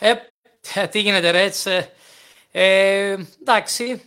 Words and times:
Ε, 0.00 0.14
τι 0.90 1.00
γίνεται 1.00 1.30
Ρέτς. 1.30 1.66
Ε, 1.66 1.92
ε, 2.50 3.16
εντάξει, 3.40 4.02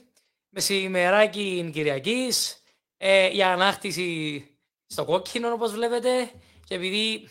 μεσημεράκι 0.49 1.69
Κυριακής, 1.73 2.63
ε, 2.97 3.35
η 3.35 3.43
ανάκτηση 3.43 4.45
στο 4.87 5.05
κόκκινο 5.05 5.51
όπως 5.53 5.71
βλέπετε 5.71 6.31
και 6.63 6.75
επειδή 6.75 7.29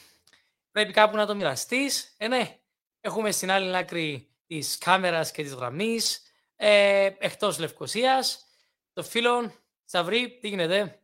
πρέπει 0.70 0.92
κάπου 0.92 1.16
να 1.16 1.26
το 1.26 1.34
μοιραστείς. 1.34 2.14
Ε, 2.16 2.28
ναι, 2.28 2.58
έχουμε 3.00 3.30
στην 3.30 3.50
άλλη 3.50 3.76
άκρη 3.76 4.28
της 4.46 4.78
κάμερας 4.78 5.30
και 5.30 5.42
της 5.42 5.54
γραμμής, 5.54 6.22
ε, 6.56 7.10
εκτός 7.18 7.58
Λευκοσίας, 7.58 8.46
το 8.92 9.02
φίλο 9.02 9.52
Σαβρί, 9.84 10.38
τι 10.40 10.48
γίνεται; 10.48 10.99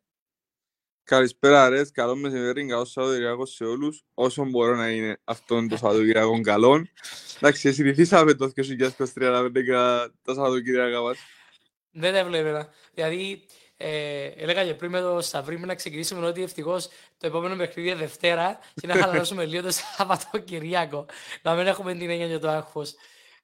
Καλησπέρα 1.07 1.69
ρε, 1.69 1.85
καλό 1.93 2.17
μεσημέρι, 2.17 2.67
καλό 2.67 2.85
Σαββατοκυριακό 2.85 3.47
σε 3.47 3.65
όλους, 3.65 4.05
όσο 4.15 4.45
μπορώ 4.45 4.77
να 4.77 4.91
είναι 4.91 5.21
αυτόν 5.25 5.69
το 5.69 5.77
Σαββατοκυριακό 5.77 6.41
καλό. 6.41 6.87
Εντάξει, 7.37 7.73
συνηθίσαμε 7.73 8.35
το 8.35 8.51
2023 8.57 9.31
να 9.31 9.43
μην 9.43 9.53
τα 10.23 10.35
Σαββατοκυριακά 10.35 11.01
μας. 11.01 11.19
Δεν 11.91 12.13
τα 12.13 12.19
έβλεπα. 12.19 12.69
Δηλαδή, 12.95 13.47
ε, 13.77 14.27
έλεγα 14.27 14.65
και 14.65 14.75
πριν 14.75 14.91
με 14.91 15.01
το 15.01 15.21
Σταυρί 15.21 15.59
να 15.59 15.75
ξεκινήσουμε 15.75 16.27
ότι 16.27 16.43
ευτυχώς 16.43 16.89
το 17.19 17.27
επόμενο 17.27 17.57
παιχνίδι 17.57 17.89
είναι 17.89 17.99
Δευτέρα 17.99 18.59
και 18.75 18.87
να 18.87 18.95
χαλαρώσουμε 18.95 19.45
λίγο 19.45 19.63
το 19.63 19.71
Σαββατοκυριακό. 19.71 21.07
Να 21.43 21.55
μην 21.55 21.67
έχουμε 21.67 21.93
την 21.93 22.11
έννοια 22.11 22.27
για 22.27 22.41
το 22.41 22.49
άγχος. 22.49 22.95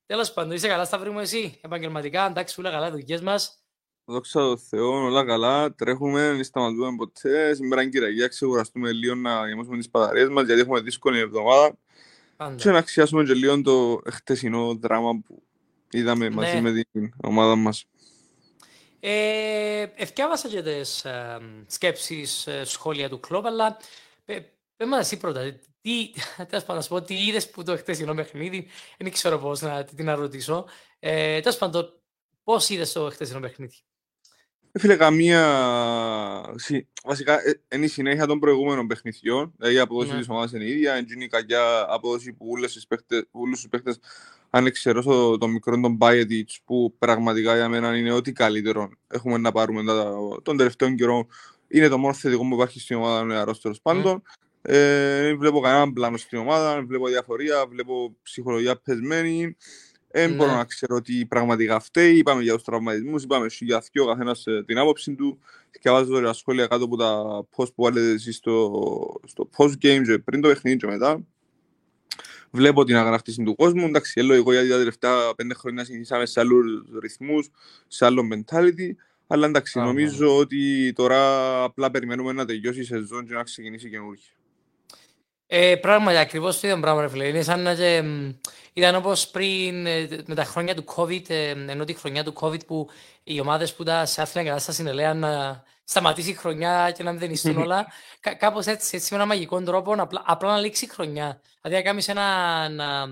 Τέλος 0.07 0.33
πάντων, 0.33 0.53
είσαι 0.53 0.69
καλά, 0.69 0.85
Σταυρί 0.85 1.11
μου, 1.11 1.19
εσύ; 1.19 1.59
Επαγγελματικά. 1.63 2.27
Εντάξει, 2.27 2.61
όλα 2.61 2.71
καλά, 2.71 2.91
δουλειές 2.91 3.21
μας. 3.21 3.62
Δόξα 4.13 4.41
τω 4.41 4.57
Θεώ, 4.57 5.05
όλα 5.05 5.25
καλά. 5.25 5.75
Τρέχουμε, 5.75 6.33
δεν 6.33 6.45
σταματούμε 6.45 6.97
ποτές. 6.97 7.57
Σήμερα 7.57 7.83
είναι 7.83 7.91
Κυριακή, 7.91 8.29
ξεκουραστούμε 8.29 8.93
λίγο 8.93 9.15
να 9.15 9.49
γεμίσουμε 9.49 9.77
τις 9.77 9.91
παταρίες 9.91 10.29
μας 10.29 10.47
γιατί 10.47 10.61
έχουμε 10.61 10.81
δύσκολη 10.81 11.19
εβδομάδα. 11.19 11.79
Πάντα. 12.37 12.55
Και 12.55 12.71
να 12.71 12.79
αξιάσουμε 12.79 13.25
και 13.25 13.35
λίγο 13.35 13.63
το 13.63 14.01
χτεσινό 14.11 14.75
δράμα 14.75 15.21
που 15.27 15.43
είδαμε 15.91 16.29
ναι. 16.29 16.35
μαζί 16.35 16.61
με 16.61 16.73
την 16.73 17.13
ομάδα 17.23 17.57
μας. 17.57 17.85
Ε, 19.01 19.87
ευκάβασα 19.95 20.49
και 20.49 20.63
τις 20.63 21.05
ε, 21.05 21.39
σκέψεις, 21.67 22.47
ε, 22.47 22.65
σχόλια 22.65 23.09
του 23.09 23.21
κλόπ, 23.21 23.47
αλλά 23.47 23.77
πες 24.25 24.89
μας 24.89 25.01
εσύ 25.01 25.17
πρώτα, 25.17 25.59
τι, 25.81 26.13
τέλος 26.49 26.65
πάντων, 26.65 26.77
να 26.77 26.81
σου 26.81 26.89
πω, 26.89 27.03
τι 27.03 27.27
είδες 27.27 27.51
που 27.51 27.63
το 27.63 27.77
χτεσινό 27.77 28.15
παιχνίδι, 28.15 28.69
δεν 28.99 29.13
ξέρω 29.13 29.39
πώς 29.39 29.61
να 29.61 29.85
την 29.85 30.05
να 30.05 30.15
ρωτήσω. 30.15 30.67
Ε, 30.99 31.41
τέλος 31.41 31.59
πάντων, 31.59 32.01
πώς 32.45 32.69
είδες 32.69 32.93
το 32.93 33.11
χτεσινό 33.11 33.41
παιχνίδι; 33.41 33.77
Ε, 34.73 34.79
φίλε, 34.79 34.97
καμία... 34.97 35.43
Βασικά, 37.05 37.39
είναι 37.75 37.85
η 37.85 37.89
συνέχεια 37.89 38.27
των 38.27 38.39
προηγούμενων 38.39 38.87
παιχνιδιών. 38.87 39.53
Δηλαδή, 39.57 39.77
η 39.77 39.79
απόδοση 39.79 40.13
ναι. 40.13 40.19
της 40.19 40.29
ομάδας 40.29 40.53
είναι 40.53 40.65
η 40.65 40.71
ίδια. 40.71 40.97
Είναι 40.97 41.25
η 41.25 41.29
κακιά 41.29 41.87
απόδοση 41.89 42.33
που 42.33 42.47
όλους 43.31 43.61
τους 43.61 43.69
παίχτες 43.69 43.99
αν 44.55 44.67
εξαιρώσω 44.67 45.37
το 45.41 45.49
μικρό 45.49 45.81
τον 45.81 45.95
Μπάιετιτς 45.95 46.61
που 46.65 46.95
πραγματικά 46.99 47.55
για 47.55 47.69
μένα 47.69 47.97
είναι 47.97 48.13
ό,τι 48.13 48.33
καλύτερο 48.33 48.91
έχουμε 49.09 49.39
να 49.39 49.53
πάρουμε 49.53 49.85
τα, 49.85 50.15
τον 50.43 50.57
τελευταίο 50.57 50.95
καιρό 50.95 51.27
είναι 51.69 51.89
το 51.89 51.99
μόνο 51.99 52.15
θετικό 52.15 52.49
που 52.49 52.55
υπάρχει 52.55 52.81
στην 52.81 52.97
ομάδα 52.97 53.25
νεαρός 53.25 53.61
τέλος 53.61 53.81
πάντων 53.81 54.23
ε, 54.63 55.23
δεν 55.23 55.39
βλέπω 55.39 55.61
κανέναν 55.61 55.93
πλάνο 55.93 56.17
στην 56.17 56.39
ομάδα, 56.39 56.75
δεν 56.75 56.87
βλέπω 56.87 57.07
διαφορία, 57.07 57.67
βλέπω 57.67 58.17
ψυχολογία 58.23 58.77
πεσμένη 58.77 59.57
δεν 60.13 60.31
ναι. 60.31 60.37
μπορώ 60.37 60.53
να 60.53 60.65
ξέρω 60.65 61.01
τι 61.01 61.27
πραγματικά 61.27 61.81
φταίει. 61.81 62.17
Είπαμε 62.17 62.43
για 62.43 62.55
τους 62.55 62.63
τραυματισμούς, 62.63 63.23
είπαμε 63.23 63.47
για 63.61 63.83
ο 64.03 64.07
καθένας 64.07 64.47
ε, 64.47 64.63
την 64.67 64.79
άποψη 64.79 65.15
του. 65.15 65.39
Και 65.81 65.91
βάζω 65.91 66.11
τώρα 66.11 66.33
σχόλια 66.33 66.67
κάτω 66.67 66.85
από 66.85 66.97
τα 66.97 67.41
post 67.57 67.75
που 67.75 67.83
βάλετε 67.83 68.11
εσείς 68.11 68.37
στο, 68.37 69.21
στο 69.25 69.49
post 69.57 69.73
game, 69.83 70.19
πριν 70.25 70.41
το 70.41 70.49
παιχνίδι 70.49 70.77
και 70.77 70.87
μετά 70.87 71.21
βλέπω 72.51 72.85
την 72.85 72.97
αγανάκτηση 72.97 73.43
του 73.43 73.55
κόσμου. 73.55 73.87
Εντάξει, 73.87 74.21
εγώ 74.21 74.53
γιατί 74.53 74.69
τα 74.69 74.77
τελευταία 74.77 75.35
πέντε 75.37 75.55
χρόνια 75.55 75.85
συνηθίσαμε 75.85 76.27
σε 76.27 76.41
άλλους 76.41 76.85
ρυθμούς, 77.01 77.51
σε 77.87 78.05
άλλο 78.05 78.29
mentality. 78.33 78.91
Αλλά 79.27 79.47
εντάξει, 79.47 79.79
ah, 79.83 79.85
νομίζω 79.85 80.27
ναι. 80.27 80.33
ότι 80.33 80.93
τώρα 80.93 81.63
απλά 81.63 81.91
περιμένουμε 81.91 82.33
να 82.33 82.45
τελειώσει 82.45 82.81
η 82.81 82.85
σεζόν 82.85 83.27
και 83.27 83.35
να 83.35 83.43
ξεκινήσει 83.43 83.91
καινούργια. 83.91 84.25
Ε, 85.55 85.77
πράγματι, 85.77 86.17
ακριβώς 86.17 86.61
το 86.61 86.67
ίδιο 86.67 86.81
πράγμα, 86.81 87.01
ρε 87.01 87.09
φίλε. 87.09 87.27
Είναι 87.29 87.43
σαν 87.43 87.61
να. 87.61 87.73
ήταν 88.73 88.95
όπως 88.95 89.29
πριν 89.29 89.87
ε, 89.87 90.09
με 90.27 90.35
τα 90.35 90.45
χρόνια 90.45 90.75
του 90.75 90.85
COVID, 90.97 91.31
ε, 91.31 91.51
ενώ 91.51 91.85
τη 91.85 91.95
χρονιά 91.95 92.25
του 92.25 92.35
COVID 92.41 92.67
που 92.67 92.89
οι 93.23 93.41
ομάδες 93.41 93.75
που 93.75 93.83
ήταν 93.83 94.07
σε 94.07 94.23
άθλια 94.23 94.45
κατάσταση 94.45 94.85
έλεγαν 94.87 95.19
να 95.19 95.63
σταματήσει 95.85 96.31
η 96.31 96.35
χρονιά 96.35 96.91
και 96.97 97.03
να 97.03 97.11
μην 97.11 97.21
δενιστούν 97.21 97.57
όλα. 97.57 97.87
Κά, 98.21 98.35
Κάπως 98.35 98.67
έτσι, 98.67 98.97
έτσι, 98.97 99.15
με 99.15 99.19
ένα 99.19 99.27
μαγικό 99.27 99.63
τρόπο, 99.63 99.95
απλά, 99.99 100.23
απλά 100.27 100.51
να 100.51 100.59
λήξει 100.59 100.85
η 100.85 100.89
χρονιά. 100.89 101.41
Δηλαδή, 101.63 101.83
να 101.83 101.89
κάνεις 101.89 102.09
ένα, 102.09 102.27
ένα, 102.71 103.09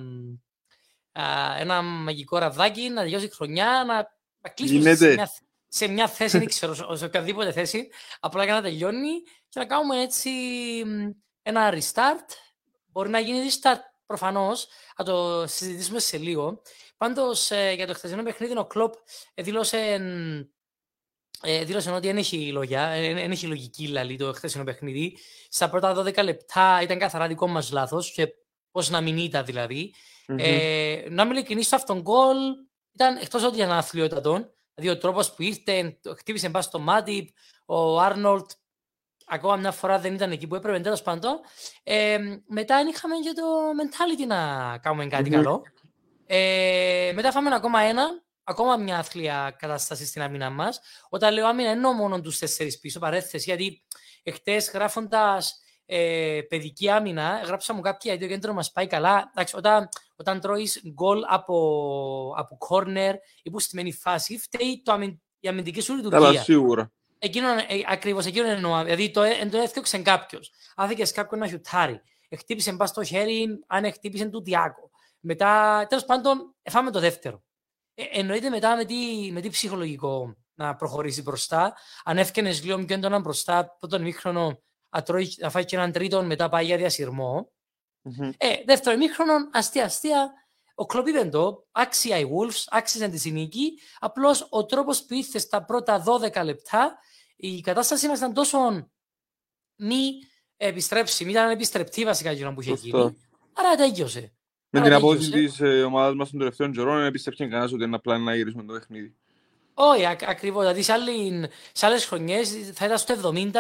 ένα 1.59 1.83
μαγικό 1.83 2.39
ραβδάκι, 2.39 2.89
να 2.89 3.03
τελειώσει 3.03 3.25
η 3.25 3.31
χρονιά, 3.31 3.85
να, 3.87 3.95
να 4.41 4.51
κλείσει 4.55 4.97
σε 4.97 5.13
μια, 5.13 5.31
σε 5.69 5.89
μια 5.89 6.09
θέση, 6.09 6.39
δεν 6.39 6.47
ξέρω, 6.47 6.97
σε 6.97 7.05
οποιαδήποτε 7.05 7.53
θέση, 7.53 7.89
απλά 8.21 8.45
για 8.45 8.55
να 8.55 8.63
τελειώνει 8.63 9.23
και 9.49 9.59
να 9.59 9.65
κάνουμε 9.67 10.01
έτσι 10.03 10.31
ένα 11.51 11.73
restart. 11.73 12.35
Μπορεί 12.87 13.09
να 13.09 13.19
γίνει 13.19 13.49
restart 13.49 13.81
προφανώς, 14.07 14.69
θα 14.97 15.05
το 15.05 15.47
συζητήσουμε 15.47 15.99
σε 15.99 16.19
λίγο. 16.19 16.63
Πάντως 16.97 17.51
ε, 17.51 17.73
για 17.73 17.87
το 17.87 17.95
χθεσινό 17.95 18.23
παιχνίδι, 18.23 18.59
ο 18.59 18.65
Κλοπ 18.67 18.95
ε, 19.35 19.43
δήλωσε, 19.43 19.79
ε, 21.43 21.65
δήλωσε 21.65 21.91
ότι 21.91 22.07
δεν 22.07 22.17
έχει 22.17 22.53
λόγια, 22.53 22.89
δεν 23.01 23.31
έχει 23.31 23.47
λογική 23.47 23.89
λαλή 23.89 24.17
το 24.17 24.33
χθεσινό 24.33 24.65
παιχνίδι. 24.65 25.19
Στα 25.49 25.71
πρώτα 25.71 25.97
12 25.97 26.23
λεπτά 26.25 26.83
ήταν 26.83 26.99
καθαρά 26.99 27.27
δικό 27.27 27.47
μας 27.47 27.71
λάθος 27.73 28.13
και 28.13 28.29
πώς 28.71 28.91
να 28.91 29.01
μην 29.01 29.19
ήταν 29.19 29.45
δηλαδή. 29.45 29.95
Mm-hmm. 30.29 30.39
Ε, 30.39 31.05
να 31.11 31.25
μην 31.25 31.37
ειλικρινή, 31.37 31.63
στο 31.63 31.77
αυτόν 31.77 32.01
γκολ 32.01 32.37
ήταν 32.93 33.17
εκτός 33.17 33.45
ότι 33.45 33.57
ήταν 33.57 33.71
αθλειότατον. 33.71 34.55
Δηλαδή 34.75 34.97
ο 34.97 35.01
τρόπος 35.01 35.35
που 35.35 35.43
ήρθε, 35.43 35.99
χτύπησε 36.17 36.49
μπας 36.49 36.65
στο 36.65 36.79
μάτι, 36.79 37.35
ο 37.67 38.01
Άρνολτ 38.01 38.51
ακόμα 39.31 39.57
μια 39.57 39.71
φορά 39.71 39.99
δεν 39.99 40.15
ήταν 40.15 40.31
εκεί 40.31 40.47
που 40.47 40.55
έπρεπε 40.55 40.81
τέλος 40.81 41.03
πάντων. 41.03 41.41
Ε, 41.83 42.19
μετά 42.47 42.81
είχαμε 42.81 43.15
και 43.17 43.33
το 43.33 43.43
mentality 43.83 44.27
να 44.27 44.79
κάνουμε 44.79 45.07
κάτι 45.07 45.31
mm-hmm. 45.31 45.35
καλό. 45.35 45.63
Ε, 46.27 47.13
μετά 47.15 47.33
φάμε 47.33 47.55
ακόμα 47.55 47.81
ένα, 47.81 48.23
ακόμα 48.45 48.77
μια 48.77 48.99
αθλία 48.99 49.57
κατάσταση 49.59 50.07
στην 50.07 50.23
άμυνα 50.23 50.51
μας. 50.51 50.81
Όταν 51.09 51.35
λέω 51.35 51.47
άμυνα, 51.47 51.71
εννοώ 51.71 51.93
μόνο 51.93 52.21
τους 52.21 52.39
τέσσερις 52.39 52.79
πίσω, 52.79 52.99
παρέθεση, 52.99 53.45
γιατί 53.45 53.83
εχθές 54.23 54.71
γράφοντας 54.71 55.61
ε, 55.87 56.41
παιδική 56.49 56.91
άμυνα, 56.91 57.43
γράψα 57.47 57.75
μου 57.75 57.81
κάποια 57.81 58.13
γιατί 58.15 58.29
το 58.29 58.33
κέντρο 58.35 58.53
μας 58.53 58.73
πάει 58.73 58.87
καλά. 58.87 59.31
Εντάξει, 59.31 59.57
όταν, 59.57 59.89
όταν 60.17 60.41
τρώεις 60.41 60.83
γκολ 60.93 61.21
από, 61.29 62.35
από 62.37 62.59
corner 62.69 63.15
ή 63.43 63.51
που 63.51 63.61
σημαίνει 63.61 63.93
φάση, 63.93 64.39
φταίει 64.39 64.83
το 64.85 64.93
αμυν, 64.93 65.21
η 65.41 65.49
αμυντική 65.49 65.81
σου 65.81 65.95
λειτουργία. 65.95 66.19
Καλά, 66.19 66.43
σίγουρα. 66.43 66.93
Εκείνο, 67.23 67.49
ε, 67.49 67.65
ακριβώς 67.87 68.27
εκείνο 68.27 68.49
εννοώ. 68.49 68.83
Δηλαδή 68.83 69.11
το, 69.11 69.23
ε, 69.23 69.47
το 69.51 69.59
έφτιαξε 69.59 69.99
κάποιος. 69.99 70.53
Άφηκες 70.77 71.13
κάποιον 71.13 71.41
να 71.41 71.49
χιουτάρει. 71.49 72.01
Χτύπησε 72.39 72.73
μπας 72.73 72.89
στο 72.89 73.05
χέρι, 73.05 73.47
αν 73.67 73.93
χτύπησε 73.93 74.27
του 74.27 74.43
Διάκο. 74.43 74.91
Μετά, 75.21 75.87
τέλος 75.89 76.05
πάντων, 76.05 76.55
φάμε 76.71 76.91
το 76.91 77.01
δεύτερο. 77.01 77.43
Ε, 77.95 78.05
εννοείται 78.11 78.51
μετά 78.51 78.77
με 78.77 78.85
τι, 78.85 79.31
με 79.33 79.41
τι 79.41 79.49
ψυχολογικό 79.49 80.37
να 80.55 80.77
προχωρήσει 80.77 81.23
μπροστά. 81.23 81.77
Αν 82.05 82.19
έφτιανες 82.19 82.65
λίγο 82.65 82.85
πιο 82.85 82.95
έντονα 82.95 83.19
μπροστά, 83.19 83.59
από 83.59 83.87
τον 83.87 84.03
μήχρονο 84.03 84.63
να 85.39 85.51
φάει 85.51 85.65
και 85.65 85.77
έναν 85.77 85.93
τρίτον, 85.93 86.27
μετά 86.27 86.49
πάει 86.49 86.65
για 86.65 86.77
διασυρμό. 86.77 87.53
Mm-hmm. 88.05 88.31
Ε, 88.37 88.55
δεύτερο 88.67 88.97
μήχρονο, 88.97 89.33
αστεία, 89.53 89.85
αστεία, 89.85 90.33
ο 90.75 90.87
Κλοπ 90.87 91.07
είπε 91.07 91.25
το, 91.25 91.67
άξια 91.73 92.19
οι 92.19 92.25
Wolves, 92.25 92.65
άξιζαν 92.69 93.11
τη 93.11 93.19
συνήκη, 93.19 93.73
απλώς 93.99 94.47
ο 94.51 94.67
τρόπος 94.67 95.05
που 95.05 95.15
ήρθε 95.15 95.39
στα 95.39 95.65
πρώτα 95.65 96.05
12 96.07 96.45
λεπτά 96.45 96.99
η 97.41 97.61
κατάσταση 97.61 98.09
μας 98.09 98.19
ήταν 98.19 98.35
τόσο 98.35 98.59
μη 99.77 100.13
επιστρέψιμη, 100.57 101.31
ήταν 101.31 101.51
επιστρεπτή 101.51 102.05
βασικά 102.05 102.33
γύρω 102.33 102.53
που 102.53 102.61
είχε 102.61 102.73
γίνει. 102.73 103.17
Άρα 103.53 103.77
τέλειωσε. 103.77 104.33
Με 104.71 104.81
την 104.81 104.93
απόδοση 104.93 105.31
της 105.31 105.61
ε, 105.61 105.83
ομάδας 105.83 106.15
μας 106.15 106.31
των 106.31 106.39
τελευταίων 106.39 106.73
καιρών, 106.73 106.97
δεν 106.97 107.07
επιστρέψει 107.07 107.49
κανένας 107.49 107.73
ότι 107.73 107.85
είναι 107.85 107.97
απλά 107.97 108.19
να 108.19 108.35
γυρίσουμε 108.35 108.63
το 108.63 108.73
παιχνίδι. 108.73 109.15
Όχι, 109.75 110.07
ακριβώς. 110.07 110.61
Δηλαδή 110.61 110.83
σε, 110.83 110.93
σε 111.73 111.87
άλλες 111.87 112.05
χρονιές 112.05 112.51
θα 112.75 112.85
ήταν 112.85 112.99
στο 112.99 113.15
70-2-0 113.23 113.53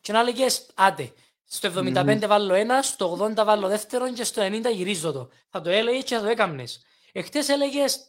και 0.00 0.12
να 0.12 0.20
έλεγες 0.20 0.66
άντε. 0.74 1.12
Στο 1.44 1.72
75 1.74 1.94
mm-hmm. 1.94 2.26
βάλω 2.26 2.54
ένα, 2.54 2.82
στο 2.82 3.32
80 3.36 3.44
βάλω 3.44 3.68
δεύτερο 3.68 4.12
και 4.12 4.24
στο 4.24 4.42
90 4.42 4.72
γυρίζω 4.74 5.12
το. 5.12 5.28
Θα 5.48 5.60
το 5.60 5.70
έλεγες 5.70 6.04
και 6.04 6.14
θα 6.14 6.20
το 6.20 6.28
έκαμνες. 6.28 6.82
Εχθές 7.12 7.48
έλεγες 7.48 7.96
ε, 7.96 8.06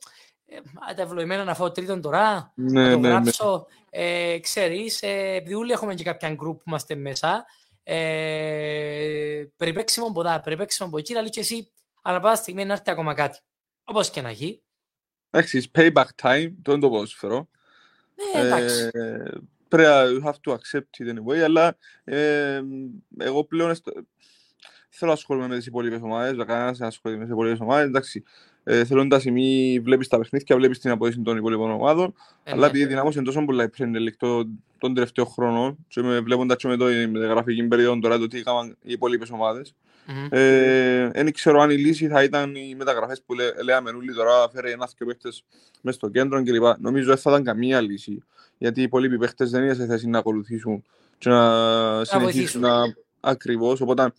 τα 0.95 1.01
ευλογημένα 1.01 1.43
να 1.43 1.55
φάω 1.55 1.71
τρίτον 1.71 2.01
τώρα, 2.01 2.51
ναι, 2.55 2.81
να 2.81 2.91
το 2.91 2.99
ναι, 2.99 3.07
ναι. 3.07 3.07
γράψω. 3.07 3.67
Ναι. 3.91 4.03
Ε, 4.03 4.39
ξέρεις, 4.39 5.01
ε, 5.01 5.35
επειδή 5.35 5.53
όλοι 5.53 5.71
έχουμε 5.71 5.93
και 5.93 6.03
κάποια 6.03 6.29
γκρουπ 6.29 6.57
που 6.57 6.63
είμαστε 6.65 6.95
μέσα, 6.95 7.45
ε, 7.83 9.43
περιπέξιμο 9.57 10.07
από 10.07 10.21
εδώ, 10.21 10.41
περιπέξιμο 10.43 10.87
από 10.87 10.97
εκεί, 10.97 11.17
αλλά 11.17 11.29
και 11.29 11.39
εσύ 11.39 11.71
ανά 12.01 12.19
πάσα 12.19 12.41
στιγμή 12.41 12.65
να 12.65 12.73
έρθει 12.73 12.91
ακόμα 12.91 13.13
κάτι. 13.13 13.39
Όπως 13.83 14.09
και 14.09 14.21
να 14.21 14.29
έχει. 14.29 14.63
Εντάξει, 15.29 15.71
payback 15.75 16.05
time, 16.21 16.51
το 16.61 16.71
είναι 16.71 16.81
το 16.81 16.89
ποδοσφαιρό. 16.89 17.49
Ναι, 18.33 18.41
εντάξει. 18.41 18.89
Ε, 18.93 19.23
πρέπει, 19.67 19.89
you 19.89 20.27
have 20.27 20.35
to 20.45 20.53
accept 20.53 20.97
it 20.99 21.15
anyway, 21.15 21.37
αλλά 21.37 21.77
ε, 22.03 22.61
εγώ 23.17 23.43
πλέον 23.43 23.75
θέλω 24.89 25.11
να 25.11 25.17
ασχολούμαι 25.17 25.47
με 25.47 25.57
τις 25.57 25.65
υπόλοιπες 25.65 26.01
ομάδες, 26.01 26.37
να 26.37 26.45
κανένας 26.45 26.79
να 26.79 26.87
ασχολείται 26.87 27.19
με 27.19 27.25
τις 27.25 27.33
υπόλοιπες 27.33 27.59
ομάδες, 27.59 27.87
εντάξει, 27.87 28.23
ε, 28.63 28.85
θέλω 28.85 29.07
τα 29.07 29.19
σημεία, 29.19 29.81
βλέπεις 29.81 30.07
τα 30.07 30.17
παιχνίδια, 30.17 30.55
βλέπεις 30.55 30.79
την 30.79 30.91
αποδείξη 30.91 31.21
των 31.21 31.37
υπόλοιπων 31.37 31.71
ομάδων, 31.71 32.13
ε, 32.43 32.51
αλλά 32.51 32.61
ναι. 32.61 32.67
επειδή 32.67 32.85
δυνάμωσε 32.85 33.21
τόσο 33.21 33.45
πολλά 33.45 33.63
η 33.63 33.67
Premier 33.77 34.07
League 34.07 34.17
τον, 34.17 34.63
τον 34.77 34.93
τελευταίο 34.93 35.25
χρόνο 35.25 35.77
και 35.87 36.01
με, 36.01 36.19
βλέποντας 36.19 36.57
και 36.57 36.67
με 36.67 36.77
το 36.77 36.85
γραφική 37.13 37.63
περίοδο 37.63 37.99
τώρα 37.99 38.17
το 38.17 38.27
τι 38.27 38.37
έκαναν 38.37 38.77
οι 38.81 38.91
υπόλοιπες 38.91 39.29
ομάδες, 39.29 39.75
δεν 40.05 40.27
mm-hmm. 40.31 41.27
ε, 41.27 41.31
ξέρω 41.31 41.61
αν 41.61 41.69
η 41.69 41.75
λύση 41.75 42.07
θα 42.07 42.23
ήταν 42.23 42.55
οι 42.55 42.75
μεταγραφές 42.77 43.21
που 43.25 43.33
λέ, 43.33 43.43
λέμε 43.63 43.89
όλοι 43.89 44.13
τώρα, 44.13 44.49
φέρε 44.53 44.71
ένας 44.71 44.93
και 44.93 45.05
παίχτες 45.05 45.43
μες 45.81 45.95
στο 45.95 46.09
κέντρο 46.09 46.43
κλπ. 46.43 46.63
Νομίζω 46.79 47.07
δεν 47.07 47.17
θα 47.17 47.31
ήταν 47.31 47.43
καμία 47.43 47.81
λύση, 47.81 48.23
γιατί 48.57 48.79
οι 48.79 48.83
υπόλοιποι 48.83 49.17
παίχτες 49.17 49.51
δεν 49.51 49.63
είναι 49.63 49.73
σε 49.73 49.85
θέση 49.85 50.07
να 50.07 50.17
ακολουθήσουν 50.17 50.83
και 51.17 51.29
να 51.29 52.03
συνεχίσουν 52.03 52.61
να 52.61 52.71
ακριβώς, 53.19 53.81
οπότε 53.81 54.13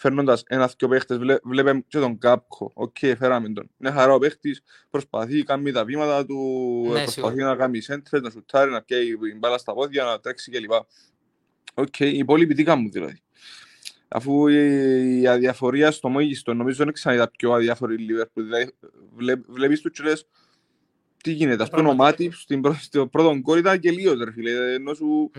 φέρνοντας 0.00 0.42
ένας 0.46 0.74
δυο 0.78 0.88
παίχτες, 0.88 1.18
βλέ, 1.18 1.36
βλέπε 1.42 1.84
και 1.88 1.98
τον 1.98 2.18
Κάπκο, 2.18 2.70
οκ, 2.74 2.96
okay, 3.00 3.14
φέραμε 3.18 3.48
τον. 3.48 3.70
Είναι 3.78 3.90
χαρά 3.90 4.12
ο 4.12 4.18
παίχτης, 4.18 4.62
προσπαθεί, 4.90 5.42
κάνει 5.42 5.72
τα 5.72 5.84
βήματα 5.84 6.26
του, 6.26 6.36
ναι, 6.84 7.02
προσπαθεί 7.02 7.10
σίγουρα. 7.10 7.44
να 7.44 7.56
κάνει 7.56 7.80
σέντρες, 7.80 8.22
να 8.22 8.30
σουτάρει, 8.30 8.70
να 8.70 8.82
πιέει 8.82 9.18
μπάλα 9.38 9.58
στα 9.58 9.74
πόδια, 9.74 10.04
να 10.04 10.20
τρέξει 10.20 10.50
κλπ. 10.50 10.72
Οκ, 10.72 10.86
okay, 11.74 12.04
οι 12.04 12.18
υπόλοιποι 12.18 12.54
τι 12.54 12.62
κάνουν 12.62 12.90
δηλαδή. 12.90 13.22
Αφού 14.08 14.46
η 14.46 15.26
αδιαφορία 15.26 15.90
στο 15.90 16.08
μέγιστο, 16.08 16.54
νομίζω 16.54 16.84
δεν 16.84 16.92
ξαναείδα 16.92 17.30
πιο 17.30 17.52
αδιάφορη 17.52 17.96
Λίβερπουλ. 17.96 18.44
Δηλαδή, 18.44 19.42
βλέπεις 19.48 19.80
τους 19.80 19.92
και 19.92 20.02
λες, 20.02 20.26
τι 21.22 21.32
γίνεται, 21.32 21.62
ας 21.62 21.70
πούμε 21.70 21.88
ο 21.88 21.94
Μάτι 21.94 22.30
στην 22.32 22.60
πρώτο 23.10 23.40
κόρη 23.42 23.60
ήταν 23.60 23.78
και 23.78 23.90
λίγο, 23.90 24.24
ρε 24.24 24.32
φίλε, 24.32 24.72
ενώ 24.74 24.94
σου... 24.94 25.30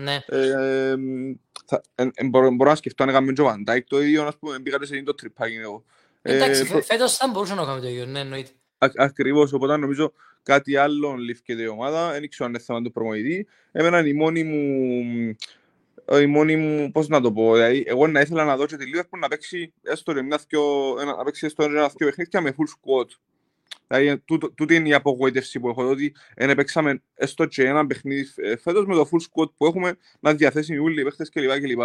Ναι. 2.02 2.10
Ε, 2.14 2.24
μπορώ 2.24 2.50
να 2.70 2.74
σκεφτώ 2.74 3.02
αν 3.02 3.08
έκαμε 3.08 3.32
και 3.32 3.40
ο 3.40 3.44
Βαντάικ 3.44 3.86
το 3.86 4.02
ίδιο, 4.02 4.22
ας 4.22 4.38
πούμε, 4.38 4.58
πήγατε 4.58 4.86
σε 4.86 5.02
το 5.02 5.14
τρυπάκι 5.14 5.54
εγώ. 5.54 5.84
Εντάξει, 6.22 6.64
φέτος 6.64 7.16
θα 7.16 7.28
μπορούσε 7.28 7.54
να 7.54 7.62
κάνουμε 7.62 7.80
το 7.80 7.88
ίδιο, 7.88 8.06
ναι, 8.06 8.20
εννοείται. 8.20 8.50
Ακριβώς, 8.78 9.52
οπότε 9.52 9.76
νομίζω 9.76 10.12
κάτι 10.42 10.76
άλλο 10.76 11.14
λήφκεται 11.14 11.62
η 11.62 11.66
ομάδα, 11.66 12.10
δεν 12.10 12.28
ξέρω 12.28 12.44
αν 12.44 12.54
είναι 12.54 12.62
θέμα 12.64 12.82
του 12.82 12.92
προμοητή. 12.92 13.46
Εμένα 13.72 14.06
η 14.06 14.12
μόνη 14.12 14.44
μου, 14.44 15.36
η 16.20 16.26
μόνη 16.26 16.56
μου, 16.56 16.90
πώς 16.90 17.08
να 17.08 17.20
το 17.20 17.32
πω, 17.32 17.52
δηλαδή, 17.52 17.84
εγώ 17.86 18.06
να 18.06 18.20
ήθελα 18.20 18.44
να 18.44 18.56
δω 18.56 18.66
και 18.66 18.76
τη 18.76 18.84
Λίβερπουλ 18.84 19.20
να 19.20 19.28
παίξει 19.28 19.72
έστω 19.82 20.12
ένα, 20.12 20.38
να 21.16 21.24
παίξει 21.24 21.46
έστω 21.46 21.64
ένα 21.64 21.90
παιχνίδια 21.96 22.40
με 22.40 22.54
full 22.56 22.64
squad. 22.64 23.06
Δηλαδή, 23.92 24.22
τούτη 24.54 24.74
είναι 24.74 24.88
η 24.88 24.94
απογοήτευση 24.94 25.60
που 25.60 25.68
έχω, 25.68 25.88
ότι 25.88 26.14
δεν 26.36 26.56
παίξαμε 26.56 27.02
έστω 27.14 27.46
και 27.46 27.64
ένα 27.64 27.86
παιχνίδι 27.86 28.26
φέτος 28.62 28.86
με 28.86 28.94
το 28.94 29.08
full 29.12 29.20
squad 29.20 29.50
που 29.56 29.66
έχουμε 29.66 29.96
να 30.20 30.34
διαθέσει 30.34 30.78
όλοι 30.78 31.00
οι 31.00 31.04
παίχτες 31.04 31.28
κλπ. 31.28 31.50
κλπ. 31.60 31.80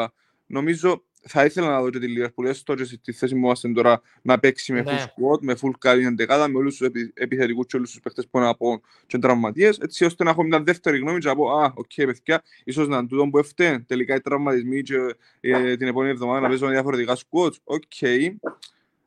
Νομίζω 0.46 1.04
θα 1.30 1.46
ήθελα 1.46 1.70
να 1.70 1.82
δω 1.82 1.90
και 1.90 2.00
τη 2.00 2.08
Liverpool 2.18 2.46
έστω 2.46 2.76
και 2.76 2.84
στη 2.84 3.12
θέση 3.12 3.34
που 3.34 3.40
είμαστε 3.40 3.70
τώρα 3.70 4.02
να 4.22 4.40
παίξει 4.40 4.74
με 4.74 4.82
full 4.82 4.92
ναι. 4.92 5.04
squad, 5.04 5.40
με 5.42 5.56
full 5.62 5.72
καλή 5.80 6.06
εντεκάδα, 6.06 6.48
με 6.48 6.58
όλους 6.58 6.78
τους 6.78 6.88
επιθετικούς 7.14 7.66
και 7.66 7.78
όλους 7.78 7.92
τους 7.92 8.00
παίχτες 8.00 8.28
που 8.28 8.38
είναι 8.38 8.48
από 8.48 8.82
και 9.06 9.18
τραυματίες, 9.18 9.78
έτσι 9.78 10.06
ώστε 10.06 10.24
να 10.24 10.30
έχω 10.30 10.44
μια 10.44 10.62
δεύτερη 10.62 10.98
γνώμη 10.98 11.20
και 11.20 11.28
να 11.28 11.36
πω 11.36 11.52
«Α, 11.52 11.74
οκ, 11.76 11.92
παιδιά, 11.96 12.44
ίσως 12.64 12.88
να 12.88 13.08
τούτο 13.08 13.28
που 13.32 13.38
έφταιγε, 13.38 13.80
τελικά 13.80 14.16
οι 14.16 14.22
τραυματισμοί 14.22 14.82
και 14.82 14.96
ε, 15.40 15.78
την 15.78 15.88
επόμενη 15.88 16.12
εβδομάδα 16.12 16.40
να 16.40 16.48
παίζω 16.48 16.68
διαφορετικά 16.68 17.16
squads, 17.16 17.56
OK». 17.64 18.02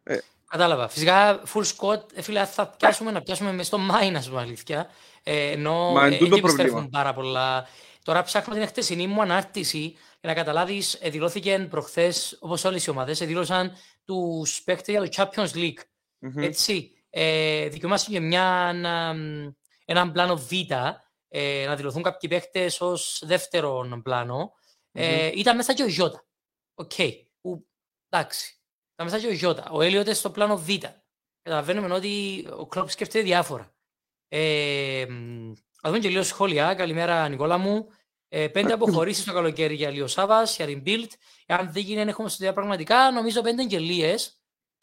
Ε, 0.02 0.18
Κατάλαβα. 0.50 0.88
Φυσικά, 0.88 1.42
full 1.54 1.62
squad, 1.62 2.12
ε, 2.14 2.22
φίλε, 2.22 2.44
θα 2.44 2.68
πιάσουμε 2.68 3.10
να 3.10 3.22
πιάσουμε 3.22 3.52
μες 3.52 3.66
στο 3.66 3.78
μάινα 3.78 4.20
σου 4.20 4.38
αλήθεια. 4.38 4.90
Ε, 5.22 5.50
ενώ 5.50 5.92
Μα, 5.92 6.06
εκεί 6.06 6.24
επιστρέφουν 6.24 6.88
πάρα 6.88 7.14
πολλά. 7.14 7.68
Τώρα 8.04 8.22
ψάχνω 8.22 8.54
την 8.54 8.66
χτεσινή 8.66 9.06
μου 9.06 9.22
ανάρτηση 9.22 9.78
για 10.20 10.28
να 10.28 10.34
καταλάβεις, 10.34 10.94
ε, 10.94 11.10
δηλώθηκε 11.10 11.66
προχθές, 11.70 12.36
όπως 12.40 12.64
όλες 12.64 12.86
οι 12.86 12.90
ομάδες, 12.90 13.20
ε, 13.20 13.24
δήλωσαν 13.24 13.72
τους 14.04 14.62
παίκτες 14.62 14.94
για 14.94 15.02
το 15.02 15.08
Champions 15.16 15.56
League. 15.56 15.78
Mm-hmm. 16.20 16.42
Έτσι. 16.42 16.92
Ε, 17.10 17.68
δικαιούμαστε 17.68 18.10
για 18.10 18.20
μια, 18.20 18.66
ένα, 18.68 19.14
έναν 19.84 20.12
πλάνο 20.12 20.36
Β, 20.36 20.52
ε, 21.28 21.64
να 21.66 21.76
δηλωθούν 21.76 22.02
κάποιοι 22.02 22.28
παίκτες 22.28 22.80
ως 22.80 23.22
δεύτερον 23.26 24.02
πλάνο. 24.02 24.52
Ε, 24.92 25.28
mm-hmm. 25.28 25.36
Ήταν 25.36 25.56
μέσα 25.56 25.74
και 25.74 25.82
ο 25.82 25.86
Jota. 25.86 26.24
OK. 26.74 26.90
Okay. 26.96 27.12
εντάξει. 28.08 28.59
Τα 29.00 29.06
μέσα 29.06 29.18
και 29.18 29.26
ο 29.26 29.32
Jota. 29.32 29.70
Ο 29.70 29.82
Έλιοτ 29.82 30.08
στο 30.08 30.30
πλάνο 30.30 30.56
Β. 30.56 30.68
Καταλαβαίνουμε 31.42 31.94
ότι 31.94 32.46
ο 32.56 32.66
Κλόπ 32.66 32.90
σκέφτεται 32.90 33.24
διάφορα. 33.24 33.72
Ε, 34.28 35.02
Α 35.80 35.84
δούμε 35.84 35.98
και 35.98 36.08
λίγο 36.08 36.22
σχόλια. 36.22 36.74
Καλημέρα, 36.74 37.28
Νικόλα 37.28 37.58
μου. 37.58 37.88
Ε, 38.28 38.48
πέντε 38.48 38.72
αποχωρήσεις 38.72 39.24
το 39.24 39.32
καλοκαίρι 39.32 39.74
για 39.74 39.90
Λίο 39.90 40.06
Σάβα, 40.06 40.42
για 40.42 40.66
Rebuild. 40.68 41.06
Αν 41.46 41.72
δεν 41.72 41.82
γίνει, 41.82 42.00
έχουμε 42.00 42.28
στο 42.28 42.52
πραγματικά. 42.52 43.10
Νομίζω 43.10 43.40
πέντε 43.42 43.62
αγγελίε. 43.62 44.14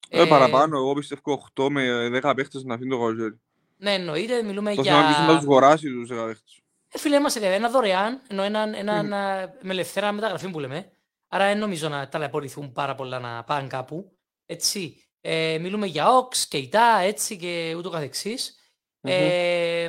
Ε, 0.10 0.22
ε, 0.22 0.26
παραπάνω, 0.26 0.78
εγώ 0.78 0.94
πιστεύω 0.94 1.50
8 1.56 1.68
με 1.70 2.10
10 2.24 2.34
παίχτες 2.36 2.64
να 2.64 2.74
αφήνει 2.74 2.90
το 2.90 2.98
καλοκαίρι. 2.98 3.40
Ναι, 3.78 3.94
εννοείται, 3.94 4.44
μιλούμε 4.44 4.76
το 4.76 4.82
για. 4.82 4.92
Το 4.92 5.32
να 5.32 5.36
τους 5.36 5.44
αγοράσει 5.44 5.88
τους 5.88 6.10
10 6.12 6.26
παίχτες. 6.26 6.62
Ε, 6.92 6.98
φίλε, 6.98 7.16
είμαστε 7.16 7.40
βέβαια 7.40 7.56
ένα 7.56 7.70
δωρεάν, 7.70 8.22
ενώ 8.28 8.44
έναν, 8.44 8.74
έναν, 8.74 9.06
mm. 9.06 9.50
με 9.62 9.72
ελευθερά 9.72 10.12
μεταγραφή 10.12 10.50
που 10.50 10.60
λέμε. 10.60 10.92
Άρα 11.28 11.46
δεν 11.48 11.58
νομίζω 11.58 11.90
να 11.90 12.10
ταλαιπωρηθούν 12.10 12.72
πάρα 12.72 12.96
πολλά 12.96 13.20
να 13.20 13.44
πάνε 13.44 13.68
κάπου. 13.68 14.18
Έτσι. 14.46 15.02
Ε, 15.22 15.58
μιλούμε 15.62 15.86
για 15.86 16.06
Ox, 16.06 16.38
Κεϊτά, 16.50 17.00
έτσι 17.00 17.38
και 17.38 17.74
ούτω 17.78 17.90
καθεξής. 17.90 18.56
Mm-hmm. 19.02 19.10
Ε, 19.10 19.88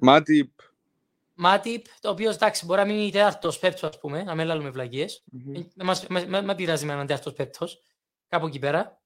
Μάτιπ. 0.00 0.50
Μάτιπ, 1.34 1.84
το 2.00 2.10
οποίο 2.10 2.30
εντάξει 2.30 2.64
μπορεί 2.64 2.80
να 2.80 2.86
μείνει 2.86 3.10
τέταρτος 3.10 3.58
πέπτος 3.58 3.82
ας 3.82 3.98
πούμε, 3.98 4.22
να 4.22 4.34
μην 4.34 4.46
λαλούμε 4.46 4.70
βλακείες. 4.70 5.24
Mm-hmm. 5.32 5.66
Δεν 5.74 5.86
μας 6.44 6.54
πειράζει 6.56 6.86
με 6.86 6.92
έναν 6.92 7.06
τέταρτος 7.06 7.32
πέπτος. 7.32 7.82
Κάπου 8.28 8.46
εκεί 8.46 8.58
πέρα. 8.58 9.00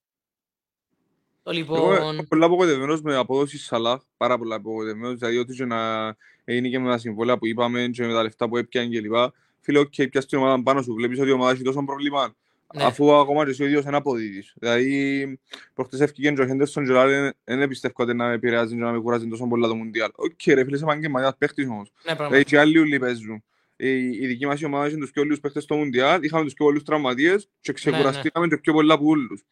Το 1.43 1.53
λοιπόν... 1.53 1.93
Εγώ 1.93 2.13
είμαι 2.13 2.23
πολλά 2.23 2.47
απογοητευμένος 2.47 3.03
με 3.03 3.17
απόδοση 3.17 3.59
Σαλάχ, 3.59 4.03
πάρα 4.17 4.39
πολλά 4.39 4.55
απογοητευμένος, 4.55 5.19
δηλαδή 5.19 5.39
ότι 5.39 5.55
και 5.55 5.65
να 5.65 6.07
είναι 6.45 6.69
και 6.69 6.79
με 6.79 6.91
τα 6.91 6.99
συμβόλαια 6.99 7.39
που 7.39 7.47
είπαμε 7.47 7.89
και 7.89 8.07
με 8.07 8.13
τα 8.13 8.23
λεφτά 8.23 8.49
που 8.49 8.57
έπιαν 8.57 8.91
και 8.91 9.01
λοιπά 9.01 9.33
φίλε, 9.67 9.79
OK, 9.79 9.93
okay, 9.97 10.11
πιάσεις 10.11 10.31
την 10.31 10.39
ομάδα 10.39 10.63
πάνω 10.63 10.83
σου, 10.83 10.95
βλέπεις 10.95 11.19
ότι 11.19 11.29
η 11.29 11.33
ομάδα 11.33 11.51
έχει 11.51 11.63
τόσο 11.63 11.85
πρόβλημα, 11.85 12.35
ναι. 12.75 12.85
αφού 12.85 13.15
ακόμα 13.15 13.45
και 13.45 13.51
εσύ 13.51 13.63
ο 13.63 13.67
ίδιος 13.67 13.85
είναι 13.85 13.97
αποδίδεις. 13.97 14.55
Δηλαδή, 14.59 15.39
προχτές 15.75 16.01
εφκήκεν 16.01 16.35
και 16.35 16.43
ο 16.43 16.47
Χέντερσον 16.47 16.85
και 16.85 16.93
λέει, 16.93 17.33
δεν 17.45 17.69
πιστεύω 17.69 17.95
ότι 17.97 18.15
να 18.15 18.27
με 18.27 18.33
επηρεάζει 18.33 18.75
και 18.75 18.81
να 18.81 18.93
με 18.93 18.99
κουράζει 18.99 19.29
τόσο 19.29 19.47
πολλά 19.47 19.69
το 19.69 19.75
Μουντιάλ. 19.75 20.11
OK, 20.15 20.31
okay, 20.31 20.53
ρε 20.55 20.65
φίλε, 20.65 20.77
είσαι 20.77 20.85
επαγγελματίας 20.85 21.37
παίχτης 21.39 21.67
όμως. 21.69 21.93
Ναι, 22.05 22.15
δηλαδή, 22.15 22.45
και 22.45 22.59
άλλοι 22.59 22.79
ούλοι 22.79 22.99
παίζουν. 22.99 23.45
Η, 23.77 24.07
η 24.07 24.27
δική 24.27 24.47
μας 24.47 24.63
ομάδα 24.63 24.87
είχε 24.87 24.97
τους 24.97 25.11
πιο 25.11 25.23
λλίους 25.23 25.41
παίχτες 25.41 25.63
στο 25.63 25.77
Μουντιάλ, 25.77 26.23
είχαμε 26.23 26.45
τους 26.45 26.53
πιο 26.53 26.67
όλους 26.67 26.83
τραυματίες 26.83 27.49
και 27.61 27.73
ξεκουραστήκαμε 27.73 28.47
ναι, 28.47 28.51
ναι. 28.51 28.55
και 28.55 28.61
πιο 28.61 28.73
πολλά 28.73 28.95
από 28.95 29.07
όλους. 29.07 29.45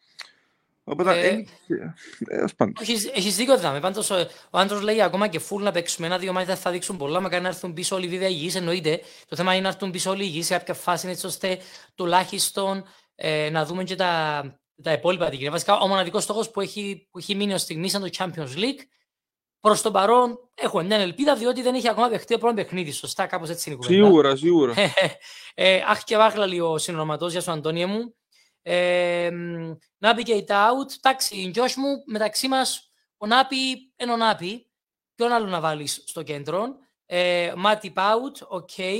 Οπότε, 0.87 1.19
ε, 1.19 1.29
ε, 1.29 2.45
έχεις 3.13 3.35
δίκιο 3.35 3.57
δάμε. 3.57 3.79
Πάντως, 3.79 4.09
ο, 4.09 4.15
ο 4.49 4.57
Άντρος 4.57 4.81
λέει 4.81 5.01
ακόμα 5.01 5.27
και 5.27 5.39
φουλ 5.39 5.63
να 5.63 5.71
παίξουμε 5.71 6.07
ένα-δύο 6.07 6.33
μάτσια 6.33 6.55
θα 6.55 6.71
δείξουν 6.71 6.97
πολλά. 6.97 7.19
Μακάρι 7.19 7.41
να 7.41 7.47
έρθουν 7.47 7.73
πίσω 7.73 7.95
όλοι 7.95 8.05
οι 8.05 8.09
βέβαια 8.09 8.27
υγιείς, 8.27 8.55
εννοείται. 8.55 9.01
Το 9.27 9.35
θέμα 9.35 9.53
είναι 9.53 9.61
να 9.61 9.67
έρθουν 9.67 9.91
πίσω 9.91 10.09
όλοι 10.09 10.23
οι 10.23 10.27
υγιείς 10.29 10.45
σε 10.45 10.53
κάποια 10.53 10.73
φάση, 10.73 11.07
έτσι 11.07 11.25
ώστε 11.25 11.57
τουλάχιστον 11.95 12.83
ε, 13.15 13.49
να 13.49 13.65
δούμε 13.65 13.83
και 13.83 13.95
τα, 13.95 14.41
τα 14.83 14.91
υπόλοιπα 14.91 15.29
δικαιώματα. 15.29 15.51
Βασικά, 15.51 15.77
ο 15.77 15.87
μοναδικός 15.87 16.23
στόχος 16.23 16.51
που 16.51 16.61
έχει, 16.61 17.07
που 17.11 17.17
έχει 17.17 17.35
μείνει 17.35 17.53
ως 17.53 17.61
στιγμή 17.61 17.89
σαν 17.89 18.01
το 18.01 18.09
Champions 18.17 18.57
League, 18.57 18.83
Προς 19.65 19.81
τον 19.81 19.91
παρόν 19.91 20.39
έχουμε 20.53 20.83
μια 20.83 20.97
ελπίδα 20.97 21.35
διότι 21.35 21.61
δεν 21.61 21.75
έχει 21.75 21.89
ακόμα 21.89 22.09
δεχτεί 22.09 22.33
το 22.33 22.39
πρώτο 22.39 22.55
παιχνίδι. 22.55 22.91
Σωστά, 22.91 23.25
κάπως 23.25 23.49
έτσι 23.49 23.69
είναι 23.69 23.79
η 23.79 23.81
κουβέντα. 23.85 24.05
Σίγουρα, 24.05 24.35
σίγουρα. 24.35 24.73
ε, 25.53 25.81
αχ 25.87 26.03
και 26.03 26.17
βάχλα 26.17 26.45
λίγο 26.45 26.77
συνοματό 26.77 27.27
για 27.27 27.41
σου, 27.41 27.51
Αντώνια 27.51 27.87
μου. 27.87 28.15
Ε, 28.67 29.29
Navigate 29.99 30.47
out. 30.47 30.89
Εντάξει, 30.97 31.51
Josh 31.55 31.73
μου, 31.75 32.03
μεταξύ 32.05 32.47
μας, 32.47 32.91
ο 33.17 33.25
Νάπη 33.27 33.93
είναι 33.97 34.11
ο 34.11 34.17
Νάπη. 34.17 34.69
Ποιον 35.15 35.31
άλλο 35.31 35.45
να 35.45 35.59
βάλεις 35.59 36.03
στο 36.05 36.23
κέντρο; 36.23 36.75
Ε, 37.05 37.53
Matip 37.65 37.93
out, 37.93 38.47
OK. 38.47 38.69
Okay. 38.77 38.99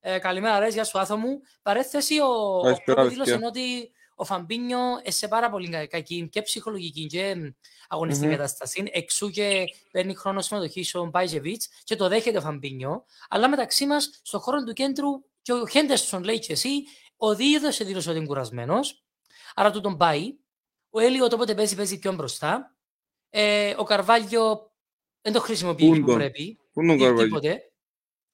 Ε, 0.00 0.18
καλημέρα, 0.18 0.58
ρε, 0.58 0.68
γεια 0.68 0.84
σου, 0.84 0.98
άθο 0.98 1.16
μου. 1.16 1.40
Παρέθεση, 1.62 2.20
ο, 2.20 2.60
ο 2.96 3.08
δήλωσε 3.08 3.40
ότι 3.42 3.92
ο 4.14 4.24
Φαμπίνιο 4.24 4.80
σε 5.06 5.28
πάρα 5.28 5.50
πολύ 5.50 5.86
κακή 5.86 6.28
και 6.28 6.42
ψυχολογική 6.42 7.06
και 7.06 7.52
αγωνιστική 7.88 8.28
mm-hmm. 8.28 8.36
κατάσταση. 8.36 8.90
Εξού 8.92 9.30
και 9.30 9.64
παίρνει 9.90 10.14
χρόνο 10.14 10.40
συμμετοχή 10.40 10.84
στον 10.84 11.08
Μπάισετιτς 11.08 11.62
και 11.84 11.96
το 11.96 12.08
δέχεται 12.08 12.38
ο 12.38 12.40
Φαμπίνιο. 12.40 13.04
Αλλά 13.28 13.48
μεταξύ 13.48 13.86
μας, 13.86 14.20
στον 14.22 14.40
χώρο 14.40 14.64
του 14.64 14.72
κέντρου, 14.72 15.10
και 15.42 15.52
ο 15.52 15.66
Χέντερσον 15.66 16.24
λέει 16.24 16.38
και 16.38 16.52
εσύ, 16.52 16.84
ο 17.24 17.34
ίδιος 17.34 17.84
εδήλωσε 17.84 18.08
ότι 18.08 18.18
είναι 18.18 18.26
κουρασμένος. 18.26 19.04
Άρα 19.54 19.70
του 19.70 19.80
τον 19.80 19.96
πάει. 19.96 20.36
Ο 20.90 21.00
Έλιο 21.00 21.24
όποτε 21.24 21.54
παίζει, 21.54 21.76
παίζει 21.76 21.98
πιο 21.98 22.12
μπροστά. 22.12 22.76
Ε, 23.30 23.74
ο 23.76 23.84
Καρβάλιο 23.84 24.72
δεν 25.20 25.32
το 25.32 25.40
χρησιμοποιεί 25.40 26.00
που 26.00 26.12
πρέπει. 26.12 26.58
Πούντον 26.72 27.16
Τίποτε. 27.16 27.72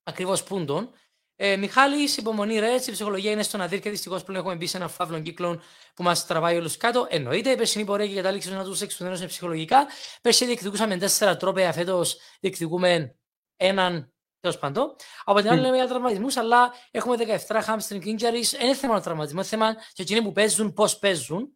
Ακριβώς 0.03 0.43
πούντον. 0.43 0.93
Ε, 1.37 1.57
Μιχάλη, 1.57 2.09
υπομονή 2.17 2.59
ρε, 2.59 2.75
η 2.75 2.91
ψυχολογία 2.91 3.31
είναι 3.31 3.43
στο 3.43 3.57
να 3.57 3.67
δει 3.67 3.81
και 3.81 3.91
δυστυχώς 3.91 4.25
πλέον 4.25 4.41
έχουμε 4.41 4.57
μπει 4.57 4.67
σε 4.67 4.77
ένα 4.77 4.89
φαύλο 4.89 5.21
κύκλο 5.21 5.63
που 5.95 6.03
μας 6.03 6.27
τραβάει 6.27 6.57
όλους 6.57 6.77
κάτω. 6.77 7.07
Εννοείται, 7.11 7.51
η 7.51 7.57
περσινή 7.57 7.85
πορεία 7.85 8.07
και 8.07 8.15
κατάληξη 8.15 8.51
να 8.51 8.65
τους 8.65 8.81
εξουδενώσουν 8.81 9.27
ψυχολογικά. 9.27 9.87
Πέρσι 10.23 10.45
διεκδικούσαμε 10.45 10.97
τέσσερα 10.97 11.37
τρόπια, 11.37 11.73
φέτος 11.73 12.17
διεκδικούμε 12.41 13.17
έναν 13.57 14.13
Τέλος 14.41 14.59
πάντων. 14.59 14.95
Από 15.25 15.41
την 15.41 15.51
άλλη, 15.51 15.61
λέμε 15.61 15.77
για 15.77 15.89
τραυματισμούς, 15.89 16.37
αλλά 16.37 16.73
έχουμε 16.91 17.17
17 17.17 17.63
hamstring 17.67 18.05
injuries. 18.05 18.63
Είναι 18.63 18.75
θέμα 18.75 19.01
τραυματισμού, 19.01 19.45
θέμα 19.45 19.75
και 19.93 20.03
εκείνοι 20.03 20.23
που 20.23 20.33
παίζουν, 20.33 20.73
πώς 20.73 20.99
παίζουν. 20.99 21.49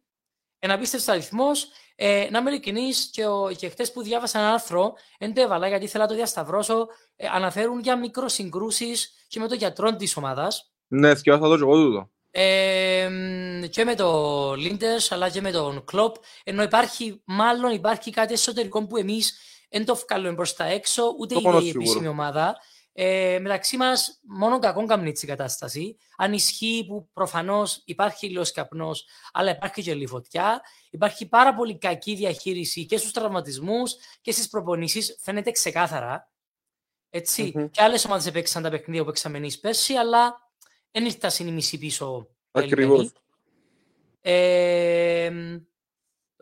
Ένα 0.59 0.73
απίστευτος 0.73 1.07
αριθμός. 1.13 1.67
Ε, 1.95 2.27
να 2.31 2.39
είμαι 2.39 2.49
ειλικρινή, 2.49 2.89
και, 3.11 3.25
ο, 3.25 3.51
και 3.57 3.69
χτες 3.69 3.91
που 3.91 4.01
διάβασα 4.03 4.39
ένα 4.39 4.53
άρθρο, 4.53 4.93
δεν 5.19 5.33
το 5.33 5.41
έβαλα 5.41 5.67
γιατί 5.67 5.83
ήθελα 5.83 6.03
να 6.03 6.09
το 6.09 6.15
διασταυρώσω. 6.15 6.87
Ε, 7.15 7.27
αναφέρουν 7.31 7.79
για 7.79 7.97
μικροσυγκρούσεις 7.97 9.25
και 9.27 9.39
με 9.39 9.47
το 9.47 9.55
γιατρό 9.55 9.95
της 9.95 10.17
ομάδας. 10.17 10.71
Ναι, 10.87 11.15
θυκιάσα 11.15 11.39
το 11.39 11.55
και 11.55 11.61
εγώ 11.61 11.75
τούτο. 11.75 12.09
Ε, 12.31 13.09
και 13.69 13.83
με 13.85 13.95
τον 13.95 14.55
Λίντερ 14.55 14.99
αλλά 15.09 15.29
και 15.29 15.41
με 15.41 15.51
τον 15.51 15.85
Κλοπ. 15.85 16.15
Ενώ 16.43 16.63
υπάρχει, 16.63 17.21
μάλλον 17.25 17.71
υπάρχει 17.71 18.11
κάτι 18.11 18.33
εσωτερικό 18.33 18.87
που 18.87 18.97
εμείς 18.97 19.33
δεν 19.69 19.85
το 19.85 19.95
βγάλουμε 19.95 20.35
προς 20.35 20.55
τα 20.55 20.65
έξω, 20.65 21.15
ούτε 21.19 21.35
η 21.35 21.69
επίσημη 21.69 22.07
ομάδα. 22.07 22.57
Ε, 22.97 23.39
μεταξύ 23.41 23.77
μας, 23.77 24.19
μόνο 24.27 24.59
κακό 24.59 24.85
κάνει 24.85 25.13
η 25.21 25.25
κατάσταση. 25.25 25.97
Αν 26.17 26.33
ισχύει 26.33 26.85
που 26.87 27.09
προφανώς 27.13 27.81
υπάρχει 27.85 28.27
λίγο 28.27 28.43
καπνός, 28.53 29.05
αλλά 29.33 29.51
υπάρχει 29.51 29.81
και 29.81 29.93
λίγη 29.93 30.07
φωτιά. 30.07 30.61
Υπάρχει 30.89 31.27
πάρα 31.27 31.53
πολύ 31.55 31.77
κακή 31.77 32.15
διαχείριση 32.15 32.85
και 32.85 32.97
στους 32.97 33.11
τραυματισμούς 33.11 33.95
και 34.21 34.31
στις 34.31 34.47
προπονήσεις. 34.49 35.17
Φαίνεται 35.21 35.51
ξεκάθαρα. 35.51 36.31
Έτσι. 37.09 37.53
Mm-hmm. 37.55 37.69
Και 37.71 37.81
άλλες 37.81 38.05
ομάδες 38.05 38.25
έπαιξαν 38.25 38.63
τα 38.63 38.69
παιχνίδια 38.69 39.01
που 39.01 39.07
παίξαμε 39.07 39.37
εμείς 39.37 39.59
πέρσι, 39.59 39.93
αλλά 39.93 40.49
δεν 40.91 41.05
ήρθαν 41.05 41.47
οι 41.47 41.51
μισοί 41.51 41.77
πίσω. 41.77 42.27
Ακριβώς. 42.51 43.11
Ε, 44.21 45.31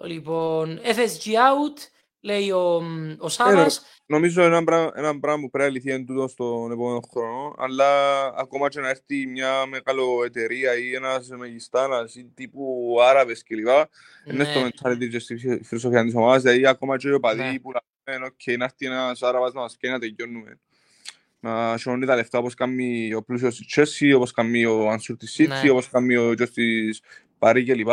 λοιπόν, 0.01 0.79
FSG 0.83 1.25
out, 1.25 1.77
λέει 2.23 2.51
ο, 2.51 2.83
ο 3.17 3.29
Σάβας. 3.29 3.85
Νομίζω 4.05 4.43
ένα 4.43 4.63
πράγμα, 4.63 4.91
ένα 4.95 5.19
πράγμα 5.19 5.41
που 5.41 5.49
πρέπει 5.49 5.69
να 5.69 5.75
λυθεί 5.75 5.91
είναι 5.91 6.05
τούτο 6.05 6.27
στον 6.27 6.71
επόμενο 6.71 6.99
χρόνο, 7.11 7.55
αλλά 7.57 8.23
ακόμα 8.37 8.69
και 8.69 8.79
να 8.79 8.89
έρθει 8.89 9.27
μια 9.27 9.65
μεγάλη 9.65 10.01
εταιρεία 10.25 10.77
ή 10.77 10.95
ένας 10.95 11.27
μεγιστάνας 11.27 12.15
ή 12.15 12.31
τύπου 12.33 12.95
Άραβες 13.01 13.43
κλπ. 13.43 13.67
Είναι 14.25 14.43
στο 14.43 14.61
mentality 14.67 15.09
και 15.09 15.19
στη 15.19 15.59
φιλοσοφία 15.63 16.03
της 16.03 16.15
ομάδας, 16.15 16.41
δηλαδή 16.41 16.67
ακόμα 16.67 16.97
και 16.97 17.07
οι 17.07 17.11
οπαδοί 17.11 17.41
ναι. 17.41 17.59
που 17.59 17.71
λένε 18.07 18.25
«ΟΚ, 18.25 18.57
να 18.57 18.63
έρθει 18.63 18.85
ένας 18.85 19.21
Άραβας 19.21 19.53
να 19.53 19.61
μας 19.61 19.77
κάνει 19.79 19.93
να 19.93 19.99
τελειώνουμε». 19.99 20.59
Να 21.39 21.77
σιώνει 21.77 22.05
τα 22.05 22.15
λεφτά 22.15 22.37
όπως 22.37 22.53
κάνει 22.53 23.13
ο 23.13 23.23
πλούσιος 23.23 23.55
της 23.55 23.75
Chelsea, 23.75 24.15
όπως 24.15 24.31
κάνει 24.31 24.65
ο 24.65 24.91
Ansur 24.91 25.15
της 25.17 25.35
City, 25.39 25.47
ναι. 25.63 25.69
όπως 25.69 25.89
κάνει 25.89 26.15
ο 26.15 26.35
Τζος 26.35 26.51
της 26.51 27.01
Παρί 27.43 27.63
κλπ. 27.63 27.89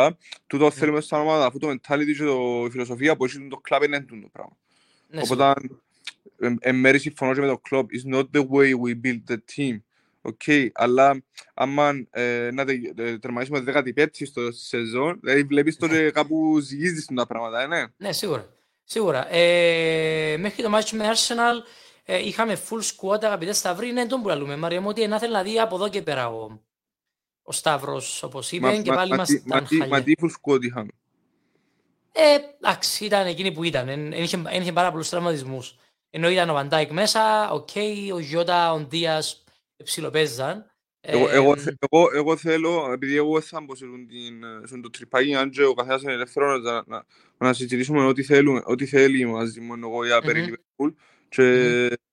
Τούτο 0.47 0.63
ναι. 0.63 0.71
θέλουμε 0.71 1.01
σαν 1.01 1.19
ομάδα, 1.19 1.45
αφού 1.45 1.57
το 1.57 1.69
mentality 1.69 2.05
και 2.17 2.23
η 2.65 2.69
φιλοσοφία 2.69 3.15
που 3.15 3.25
έχει 3.25 3.47
το 3.47 3.57
κλαμπ 3.57 3.83
είναι 3.83 4.01
το 4.01 4.29
πράγμα. 4.31 4.57
Οπότε 5.23 5.53
εν 6.59 6.75
μέρει 6.75 6.99
συμφωνώ 6.99 7.33
και 7.33 7.39
με 7.39 7.47
το 7.47 7.57
κλόπ, 7.57 7.89
it's 7.91 8.15
not 8.15 8.23
the 8.33 8.47
way 8.47 8.71
we 8.83 8.95
build 9.03 9.31
the 9.31 9.37
team. 9.55 9.77
Okay, 10.21 10.67
αλλά 10.73 11.23
άμα 11.53 12.07
ε, 12.09 12.49
να 12.53 12.65
τε, 12.65 13.17
τερματίσουμε 13.17 13.63
15η 13.67 14.25
στο 14.25 14.51
σεζόν, 14.51 15.19
δηλαδή 15.21 15.43
βλέπεις 15.43 15.77
τότε 15.77 16.11
κάπου 16.11 16.59
ζυγίζεις 16.59 17.09
τα 17.15 17.27
πράγματα, 17.27 17.61
ε, 17.61 17.67
ναι. 17.67 17.83
Ναι, 17.97 18.11
σίγουρα. 18.11 18.49
Σίγουρα. 18.83 19.33
Ε, 19.33 20.37
μέχρι 20.37 20.63
το 20.63 20.69
ματς 20.69 20.95
με 20.95 21.05
Arsenal 21.13 21.67
ε, 22.05 22.27
είχαμε 22.27 22.57
full 22.69 22.79
squad, 22.79 23.23
αγαπητέ 23.23 23.53
Σταυρή, 23.53 23.91
ναι, 23.91 24.05
τούτον 24.05 24.21
που 24.21 24.30
λαλούμε. 24.30 24.55
Μαρία 24.57 24.81
μου, 24.81 24.87
ότι 24.89 25.07
να 25.07 25.19
θέλει 25.19 25.33
να 25.33 25.43
δει 25.43 25.59
από 25.59 25.75
εδώ 25.75 25.89
και 25.89 26.01
πέρα 26.01 26.27
ο, 26.29 26.59
ο 27.51 27.53
Σταύρος, 27.53 28.23
όπως 28.23 28.51
είπε, 28.51 28.67
μα, 28.67 28.81
και 28.81 28.91
πάλι 28.91 29.15
μα, 29.15 29.25
ήμασταν 29.27 29.65
χαλιά. 29.67 29.87
Μα 29.87 30.01
τι 30.01 30.13
full 30.21 30.29
squad 30.41 30.63
είχαμε. 30.63 30.89
Ε, 32.11 32.37
εντάξει, 32.59 33.05
ήταν 33.05 33.27
εκείνη 33.27 33.51
που 33.51 33.63
ήταν. 33.63 33.89
Εν 33.89 34.11
είχε, 34.11 34.41
είχε 34.59 34.71
πάρα 34.71 34.91
πολλούς 34.91 35.09
τραυματισμούς. 35.09 35.75
Ενώ 36.09 36.29
ήταν 36.29 36.49
ο 36.49 36.53
Βαν 36.53 36.67
Ντάικ 36.67 36.91
μέσα, 36.91 37.51
OK, 37.51 37.69
okay, 37.73 38.11
ο 38.13 38.19
Γιώτα, 38.19 38.73
ο 38.73 38.79
Ντίας 38.79 39.43
ψιλοπέζαν. 39.83 40.65
Εγώ, 41.01 41.29
εγώ, 41.29 41.55
εγώ, 41.89 42.09
εγώ 42.13 42.37
θέλω, 42.37 42.91
επειδή 42.91 43.15
εγώ 43.15 43.41
θα 43.41 43.61
μπω 43.61 43.75
σε 43.75 43.85
το 44.81 44.89
τρυπάκι, 44.89 45.35
αν 45.35 45.49
και 45.49 45.63
ο 45.63 45.73
καθένας 45.73 46.01
είναι 46.01 46.13
ελεύθερος 46.13 46.61
να, 46.61 46.83
να, 46.87 47.05
να 47.37 47.53
συζητήσουμε 47.53 48.05
ό,τι, 48.05 48.23
θέλουμε, 48.23 48.61
ό,τι 48.63 48.85
θέλει 48.85 49.25
μαζί 49.25 49.59
μου, 49.59 49.73
εγώ 49.81 50.05
για 50.05 50.21
περί 50.21 50.39
Λιβερπούλ. 50.39 50.91
Και 51.29 51.43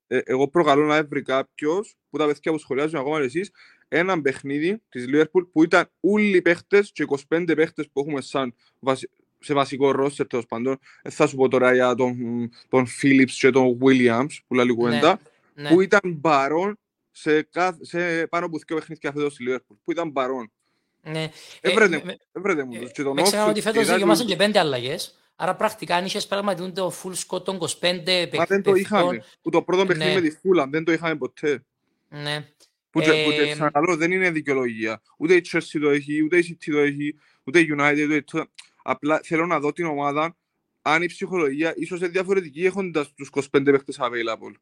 ε, 0.06 0.18
εγώ 0.24 0.48
προκαλώ 0.48 0.84
να 0.86 0.96
έβρει 0.96 1.22
κάποιος 1.22 1.94
που 2.10 2.18
τα 2.18 2.26
παιδιά 2.26 2.52
που 2.52 2.58
σχολιάζουν 2.58 3.00
ακόμα 3.00 3.20
εσείς 3.20 3.50
έναν 3.88 4.22
παιχνίδι 4.22 4.82
της 4.88 5.06
Λιβερπούλ 5.06 5.44
που 5.44 5.62
ήταν 5.62 5.90
όλοι 6.00 6.36
οι 6.36 6.42
παίχτες 6.42 6.90
και 6.92 7.04
25 7.28 7.52
παίχτες 7.56 7.88
που 7.92 8.00
έχουμε 8.00 8.20
σαν 8.20 8.54
σε 9.38 9.54
βασικό 9.54 9.90
ρόστερ 9.90 10.26
τέλος 10.26 10.46
πάντων. 10.46 10.78
Ε, 11.02 11.10
θα 11.10 11.26
σου 11.26 11.36
πω 11.36 11.48
τώρα 11.48 11.74
για 11.74 11.94
τον, 11.94 12.16
τον 12.68 12.86
Phillips 13.02 13.30
και 13.30 13.50
τον 13.50 13.78
Williams 13.82 14.36
που 14.46 14.54
λέει 14.54 14.74
κουβέντα, 14.74 15.20
ναι, 15.54 15.68
που 15.68 15.76
ναι. 15.76 15.82
ήταν 15.82 16.20
παρόν 16.20 16.78
σε, 17.10 17.42
κάθε, 17.42 17.84
σε 17.84 18.26
πάνω 18.26 18.46
από 18.46 18.58
δύο 18.66 18.76
παιχνίδια 18.76 19.12
φέτος 19.12 19.32
στη 19.32 19.44
Liverpool, 19.48 19.76
που 19.84 19.90
ήταν 19.90 20.12
παρόν. 20.12 20.50
Ναι. 21.02 21.30
Έβρετε 21.60 21.96
ε, 22.60 22.64
μου 22.64 22.72
τους. 22.72 23.04
Με 23.14 23.22
ξέρω 23.22 23.48
ότι 23.48 23.60
φέτος 23.60 23.86
δικαιωμάσαν 23.86 24.26
και 24.26 24.36
πέντε 24.36 24.58
αλλαγές. 24.58 25.18
Άρα 25.36 25.54
πρακτικά 25.54 25.96
αν 25.96 26.04
είχες 26.04 26.26
πράγματι 26.26 26.72
το 26.72 26.92
full 27.02 27.12
score 27.26 27.44
των 27.44 27.58
25 27.58 27.68
παιχνίδων. 27.80 28.38
Μα 28.38 28.44
δεν 28.44 28.62
το 28.62 28.74
είχαμε. 28.74 29.24
Που 29.42 29.50
το 29.50 29.62
πρώτο 29.62 29.86
παιχνίδι 29.86 30.14
ναι. 30.14 30.20
με 30.20 30.28
τη 30.28 30.36
Fulham 30.36 30.66
δεν 30.70 30.84
το 30.84 30.92
είχαμε 30.92 31.16
ποτέ. 31.16 31.64
Ναι. 32.08 32.48
Που, 33.04 33.10
ε, 33.10 33.24
που 33.24 33.52
ξαναλώ 33.52 33.96
δεν 33.96 34.12
είναι 34.12 34.30
δικαιολογία. 34.30 35.02
Ούτε 35.16 35.34
η 35.34 35.42
Chelsea 35.52 35.78
το 35.80 35.88
έχει, 35.88 36.22
ούτε 36.22 36.38
η 36.38 36.44
City 36.48 36.72
το 36.72 36.78
έχει, 36.78 37.18
ούτε 37.44 37.60
η 37.60 37.66
United, 37.78 38.06
ούτε 38.10 38.46
Απλά 38.82 39.20
θέλω 39.22 39.46
να 39.46 39.60
δω 39.60 39.72
την 39.72 39.84
ομάδα 39.84 40.36
αν 40.82 41.02
η 41.02 41.06
ψυχολογία 41.06 41.72
ίσως 41.76 41.98
είναι 41.98 42.08
διαφορετική 42.08 42.64
έχοντας 42.64 43.14
τους 43.14 43.30
25 43.32 43.62
παίχτες 43.64 43.98
available. 44.00 44.52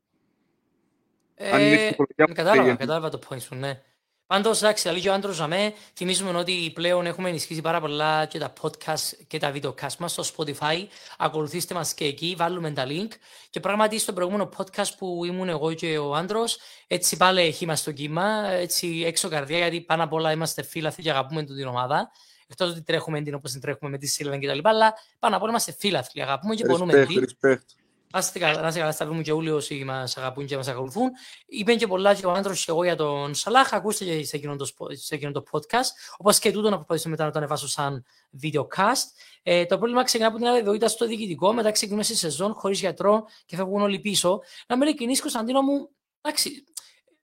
Ε, 1.34 1.50
αν 1.50 1.60
είναι 1.60 1.76
ψυχολογία 1.76 2.26
κατάλαβα, 2.34 2.74
κατάλαβα 2.74 3.08
το 3.08 3.18
point 3.28 3.40
σου, 3.40 3.54
ναι. 3.54 3.82
Πάντως, 4.26 4.62
εντάξει, 4.62 4.88
αλήθεια, 4.88 5.10
ο 5.10 5.14
άντρος 5.14 5.36
Ζαμέ, 5.36 5.72
θυμίζουμε 5.94 6.38
ότι 6.38 6.70
πλέον 6.74 7.06
έχουμε 7.06 7.28
ενισχύσει 7.28 7.60
πάρα 7.60 7.80
πολλά 7.80 8.26
και 8.26 8.38
τα 8.38 8.52
podcast 8.60 9.16
και 9.26 9.38
τα 9.38 9.52
videocast 9.54 9.96
μας 9.98 10.12
στο 10.12 10.24
Spotify. 10.36 10.86
Ακολουθήστε 11.18 11.74
μας 11.74 11.94
και 11.94 12.04
εκεί, 12.04 12.34
βάλουμε 12.38 12.70
τα 12.70 12.84
link. 12.88 13.08
Και 13.50 13.60
πράγματι, 13.60 13.98
στο 13.98 14.12
προηγούμενο 14.12 14.48
podcast 14.56 14.88
που 14.98 15.24
ήμουν 15.24 15.48
εγώ 15.48 15.74
και 15.74 15.98
ο 15.98 16.14
άντρος, 16.14 16.58
έτσι 16.86 17.16
πάλι 17.16 17.40
έχει 17.40 17.66
μας 17.66 17.82
το 17.82 17.92
κύμα, 17.92 18.48
έτσι 18.50 19.02
έξω 19.06 19.28
καρδιά, 19.28 19.58
γιατί 19.58 19.80
πάνω 19.80 20.02
απ' 20.02 20.12
όλα 20.12 20.32
είμαστε 20.32 20.62
φίλοι 20.62 20.92
και 21.02 21.10
αγαπούμε 21.10 21.44
την 21.44 21.66
ομάδα. 21.66 22.10
Εκτός 22.48 22.70
ότι 22.70 22.82
τρέχουμε 22.82 23.22
την 23.22 23.34
όπως 23.34 23.50
την 23.50 23.60
τρέχουμε 23.60 23.90
με 23.90 23.98
τη 23.98 24.06
Σίλβεν 24.06 24.40
και 24.40 24.46
τα 24.46 24.54
λοιπά, 24.54 24.70
αλλά 24.70 24.94
πάνω 25.18 25.36
απ' 25.36 25.42
όλα 25.42 25.50
είμαστε 25.50 25.72
φίλαθλοι, 25.78 26.22
αγαπούμε 26.22 26.54
και 26.54 26.64
μπορούμε 26.64 27.06
respect, 27.08 27.85
να 28.12 28.18
είστε 28.18 28.38
καλά, 28.38 28.60
να 28.60 28.66
είστε 28.68 28.80
καλά, 28.80 28.92
στα 28.92 29.06
βρούμε 29.06 29.22
και 29.22 29.32
όλοι 29.32 29.50
όσοι 29.50 29.84
μας 29.84 30.16
αγαπούν 30.16 30.46
και 30.46 30.56
μας 30.56 30.68
ακολουθούν. 30.68 31.10
Είπε 31.46 31.74
και 31.74 31.86
πολλά 31.86 32.14
και 32.14 32.26
ο 32.26 32.32
άντρο 32.32 32.54
και 32.54 32.64
εγώ 32.66 32.84
για 32.84 32.96
τον 32.96 33.34
Σαλάχ. 33.34 33.72
Ακούστε 33.72 34.04
και 34.04 34.24
σε 34.24 34.36
εκείνο 34.36 34.56
το, 34.56 34.66
σε 34.90 35.14
εκείνο 35.14 35.32
το 35.32 35.42
podcast. 35.50 35.90
Όπως 36.16 36.38
και 36.38 36.52
τούτο 36.52 36.70
να 36.70 36.76
προσπαθήσω 36.76 37.08
μετά 37.08 37.24
να 37.24 37.30
το 37.30 37.38
ανεβάσω 37.38 37.68
σαν 37.68 38.04
videocast. 38.42 39.04
Ε, 39.42 39.66
το 39.66 39.76
πρόβλημα 39.78 40.04
ξεκινά 40.04 40.28
από 40.28 40.38
την 40.38 40.46
αβεβαιότητα 40.46 40.88
στο 40.88 41.06
διοικητικό. 41.06 41.52
Μετά 41.52 41.70
ξεκινούμε 41.70 42.02
στη 42.02 42.16
σεζόν 42.16 42.54
χωρίς 42.54 42.80
γιατρό 42.80 43.24
και 43.46 43.56
φεύγουν 43.56 43.82
όλοι 43.82 43.98
πίσω. 43.98 44.40
Να 44.66 44.76
με 44.76 44.84
ειλικρινή, 44.84 45.16
Κωνσταντίνο 45.16 45.62
μου, 45.62 45.88
εντάξει, 46.20 46.64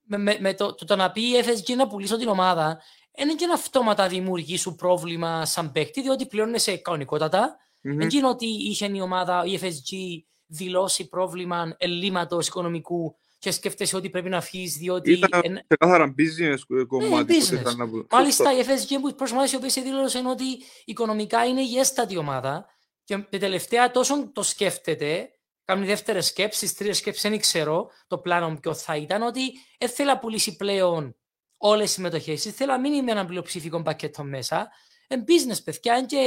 με, 0.03 0.17
με, 0.17 0.37
με 0.39 0.53
το, 0.53 0.73
το, 0.75 0.85
το, 0.85 0.95
να 0.95 1.11
πει 1.11 1.21
η 1.21 1.43
FSG 1.45 1.75
να 1.75 1.87
πουλήσω 1.87 2.17
την 2.17 2.27
ομάδα 2.27 2.81
είναι 3.17 3.35
και 3.35 3.43
ένα 3.43 3.53
αυτόματα 3.53 4.07
δημιουργεί 4.07 4.57
σου 4.57 4.75
πρόβλημα 4.75 5.45
σαν 5.45 5.71
παίκτη, 5.71 6.01
διότι 6.01 6.25
πλέον 6.25 6.47
είναι 6.47 6.57
σε 6.57 6.75
κανονικότατα. 6.75 7.55
Mm-hmm. 7.57 7.95
Δεν 7.95 8.09
είναι 8.09 8.27
ότι 8.27 8.45
είχε 8.45 8.91
η 8.93 9.01
ομάδα, 9.01 9.43
η 9.45 9.59
FSG, 9.61 10.23
δηλώσει 10.53 11.09
πρόβλημα 11.09 11.75
ελλείμματος 11.77 12.47
οικονομικού 12.47 13.15
και 13.39 13.51
σκέφτεσαι 13.51 13.95
ότι 13.95 14.09
πρέπει 14.09 14.29
να 14.29 14.41
φύγεις 14.41 14.73
διότι... 14.73 15.11
Ήταν 15.11 15.41
σε 15.43 15.75
κάθαρα 15.79 16.15
business 16.17 16.85
κομμάτι. 16.87 17.35
Ε, 17.35 17.39
business. 17.39 17.75
Να... 17.75 17.85
Μάλιστα 18.11 18.57
η 18.59 18.63
FSG 18.65 18.97
που 19.01 19.15
προσμάτισε 19.15 19.55
ο 19.55 19.57
οποίος 19.57 19.73
δήλωσε 19.73 20.17
είναι 20.17 20.29
ότι 20.29 20.45
οικονομικά 20.85 21.45
είναι 21.45 21.61
η 21.61 21.77
έστατη 21.77 22.17
ομάδα 22.17 22.65
και 23.03 23.17
τελευταία 23.17 23.91
τόσο 23.91 24.31
το 24.33 24.43
σκέφτεται, 24.43 25.29
κάνει 25.65 25.85
δεύτερες 25.85 26.25
σκέψεις, 26.25 26.73
τρει 26.73 26.93
σκέψεις, 26.93 27.29
δεν 27.29 27.39
ξέρω 27.39 27.89
το 28.07 28.17
πλάνο 28.17 28.57
ποιο 28.61 28.73
θα 28.73 28.95
ήταν, 28.95 29.21
ότι 29.21 29.41
δεν 29.79 29.89
θέλει 29.89 30.07
να 30.07 30.19
πουλήσει 30.19 30.55
πλέον 30.55 31.15
όλες 31.57 31.89
οι 31.89 31.93
συμμετοχές. 31.93 32.43
Θέλω 32.43 32.71
να 32.71 32.79
μην 32.79 32.93
είμαι 32.93 33.11
ένα 33.11 33.25
πλειοψηφικό 33.25 33.81
πακέτο 33.81 34.23
μέσα. 34.23 34.69
Είναι 35.07 35.23
business, 35.27 35.63
παιδιά. 35.63 36.05
Και 36.05 36.17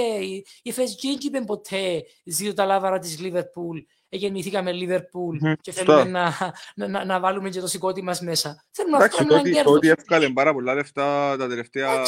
η 0.62 0.74
FSG 0.76 1.02
δεν 1.02 1.18
είπε 1.20 1.40
ποτέ 1.40 2.04
ζήτω 2.24 2.52
τα 2.52 2.64
λάβαρα 2.64 2.98
της 2.98 3.18
Liverpool. 3.20 3.84
Γεννηθήκαμε 4.16 4.70
Liverpool 4.74 5.54
και 5.60 5.72
θέλουμε 5.72 6.04
να, 6.04 6.34
να, 6.74 7.04
να, 7.04 7.20
βάλουμε 7.20 7.48
και 7.48 7.60
το 7.60 7.66
σηκώτη 7.66 8.02
μας 8.02 8.20
μέσα. 8.20 8.64
Θέλουμε 8.70 8.98
να 8.98 9.04
φτιάξουμε 9.04 9.40
ένα 9.40 9.50
κέρδος. 9.50 9.74
Ότι 9.74 9.88
εύκαλε 9.88 10.28
πάρα 10.28 10.52
πολλά 10.52 10.74
λεφτά 10.74 11.36
τα 11.36 11.48
τελευταία 11.48 11.88
12-15 11.94 12.02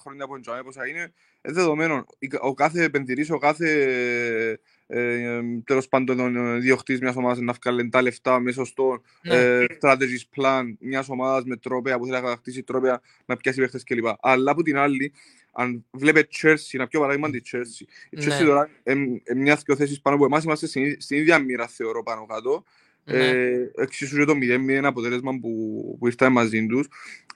χρόνια 0.00 0.24
από 0.24 0.34
την 0.40 0.64
πόσα 0.64 0.86
είναι 0.86 1.12
δεδομένο. 1.40 2.04
Ο 2.40 2.54
κάθε 2.54 2.82
επενδυτής, 2.82 3.30
ο 3.30 3.38
κάθε 3.38 3.68
ε, 4.90 5.40
τέλος 5.64 5.88
πάντων 5.88 6.60
διοχτής 6.60 7.00
μιας 7.00 7.16
ομάδας 7.16 7.38
να 7.38 7.52
βγάλει 7.52 7.88
τα 7.88 8.02
λεφτά 8.02 8.40
μέσα 8.40 8.64
στο 8.64 9.02
ναι. 9.22 9.34
ε, 9.34 9.66
strategy 9.80 10.36
plan 10.36 10.62
μιας 10.78 11.08
ομάδας 11.08 11.44
με 11.44 11.56
τρόπια 11.56 11.98
που 11.98 12.04
θέλει 12.04 12.16
να 12.16 12.22
κατακτήσει 12.22 12.62
τρόπια 12.62 13.00
να 13.24 13.36
πιάσει 13.36 13.60
παίχτες 13.60 13.84
κλπ. 13.84 14.06
Αλλά 14.20 14.50
από 14.50 14.62
την 14.62 14.76
άλλη, 14.76 15.12
αν 15.60 15.84
βλέπετε 15.90 16.28
Chelsea, 16.42 16.78
να 16.78 16.86
πιο 16.86 17.00
παράδειγμα 17.00 17.30
της 17.30 17.42
Chelsea. 17.52 17.84
Η 18.10 18.16
ναι. 18.16 18.24
Chelsea 18.36 18.44
τώρα 18.44 18.70
είναι 18.84 19.20
μιας 19.36 19.62
δυο 19.62 19.76
θέσεις 19.76 20.00
πάνω 20.00 20.16
από 20.16 20.24
εμάς, 20.24 20.44
είμαστε 20.44 20.66
στην 20.98 21.16
ίδια 21.16 21.38
μοίρα 21.38 21.66
θεωρώ 21.66 22.02
πάνω 22.02 22.26
κάτω. 22.26 22.64
Ναι. 23.04 23.28
Ε, 23.28 23.70
εξίσου 23.76 24.16
και 24.16 24.24
το 24.24 24.32
0-0 24.32 24.80
αποτέλεσμα 24.84 25.38
που, 25.40 25.96
που 25.98 26.06
ήρθαμε 26.06 26.30
μαζί 26.32 26.66
τους. 26.66 26.88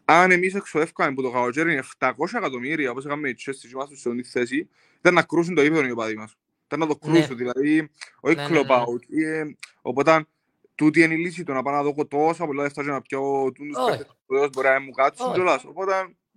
αν 0.05 0.31
εμείς 0.31 0.55
εξοδεύκαμε 0.55 1.14
που 1.14 1.23
το 1.23 1.31
καλοκαίρι 1.31 1.81
700 1.99 2.12
εκατομμύρια, 2.37 2.91
όπως 2.91 3.05
είχαμε 3.05 3.29
οι 3.29 3.35
Chelsea 3.38 3.55
και 3.61 3.69
είμαστε 3.73 3.97
σε 3.97 4.09
αυτή 4.09 4.23
θέση, 4.23 4.69
ήταν 4.99 5.14
να 5.14 5.23
κρούσουν 5.23 5.55
το 5.55 5.62
ύπεδο 5.62 5.87
οι 5.87 5.91
οπαδοί 5.91 6.14
μας. 6.14 6.37
Ήταν 6.67 6.79
να 6.79 6.87
το 6.87 6.99
Ναι. 7.02 7.12
κρούσουν, 7.12 7.37
δηλαδή, 7.37 7.91
όχι 8.21 8.35
Ναι, 8.35 8.43
ναι, 8.43 8.49
κλοπ 8.49 8.69
ναι. 8.69 8.75
out. 8.76 9.19
Ε, 9.25 9.43
Οπότε, 9.83 10.26
τούτη 10.75 11.02
είναι 11.02 11.14
η 11.14 11.17
λύση 11.19 11.45
του 11.45 11.52
να 11.52 11.62
πάω 11.62 11.75
να 11.75 11.83
δω 11.83 12.07
τόσα 12.07 12.47
πολλά 12.47 12.62
λεφτά 12.62 12.83
και 12.83 12.91
να 12.91 13.00
πιω 13.02 13.52
τούντους 13.55 13.76
Όχι. 13.76 13.91
παίκτες 13.91 14.17
που 14.26 14.35
έως 14.35 14.50
μπορεί 14.50 14.69
να 14.69 14.81
μου 14.81 14.91
κάτσουν 14.91 15.26
Όχι. 15.26 15.35
κιόλας. 15.35 15.64
Οπότε, 15.64 15.93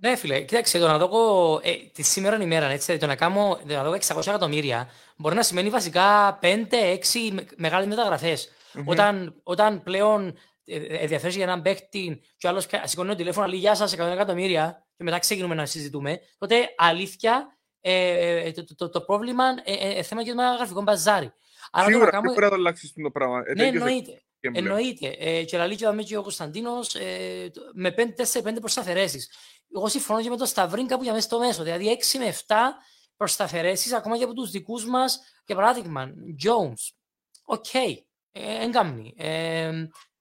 Ναι, 0.06 0.16
φίλε, 0.16 0.42
κοίταξε, 0.42 0.80
το 0.80 0.88
να 0.88 0.98
δω 0.98 1.06
εγώ, 1.06 1.60
ε, 1.64 1.74
τη 1.94 2.04
σήμερα 2.04 2.42
ημέρα, 2.42 2.66
έτσι, 2.66 2.98
το 2.98 3.06
να 3.06 3.16
κάνω 3.16 3.60
το 3.68 3.74
να 3.74 3.84
δω 3.84 3.92
600 3.92 4.28
εκατομμύρια 4.28 4.90
μπορεί 5.18 5.36
να 5.36 5.44
σημαίνει 5.44 5.70
βασικά 5.70 6.40
5-6 6.42 7.30
με, 7.32 7.46
μεγάλες 7.56 7.88
μεταγραφές. 7.88 8.50
μμμ. 8.74 8.88
Όταν, 8.88 9.40
όταν 9.44 9.84
πλέον 9.84 10.38
ε, 10.66 10.76
ε, 10.76 10.98
ενδιαφέρεσαι 10.98 11.38
για 11.38 11.46
έναν 11.46 11.62
παίχτη 11.62 12.22
και 12.38 12.48
ο 12.48 12.50
άλλος 12.50 12.66
κα- 12.66 12.88
σηκώνει 12.88 13.10
το 13.10 13.16
τηλέφωνο, 13.16 13.48
λέει 13.48 13.60
γεια 13.60 13.76
σας, 13.76 13.94
100 13.96 14.00
εκατομμύρια 14.00 14.86
και 14.98 15.04
μετά 15.04 15.20
ξεκινούμε 15.20 15.56
να 15.56 15.66
συζητούμε, 15.66 16.20
τότε 16.38 16.56
αλήθεια 16.78 17.58
ε, 17.82 18.38
ε, 18.48 18.52
το, 18.52 18.64
το, 18.66 18.76
το, 18.76 18.90
το 18.90 19.02
πρόβλημα 19.02 19.44
ε, 19.64 19.74
ε, 19.74 19.98
ε, 19.98 20.02
θέμα 20.02 20.24
και 20.24 20.34
το 20.34 20.42
γραφικό 20.58 20.82
μπαζάρι. 20.82 21.32
Άρα 21.72 21.84
το 21.86 21.90
να 21.90 21.96
Σίγουρα, 21.96 22.10
κάνουμε... 22.10 22.28
δεν 22.28 22.34
μπορεί 22.34 22.44
να 22.44 22.50
το 22.50 22.56
αλλάξεις 22.56 22.94
το 23.04 23.12
πράγμα. 23.12 23.38
Ε, 23.46 23.54
Ναι, 23.54 23.64
τέτοιος 23.64 23.74
εννοείται. 23.84 24.12
είναι 24.12 24.22
πλέον. 24.40 24.56
Εννοείται. 24.56 25.16
Ε, 25.20 25.44
και 25.44 25.58
λαλεί 25.58 25.76
και 25.76 25.88
ο 25.88 25.94
και 25.96 26.18
ο 26.18 26.22
Κωνσταντίνος 26.22 26.96
ε, 26.96 27.50
το- 27.54 27.62
με 27.74 27.94
4-5 27.98 28.60
προσθαφαιρέσεις. 28.60 29.30
Εγώ 29.75 29.88
συμφωνώ 29.88 30.22
και 30.22 30.29
με 30.29 30.38
το 30.38 30.46
Σταυρίν 30.46 30.88
κάπου 30.88 31.03
για 31.03 31.12
μέσα 31.13 31.25
στο 31.27 31.39
μέσο. 31.39 31.63
Δηλαδή 31.63 31.98
6 32.13 32.17
με 32.20 32.36
7 32.48 32.53
προσθαφαιρέσεις 33.18 33.94
ακόμα 33.94 34.17
και 34.17 34.24
από 34.24 34.34
τους 34.34 34.50
δικούς 34.51 34.86
μας. 34.86 35.20
Για 35.46 35.55
παράδειγμα, 35.55 36.10
Jones. 36.46 36.89
OK. 37.46 37.74
Ε, 37.74 38.63
Εν 38.63 38.75
κάμνει. 38.75 39.13
Ε, 39.17 39.72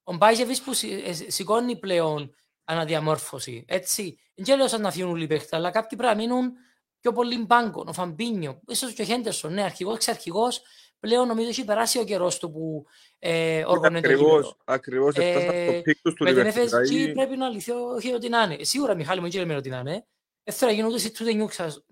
ο 0.02 0.14
Μπάισετιτς 0.14 0.62
που 0.62 0.72
σι- 0.72 1.02
ε, 1.06 1.30
σηκώνει 1.30 1.76
πλέον 1.78 2.34
αναδιαμόρφωση. 2.64 3.64
Έτσι. 3.68 4.18
Δεν 4.34 4.56
λέω 4.58 4.68
σαν 4.68 4.80
να 4.80 4.90
φύγουν 4.90 5.10
όλοι 5.10 5.24
οι 5.24 5.26
παίχτες, 5.26 5.52
αλλά 5.52 5.70
κάποιοι 5.70 5.98
πρέπει 5.98 6.14
να 6.16 6.20
μείνουν 6.22 6.52
πιο 7.00 7.12
πολύ 7.12 7.38
μπάγκο. 7.44 7.84
Ο 7.86 7.92
Φαμπίνιο, 7.92 8.60
ίσως 8.66 8.92
και 8.92 9.02
ο 9.02 9.04
Χέντερσον, 9.04 9.52
ναι, 9.52 9.62
αρχηγός, 9.62 9.94
εξαρχηγός. 9.94 10.62
Πλέον 11.04 11.26
νομίζω 11.26 11.48
έχει 11.48 11.64
περάσει 11.64 11.98
ο 11.98 12.04
καιρός 12.04 12.38
του 12.38 12.50
που 12.50 12.86
ε, 13.18 13.64
οργανώνεται 13.66 14.08
το 14.08 14.14
Ακριβώς, 14.14 14.36
γήπεδο. 14.44 14.56
ακριβώς, 14.64 15.14
έφτασαν 15.16 15.54
Ε, 15.54 15.64
στο 15.70 15.80
peak 15.82 15.98
τους 16.02 16.14
του 16.14 16.24
Με 16.24 16.32
την 16.32 16.42
Liverpool. 16.42 16.56
FSG 16.56 16.82
Δηλαδή, 16.84 17.12
πρέπει 17.12 17.36
να 17.36 17.48
λυθεί 17.48 17.70
όχι 17.70 18.12
ότι 18.12 18.28
να 18.28 18.42
είναι. 18.42 18.64
Σίγουρα, 18.64 18.94
Μιχάλη 18.94 19.20
μου, 19.20 19.30
δεν 19.30 19.40
λέμε 19.40 19.56
ότι 19.56 19.68
να 19.68 19.78
είναι. 19.78 20.06
Δεν 20.44 20.54
θέλω 20.54 20.70
να 20.70 20.76
γίνουν 20.76 20.90
ούτε 20.90 21.00
σε 21.00 21.10
τούτε 21.10 21.30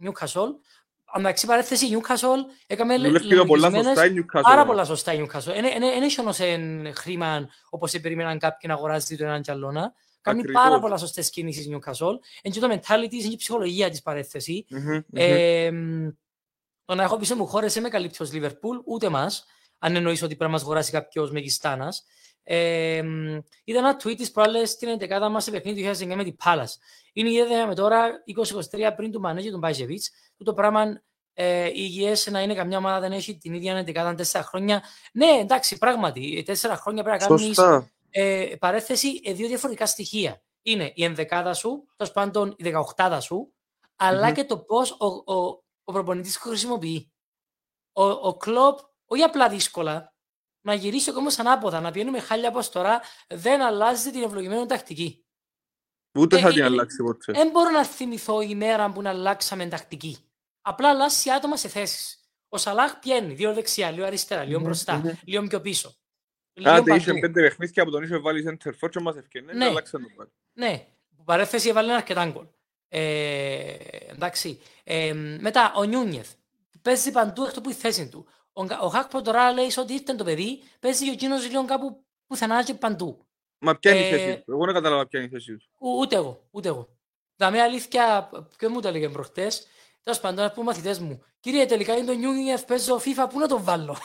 Newcastle. 0.05 0.47
Εντάξει, 1.19 1.47
παρέθεση 1.47 1.87
η 1.87 1.97
Newcastle 2.01 2.39
έκαμε 2.67 2.97
δουλεύει 2.97 3.37
το 3.37 3.45
πολλά 3.45 3.69
λογισμένες- 3.69 3.99
σωστά 3.99 4.07
η 4.07 4.15
Newcastle. 4.19 4.43
Πάρα 4.43 4.55
όμως. 4.63 4.67
πολλά 4.67 4.85
σωστά 4.85 5.13
η 5.13 5.27
Newcastle. 5.27 5.55
Δεν 5.55 6.03
έχει 6.03 6.21
όμως 6.21 6.39
εν 6.39 6.93
χρήμα 6.95 7.49
όπως 7.71 7.91
περίμεναν 8.01 8.39
κάποιοι 8.39 8.61
να 8.73 8.75
αγοράζει 8.75 9.17
το 9.17 9.25
έναν 9.25 9.43
κι 9.43 9.51
άλλο. 9.51 9.71
να. 9.73 9.93
Κάνει 10.21 10.41
Ακριβώς. 10.41 10.63
πάρα 10.63 10.81
πολλά 10.81 10.97
σωστές 10.97 11.31
κινήσεις 11.31 11.67
η 11.67 11.71
Newcastle. 11.77 12.17
Είναι 12.43 12.55
και 12.55 12.61
το 12.61 12.69
mentality 12.71 13.07
της, 13.09 13.19
είναι 13.19 13.29
και 13.29 13.35
η 13.35 13.37
ψυχολογία 13.37 13.91
της 13.91 14.03
παρέθεση. 14.03 14.65
Μμμ, 16.95 16.99
μμμ. 16.99 16.99
Ε, 16.99 16.99
μ, 16.99 16.99
το 16.99 16.99
να 16.99 17.03
έχω 17.03 17.17
πίσω 17.17 17.37
μου 17.37 17.47
χώρες 17.47 17.73
δεν 17.73 17.83
με 17.83 17.89
καλύπτει 17.89 18.23
ως 18.23 18.33
Λίβερπουλ, 18.33 18.79
ούτε 18.85 19.09
μας, 19.09 19.45
αν 19.79 19.97
εννοείς 19.97 20.23
ότι 20.23 20.37
πρέπει 20.37 20.43
να 20.51 20.57
μας 20.57 20.63
αγοράσει 20.63 20.91
κάποιος 20.91 21.31
Μεγιστάνας. 21.31 22.05
Ε, 22.43 23.03
μ, 23.03 23.39
είδα 23.65 23.79
ένα 23.79 23.97
tweet 24.03 24.17
της 24.17 24.31
προάλλες 24.31 24.71
στην 24.71 24.89
11η 25.01 25.29
μας 25.31 25.45
σε 25.45 25.51
παιχνίδι 25.51 25.83
του 25.83 25.89
2009 25.89 26.15
με 26.17 26.25
την 26.25 26.37
Πάλας. 26.37 26.79
Είναι 27.13 27.29
η 27.29 27.35
ιδέα 27.35 27.67
με 27.67 27.75
τώρα 27.75 28.11
20-23 28.71 28.93
πριν 28.97 29.13
του 29.13 29.21
Μανέ 29.21 29.43
και 29.43 29.51
του 29.51 29.59
Μπάιζεβιτς. 29.59 30.11
που 30.37 30.45
το 30.45 30.55
πράγμα 30.55 31.03
ε, 31.35 31.67
υγιές 31.67 32.27
να 32.31 32.41
είναι 32.43 32.55
καμιά 32.55 32.79
ομάδα 32.79 33.01
δεν 33.01 33.13
έχει 33.13 33.39
την 33.39 33.55
ίδια 33.55 33.85
11η 33.87 34.15
τέσσερα 34.17 34.45
χρόνια. 34.45 34.83
Ναι, 35.13 35.27
εντάξει, 35.27 35.79
πράγματι, 35.79 36.37
ε, 36.39 36.43
τέσσερα 36.43 36.77
χρόνια 36.77 37.03
πρέπει 37.03 37.23
να 37.23 37.27
κάνεις 37.27 37.45
Σωστά. 37.45 37.91
ε, 38.11 38.55
παρέθεση 38.59 39.21
ε, 39.25 39.33
δύο 39.33 39.49
διαφορετικά 39.49 39.87
στοιχεία. 39.87 40.43
Είναι 40.63 40.93
η 40.95 41.05
ενδεκάδα 41.05 41.55
σου, 41.55 41.87
τέλος 41.97 42.13
πάντων 42.13 42.55
η 42.57 42.63
δεκαοχτάδα 42.63 43.21
σου, 43.21 43.53
αλλά 43.97 44.27
Μμμ. 44.27 44.35
και 44.35 44.45
το 44.45 44.59
πώς 44.59 44.91
ο, 44.91 45.33
ο, 45.35 45.62
ο 45.93 45.95
προπονητής 45.95 46.37
χρησιμοποιεί. 46.37 47.13
Ο, 47.93 48.05
ο 48.05 48.37
κλοπ, 48.37 48.79
όχι 49.07 49.23
απλά 49.23 49.49
δύσκολα, 49.49 50.15
να 50.67 50.75
γυρίσει 50.75 51.11
ο 51.11 51.13
κόσμο 51.13 51.29
ανάποδα, 51.39 51.81
να 51.81 51.91
πηγαίνουμε 51.91 52.21
χάλια 52.21 52.49
όπως 52.49 52.71
τώρα, 52.71 53.01
δεν 53.29 53.63
αλλάζει 53.63 54.11
την 54.11 54.23
ευλογημένη 54.23 54.67
τακτική. 54.67 55.27
Ούτε 56.19 56.37
Ε, 56.37 56.41
θα 56.41 56.49
ε, 56.49 56.53
την 56.53 56.63
ε, 56.63 56.65
αλλάξει 56.65 57.03
ποτέ. 57.03 57.33
Δεν 57.33 57.51
μπορώ 57.51 57.71
να 57.71 57.85
θυμηθώ 57.85 58.41
η 58.41 58.55
μέρα 58.55 58.93
που 58.93 59.03
να 59.03 59.11
αλλάξαμε 59.11 59.69
τακτική. 59.69 60.31
Απλά 60.63 60.89
αλλάζει 60.89 61.31
άτομα 61.31 61.57
σε 61.57 61.69
θέσεις. 61.69 62.17
Ο 62.49 62.57
Σαλάχ 62.57 62.99
πιένει 62.99 63.35
λίγο 63.37 63.55
δεξιά, 63.55 63.91
λίγο 63.91 64.05
αριστερά, 64.07 64.45
λίγο 64.45 64.59
Μμμ, 64.59 64.65
μπροστά, 64.65 64.97
μμμ. 64.97 65.11
λίγο 65.25 65.47
πιο 65.47 65.61
πίσω. 65.61 65.97
Λίγο 66.53 66.71
Άντε, 66.71 66.95
είχε 66.95 67.07
παντού. 67.07 67.21
πέντε 67.21 67.41
παιχνίδια 67.41 67.85
που 67.85 67.91
τον 67.91 68.03
είχε 68.03 68.19
βάλει 68.19 68.59
center 68.65 68.71
for 68.81 68.91
και 68.91 69.01
μας 69.01 69.17
ευκαινέ, 69.17 69.53
Ναι. 69.53 69.65
αλλάξαν 69.65 70.03
τον 70.03 70.13
πάλι. 70.17 70.31
Ναι, 70.53 70.87
που 71.17 71.25
παρέθεση 71.25 71.69
έβαλε 71.69 71.93
αρκετά 71.93 72.27
γκολ. 72.31 72.47
Ε, 72.95 73.75
εντάξει. 74.11 74.61
Ε, 74.85 75.13
μετά, 75.41 75.73
ο 75.77 75.83
Νιούνιεθ. 75.85 76.33
Παίζει 76.83 77.11
παντού 77.11 77.45
εκτός 77.45 77.63
που 77.63 77.71
η 77.71 77.73
θέση 77.73 78.09
του. 78.09 78.27
Ο, 78.53 78.65
Γκα- 78.65 78.81
ο 78.83 78.89
Χάκπο 78.89 79.23
τώρα 79.23 79.53
λέει 79.53 79.73
ότι 79.79 79.93
ήρθε 79.93 80.15
το 80.15 80.25
παιδί, 80.25 80.63
παίζει 80.81 81.05
και 81.05 81.11
ο 81.11 81.13
εκείνος 81.13 81.49
λίγο 81.51 81.65
κάπου 81.65 82.05
πουθενά 82.27 82.63
και 82.65 82.75
παντού. 82.75 83.27
Μα 83.59 83.77
ποια 83.79 83.91
είναι 83.91 84.01
η 84.01 84.07
Ε, 84.07 84.11
θέση 84.19 84.43
του; 84.45 84.53
Εγώ 84.53 84.65
δεν 84.65 84.75
κατάλαβα 84.75 85.07
ποια 85.07 85.21
είναι 85.21 85.29
η 85.29 85.33
θέση 85.33 85.57
του. 85.57 85.65
Ο, 85.79 85.89
ούτε 86.01 86.17
εγώ, 86.17 86.49
ούτε 86.51 86.69
εγώ. 86.69 86.89
Τα 87.37 87.51
με 87.51 87.61
αλήθεια, 87.61 88.31
ποιο 88.59 88.71
μου 88.71 88.81
το 88.81 88.89
έλεγε 88.89 89.09
προχτές, 89.09 89.67
τέλος 90.03 90.21
πάντων, 90.21 90.45
να 90.45 90.51
πούμε 90.53 90.67
μαθητές 90.67 90.99
μου, 90.99 91.23
κύριε, 91.41 91.67
τελικά 91.67 91.97
είναι 91.97 92.07
το 92.07 92.13
Νιούνιεθ, 92.13 92.65
παίζω 92.65 92.97
FIFA, 92.97 93.27
πού 93.31 93.39
να 93.39 93.49
το 93.49 93.63
βάλω; 93.63 93.97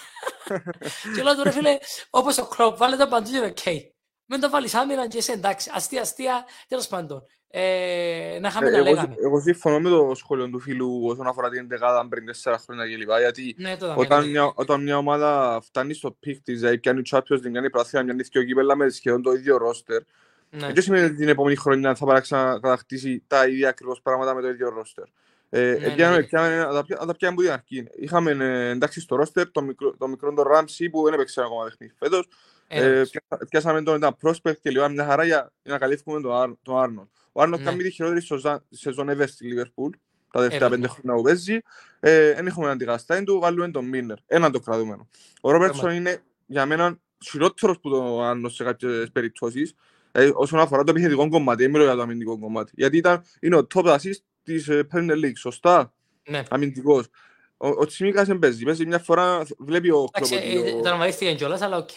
και 1.15 1.23
λέω 1.23 1.36
του 1.36 1.43
ρε 1.43 1.52
φίλε, 1.52 1.78
όπως 2.10 2.38
ο 2.38 2.45
Κλόπ, 2.47 2.78
βάλε 2.78 2.95
το 2.95 3.08
παντού 3.08 3.30
και 3.30 3.38
είναι 3.38 3.45
οκ. 3.45 3.93
Μην 4.30 4.39
το 4.39 4.50
βάλεις 4.50 4.73
άμυνα 4.73 5.08
και 5.08 5.17
είσαι 5.17 5.32
εντάξει. 5.32 5.69
Αστεία, 5.73 6.02
αστεία, 6.02 6.45
τέλος 6.67 6.88
πάντων. 6.88 7.23
Ε, 7.49 8.38
να 8.41 8.47
είχαμε 8.47 8.67
Ε, 8.67 8.71
να 8.71 8.77
εγώ, 8.77 8.86
λέγαμε. 8.89 9.15
εγώ 9.23 9.39
συμφωνώ 9.39 9.79
με 9.79 9.89
το 9.89 10.12
σχόλιο 10.15 10.49
του 10.49 10.60
φίλου 10.60 11.01
όσον 11.05 11.27
αφορά 11.27 11.49
την 11.49 11.67
δεκάδα 11.67 12.07
πριν 12.10 12.25
τέσσερα 12.25 12.57
χρόνια 12.57 12.86
κλπ. 12.95 13.10
Γιατί 13.19 13.55
Ναι, 13.57 13.77
το 13.77 13.86
όταν 13.91 14.05
δαμε. 14.07 14.27
μια, 14.27 14.51
όταν 14.55 14.83
μια 14.83 14.97
ομάδα 14.97 15.60
φτάνει 15.63 15.93
στο 15.93 16.12
πικ 16.19 16.41
της, 16.43 16.60
δηλαδή 16.60 16.77
πιάνει 16.77 17.01
Champions, 17.12 17.41
την 17.41 17.53
κάνει 17.53 17.69
πράθυνα, 17.69 18.03
μια 18.03 18.13
νύχια 18.13 18.43
κύπελα 18.45 18.75
με 18.75 18.89
σχεδόν 18.89 19.21
το 19.21 19.31
ίδιο 19.31 19.57
ρόστερ, 19.57 20.01
Ναι. 20.49 20.71
δεν 20.73 20.81
σημαίνει 20.83 21.05
ότι 21.05 21.15
την 21.15 21.27
επόμενη 21.27 21.55
χρονιά 21.55 21.95
θα 21.95 22.05
πάει 22.05 22.15
να 22.15 22.21
ξανακατακτήσει 22.21 23.23
τα 23.27 23.47
ίδια 23.47 23.69
ακριβώς 23.69 24.01
πράγματα 24.01 24.33
με 24.33 24.41
το 24.41 24.47
ίδιο 24.49 24.69
ρόστερ. 24.69 25.03
Ε, 25.49 25.77
Ναι, 25.81 25.89
πιάμε- 25.95 26.17
ναι. 26.17 26.23
πιάμε- 26.23 26.57
να 26.57 26.73
τα 26.73 26.83
πια- 26.86 26.97
να 26.99 27.05
τα 27.05 27.15
πιάμε 27.15 27.33
από 27.33 27.41
την 27.43 27.51
αρχή. 27.51 27.88
Είχαμε 27.99 28.31
ε, 28.31 28.69
εντάξει 28.69 28.99
στο 29.01 29.15
ρόστερ 29.15 29.51
το 29.51 29.62
μικρό, 29.62 29.95
το 29.97 30.07
μικρό 30.07 30.33
τον 30.33 30.47
Ράμσι 30.47 30.89
που 30.89 31.03
δεν 31.03 31.13
έπαιξε 31.13 31.41
ακόμα 31.41 31.63
παιχνίδι 31.63 31.93
φέτος. 31.99 32.27
Ε, 32.67 32.86
Ένας. 32.93 33.10
πιάσα- 33.10 33.45
πιάσαμε 33.49 33.82
τον 33.84 33.95
ήταν 33.97 34.15
prospect 34.23 34.58
και 34.62 34.69
λίγο 34.69 34.89
μια 34.89 35.06
χαρά 35.06 35.23
για, 35.23 35.51
για 35.63 35.73
να 35.73 35.80
καλύφουμε 35.80 36.21
τον, 36.21 36.36
Άρ, 36.36 36.49
τον 36.62 36.77
Άρνον. 36.80 37.10
Ο 37.32 37.41
Άρνον 37.41 37.60
Ναι. 37.60 37.65
κάνει 37.65 37.84
τη 37.84 37.91
χειρότερη 37.91 38.21
σοζα- 38.21 38.63
σεζόν 38.69 39.10
ever 39.10 39.23
στη 39.27 39.45
Λίβερπουλ. 39.45 39.89
Τα 40.32 40.39
τελευταία 40.39 40.67
Ever, 40.67 40.71
πέντε 40.71 40.82
ναι. 40.82 40.88
χρόνια 40.88 41.13
που 41.15 41.21
παίζει. 41.21 41.60
Ε, 41.99 42.34
δεν 42.34 42.47
έχουμε 42.47 42.69
αντικαστά 42.69 43.23
του, 43.23 43.39
βάλουμε 43.39 43.71
τον 43.71 43.86
Μίνερ. 43.86 44.17
Έναν 44.27 44.51
το 44.51 44.60
κρατούμενο. 44.60 45.08
Ο 45.41 45.51
Ρόμπερτσον 45.51 45.82
Πράγματι. 45.82 46.10
είναι 46.10 46.21
για 46.45 46.65
μένα 46.65 46.99
χειρότερος 47.25 47.80
που 47.80 47.89
τον 47.89 48.23
Άρνον 48.23 48.49
σε 48.49 48.63
κάποιες 48.63 49.12
περιπτώσεις. 49.12 49.73
Ε, 50.12 50.30
όσον 50.34 50.60
αφορά 50.60 50.84
το 50.84 50.91
επιθετικό 50.91 51.30
κομμάτι, 51.30 51.62
δεν 51.62 51.71
μιλώ 51.71 51.84
για 51.84 51.95
το 51.95 52.01
αμυντικό 52.01 52.39
κομμάτι. 52.39 52.71
Γιατί 52.75 52.97
ήταν, 52.97 53.23
είναι 53.39 53.56
ο 53.56 53.67
top 53.73 53.86
assist 53.86 54.19
της 54.43 54.67
ε, 54.67 54.88
Premier 54.93 55.23
League, 55.25 55.38
σωστά, 55.38 55.93
Ναι. 56.30 56.43
αμυντικός. 56.49 57.06
Ο, 57.58 57.67
ο 57.67 57.86
Τσιμίκας 57.86 58.27
δεν 58.27 58.39
παίζει. 58.39 58.63
Παίζει 58.63 58.86
μια 58.86 58.99
φορά, 58.99 59.45
βλέπει 59.58 59.89
ο 59.91 60.08
Εντάξει, 60.13 60.36
Κλόπ 60.39 60.56
ε, 60.56 60.60
ότι 60.69 60.71
ο- 60.77 60.82
τραυματίστηκε 60.82 61.34
κιόλας, 61.34 61.62
αλλά 61.62 61.77
οκ. 61.77 61.89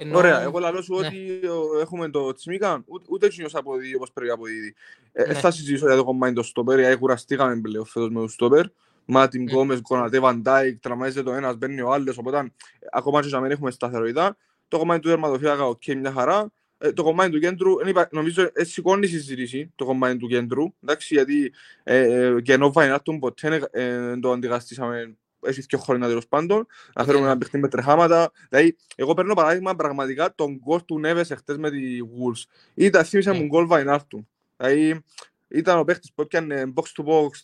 Ενώ- 0.00 0.16
Ωραία, 0.18 0.42
εγώ 0.42 0.58
λαλώ 0.58 0.82
σου 0.82 0.98
ναι. 1.00 1.06
ότι 1.06 1.46
ο, 1.46 1.78
έχουμε 1.80 2.08
το 2.10 2.32
Τσιμίκα, 2.32 2.82
ούτε, 2.86 3.04
ούτε 3.08 3.26
εκείνος 3.26 3.54
αποδίδει 3.54 3.94
όπως 3.94 4.12
πρέπει 4.12 4.28
να 4.28 4.34
αποδίδει. 4.34 4.74
Ε, 5.12 5.26
Ναι. 5.26 5.34
Θα 5.34 5.50
συζητήσω 5.50 5.86
για 5.86 5.96
το 5.96 6.04
κομμάτι 6.04 6.34
το 6.34 6.42
στόπερ, 6.42 6.78
γιατί 6.78 6.96
κουραστήκαμε 6.96 7.60
πλέον 7.60 7.86
φέτος 7.86 8.08
με 8.10 8.20
το 8.20 8.28
στόπερ. 8.28 8.64
Μάτιπ 9.04 9.42
Ναι. 9.42 9.52
Γκόμες, 9.52 9.80
Κονατέ, 9.82 10.18
Βαν 10.20 10.42
Ντάικ, 10.42 10.80
τραυμάζεται 10.80 11.22
το 11.22 11.32
ένας, 11.32 11.56
μπαίνει 11.56 11.80
ο 11.80 11.92
άλλος, 11.92 12.18
οπότε 12.18 12.38
ε, 12.38 12.44
ακόμα 12.92 13.22
και 13.22 13.28
να 13.30 13.40
μην 13.40 13.50
έχουμε 13.50 13.70
σταθερότητα. 13.70 14.36
Το 14.68 14.78
κομμάτι 14.78 15.00
του 15.00 15.08
τερματοφύλακα, 15.08 15.66
οκ, 15.66 15.82
μια 15.86 16.12
χαρά. 16.12 16.52
Ε, 16.78 16.92
το 16.92 17.02
κομμάτι 17.02 17.30
του 17.30 17.38
κέντρου, 17.38 17.78
εν 17.80 17.86
είπα- 17.88 18.08
νομίζω 18.12 18.48
ε, 18.52 18.64
σηκώνει 18.64 19.06
η 19.06 19.08
συζήτηση 19.10 19.72
το 19.74 19.84
κομμάτι 19.84 20.16
του 20.16 20.26
κέντρου, 20.26 20.64
εντάξει, 20.82 21.14
γιατί 21.14 21.52
ε, 21.82 21.98
ε, 22.26 22.40
και 22.40 22.52
ενώ 22.52 22.72
Βαϊνάλντουμ 22.72 23.18
ποτέ 23.18 23.68
ε, 23.70 23.84
ε, 23.84 24.16
το 24.18 24.32
αντικαστήσαμε 24.32 25.16
έχει 25.42 25.60
δύο 25.60 25.78
χρόνια 25.78 26.06
τέλος 26.08 26.28
πάντων, 26.28 26.66
να 26.94 27.02
Οκ, 27.02 27.06
φέρουμε 27.06 27.24
ναι. 27.24 27.30
ένα 27.30 27.38
παιχνίδι 27.38 27.64
με 27.64 27.70
τρεχάματα. 27.70 28.32
Δηλαδή, 28.48 28.76
εγώ 28.96 29.14
παίρνω 29.14 29.34
παράδειγμα 29.34 29.74
πραγματικά 29.76 30.34
τον 30.34 30.56
γκολ 30.64 30.84
του 30.84 30.98
Νέβες 30.98 31.30
εχθές 31.30 31.56
με 31.56 31.70
τη 31.70 31.98
Wolves. 32.02 32.42
Ήταν, 32.74 33.04
θύμισε 33.04 33.30
Ναι. 33.30 33.38
μου 33.38 33.44
γκολ 33.46 33.66
Βαϊνάλντουμ. 33.66 34.28
Δηλαδή, 34.56 35.04
ήταν 35.48 35.78
ο 35.78 35.84
παίχτης 35.84 36.12
που 36.12 36.22
έπιανε 36.22 36.72
box 36.74 36.82
to 37.02 37.04
box 37.08 37.36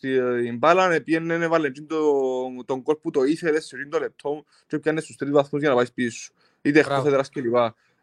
την 0.42 0.58
μπάλα, 0.58 1.02
πήγαινε, 1.02 1.34
έβαλε 1.34 1.66
εκείνο 1.66 1.86
το- 1.86 2.64
τον 2.64 2.80
γκολ 2.80 2.96
που 2.96 3.10
το 3.10 3.22
ήθελε 3.24 3.60
σε 3.60 3.76
εκείνο 3.76 3.90
το 3.90 3.98
λεπτό 3.98 4.44
και 4.66 4.76
έπιανε 4.76 5.00
στους 5.00 5.16
τρεις 5.16 5.30
βαθμούς 5.30 5.60
για 5.60 5.68
να 5.70 5.74
πάει 5.76 5.92
πίσω. 5.94 6.32
Είτε 6.62 6.78
εκτός 6.78 6.92
Μπράβο. 6.92 7.08
έδρας 7.08 7.28
κλπ. 7.30 7.54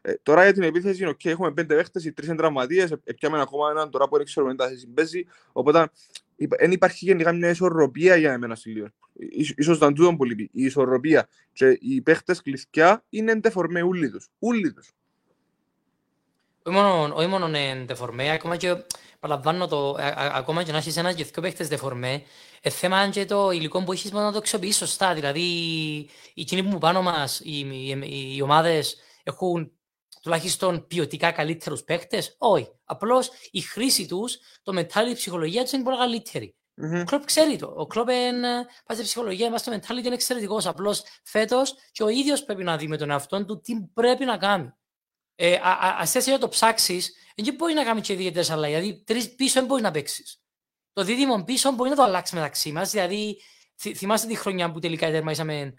Ε, 0.04 0.14
τώρα 0.24 0.44
για 0.44 0.54
την 0.54 0.64
επίθεση, 0.64 1.06
okay, 1.08 1.26
έχουμε 1.30 1.52
πέντε 1.52 1.76
παίχτες, 1.76 2.06
οι 2.06 2.12
τρεις 2.14 2.28
είναι 2.28 2.38
τραυματίες, 2.38 2.92
ε, 2.92 3.02
έπιαμε 3.04 3.42
ακόμα 3.42 3.70
έναν 3.70 3.90
τώρα 3.90 4.08
που 4.08 4.16
δεν 4.18 4.26
ξέρουμε 4.26 4.52
αν 4.52 4.58
τα 4.58 4.68
θέση 4.68 4.88
παίζει, 4.88 5.26
οπότε 5.52 5.90
δεν 6.50 6.72
υπάρχει 6.72 7.06
γενικά 7.06 7.34
μια 7.34 7.50
ισορροπία 7.50 8.16
για 8.16 8.32
εμένα 8.34 8.56
στη 8.56 8.74
Liverpool. 8.78 9.10
Ίσ- 9.30 9.58
Ίσως 9.58 9.78
ήταν 9.78 9.94
τούτο 9.94 10.16
που 10.16 10.24
λείπει. 10.24 10.50
Η 10.54 10.64
ισορροπία 10.64 11.28
και 11.54 11.78
οι 11.82 12.02
παίχτες 12.02 12.42
κλειθκιά 12.42 13.04
είναι 13.10 13.32
εντεφορμέ 13.32 13.82
ούλοι 13.82 14.10
τους. 14.12 14.28
Ούλοι 14.40 14.74
τους. 14.74 14.92
Όχι 16.64 16.76
μόνο, 16.76 17.14
όχι 17.16 17.28
μόνο 17.28 17.48
είναι 17.48 17.84
ντεφορμέ, 17.86 18.32
ακόμα 18.32 18.58
και 18.58 18.76
παραλαμβάνω 19.20 19.68
το, 19.68 19.90
α, 19.92 20.06
α, 20.08 20.32
ακόμα 20.36 20.64
και 20.64 20.72
να 20.72 20.78
έχεις 20.78 20.98
ένας 20.98 21.16
και 21.16 21.24
δύο 21.24 21.42
παίχτες 21.42 21.68
δεφορμέ, 21.68 22.24
ε, 22.62 22.70
θέμα 22.70 23.10
και 23.10 23.26
το 23.26 23.52
υλικό 23.52 23.84
που 23.84 23.92
έχεις 23.92 24.12
να 24.12 24.32
το 24.32 24.38
αξιοποιείς 24.38 24.76
σωστά. 24.78 25.14
Δηλαδή, 25.14 25.42
οι 26.34 26.44
κοινοί 26.44 26.64
που 26.64 26.70
μου 26.70 26.78
πάνω 26.78 27.02
μας, 27.02 27.40
οι, 27.44 27.60
οι, 27.60 27.90
οι, 28.04 28.36
οι 28.36 28.42
ομάδες 28.42 28.98
έχουν 29.24 29.72
τουλάχιστον 30.22 30.88
ποιοτικά 30.88 31.32
καλύτερους 31.32 31.84
παίχτες; 31.84 32.36
Όχι. 32.38 32.72
Απλώς 32.84 33.30
η 33.52 33.62
χρήση 33.62 34.06
τους, 34.06 34.38
το 34.64 34.74
mentality, 34.80 35.10
η 35.10 35.14
ψυχολογία 35.14 35.64
τους 35.64 35.72
είναι 35.72 35.84
πολύ 35.84 35.98
καλύτερη. 35.98 36.56
Mm-hmm. 36.82 37.02
Ο 37.02 37.04
Κλοπ 37.04 37.26
ξέρει 37.26 37.58
το. 37.58 37.74
Ο 37.76 37.88
Κλοπ 37.88 38.10
είναι 38.10 38.66
πάει 38.86 38.98
στη 38.98 39.04
ψυχολογία, 39.04 39.50
μα 39.50 39.58
το 39.58 39.72
mentality 39.72 40.06
είναι 40.06 40.14
εξαιρετικός. 40.14 40.66
Απλώς 40.66 41.04
φέτος 41.24 41.74
και 41.92 42.04
ο 42.04 42.08
ίδιος 42.08 42.44
πρέπει 42.44 42.64
να 42.64 42.78
δει 42.78 42.88
με 42.88 42.98
τον 42.98 43.10
εαυτό 43.10 43.46
του 43.46 43.62
τι 43.62 43.74
πρέπει 43.94 44.26
να 44.26 44.38
κάνει. 44.38 44.74
Ε, 45.36 45.56
Α 45.56 46.06
να 46.26 46.38
το 46.38 46.50
ψάξεις, 46.50 47.16
δεν 47.36 47.54
μπορεί 47.54 47.74
να 47.74 47.84
κάνει 47.84 48.02
και 48.02 48.14
ιδιαίτερες 48.14 48.50
αλλαγές. 48.50 48.80
Δηλαδή, 48.80 49.04
τρεις 49.04 49.36
πίσω 49.36 49.60
δεν 49.60 49.66
μπορεί 49.66 49.82
να 49.82 49.92
παίξεις. 49.92 50.42
Το 50.94 51.04
δίδυμο 51.04 51.44
πίσω 51.44 51.72
μπορεί 51.72 51.90
να 51.90 51.96
το 51.96 52.04
αλλάξει 52.04 52.36
μεταξύ 52.36 52.72
μας. 52.72 52.92
Δηλαδή, 52.92 53.42
θυμάστε 53.96 54.28
τη 54.28 54.36
χρονιά 54.36 54.72
που 54.72 54.80
τελικά 54.80 55.12
τερμάσαμε 55.12 55.74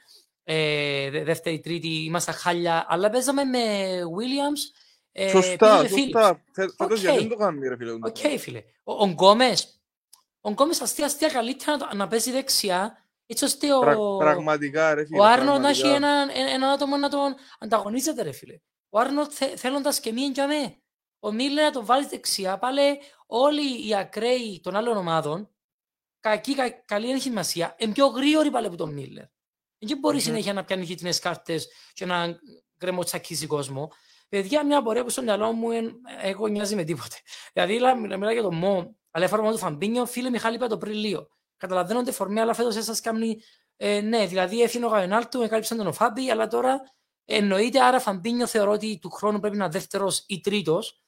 ε, 0.45 1.11
δεύτερη, 1.11 1.61
τρίτη, 1.61 2.05
ήμασταν 2.05 2.35
χάλια, 2.35 2.87
αλλά 2.89 3.11
παίζαμε 3.11 3.45
με 3.45 3.59
Williams. 4.03 4.81
Ε, 5.13 5.29
σωστά, 5.29 5.87
σωστά. 5.89 6.43
Φέτος 6.77 7.01
γιατί 7.01 7.19
δεν 7.19 7.29
το 7.29 7.37
κάνουμε, 7.37 7.69
ρε 7.69 7.77
φίλε. 7.77 7.93
Οκ, 7.93 8.17
φίλε. 8.39 8.63
Ο 8.85 9.07
Γκόμες, 9.07 9.83
ο 10.41 10.51
Γκόμες 10.51 10.81
αστεία 10.81 11.07
αστεία 11.07 11.29
καλύτερα 11.29 11.77
να, 11.77 11.95
να 11.95 12.09
παίζει 12.09 12.31
δεξιά, 12.31 13.07
έτσι 13.27 13.45
ώστε 13.45 13.75
ο... 13.75 14.17
Πραγματικά, 14.17 14.95
ρε 14.95 15.05
φίλε. 15.05 15.21
Ο 15.21 15.25
Άρνο 15.25 15.59
να 15.59 15.69
έχει 15.69 15.87
ένα, 15.87 16.27
ένα 16.55 16.71
άτομο 16.71 16.97
να 16.97 17.09
τον 17.09 17.35
ανταγωνίζεται, 17.59 18.23
ρε 18.23 18.33
φίλε. 18.33 18.59
Ο 18.89 18.99
Άρνο 18.99 19.31
θε, 19.31 19.57
θέλοντας 19.57 20.01
και 20.01 20.13
μία 20.13 20.27
για 20.27 20.47
μέ. 20.47 20.77
Ο 21.21 21.33
Μίλνερ 21.33 21.65
να 21.65 21.71
τον 21.71 21.85
βάλει 21.85 22.07
δεξιά, 22.07 22.59
πάλι 22.59 22.81
όλοι 23.27 23.89
οι 23.89 23.95
ακραίοι 23.95 24.61
των 24.63 24.77
άλλων 24.77 24.97
ομάδων, 24.97 25.51
κακή, 26.21 26.55
κα, 26.55 26.71
καλή 26.71 27.11
έχει 27.11 27.21
σημασία, 27.21 27.75
είναι 27.79 27.93
πιο 27.93 28.07
γρήγοροι 28.07 28.51
πάλι 28.51 28.67
από 28.67 28.77
τον 28.77 28.93
Μίλνερ. 28.93 29.25
Δεν 29.85 29.99
μπορεί 29.99 30.17
mm-hmm. 30.19 30.23
συνέχεια 30.23 30.53
να 30.53 30.65
πιάνει 30.65 30.85
γειτονέ 30.85 31.13
κάρτες 31.21 31.69
και 31.93 32.07
να 32.07 32.39
γκρεμοτσακίζει 32.79 33.47
κόσμο. 33.47 33.91
Παιδιά, 34.29 34.67
μια 34.67 34.83
πορεία 34.83 35.05
που 35.05 35.11
στο 35.11 35.23
μυαλό 35.23 35.53
μου 35.53 35.71
είναι, 35.71 35.93
εγώ 36.23 36.47
νοιάζει 36.47 36.75
με 36.75 36.85
τίποτε. 36.85 37.17
Δηλαδή, 37.53 37.73
μιλάω 37.97 38.31
για 38.31 38.43
το 38.43 38.53
Μο, 38.53 38.97
αλλά 39.11 39.25
εφάρμομα 39.25 39.53
του 39.53 39.59
Φαμπίνιο, 39.59 40.07
φίλε 40.07 40.31
Μιχάλη 40.31 40.55
είπε 40.55 40.67
το 40.67 40.79
πριν 40.79 40.93
λίγο. 40.93 41.29
Καταλαβαίνω 41.57 42.03
τη 42.03 42.13
φορμή, 42.13 42.41
αλλά 42.41 42.55
φέτος 42.55 42.85
σα 42.85 42.95
κάνει. 42.95 43.41
Ε, 43.77 44.01
ναι, 44.01 44.27
δηλαδή 44.27 44.63
έφυγε 44.63 44.85
ο 44.85 44.89
Γαϊνάλτου, 44.89 45.43
εκάλυψαν 45.43 45.77
τον 45.77 45.87
Οφάμπι, 45.87 46.31
αλλά 46.31 46.47
τώρα 46.47 46.81
εννοείται, 47.25 47.81
άρα 47.81 48.01
Φαμπίνιο 48.01 48.47
θεωρώ 48.47 48.71
ότι 48.71 48.99
του 48.99 49.11
χρόνου 49.11 49.41
πρέπει 49.41 49.57
να 49.57 49.65
είναι 49.65 49.73
δεύτερος 49.73 50.25
ή 50.29 50.41
τρίτος. 50.41 51.03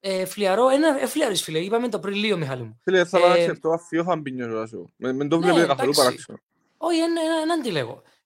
Ε, 0.00 0.24
φλιαρό, 0.24 0.68
ένα 0.68 1.02
ε, 1.02 1.06
φλιαρό 1.06 1.34
φίλε, 1.34 1.58
είπαμε 1.58 1.88
το 1.88 1.98
πριν 1.98 2.14
λίγο, 2.14 2.36
Μιχάλη 2.36 2.62
μου. 2.62 2.80
Φίλε, 2.82 3.04
θα 3.04 3.18
ε, 3.36 3.46
να 3.46 3.58
το 3.58 3.70
αφιό 3.70 4.04
Φαμπίνιο, 4.04 4.68
με 4.96 5.28
το 5.28 5.40
βλέπει 5.40 5.58
ναι, 5.58 5.66
καθόλου 5.66 5.92
παράξενο. 5.92 6.38
Όχι, 6.76 6.98
έναν 7.42 7.62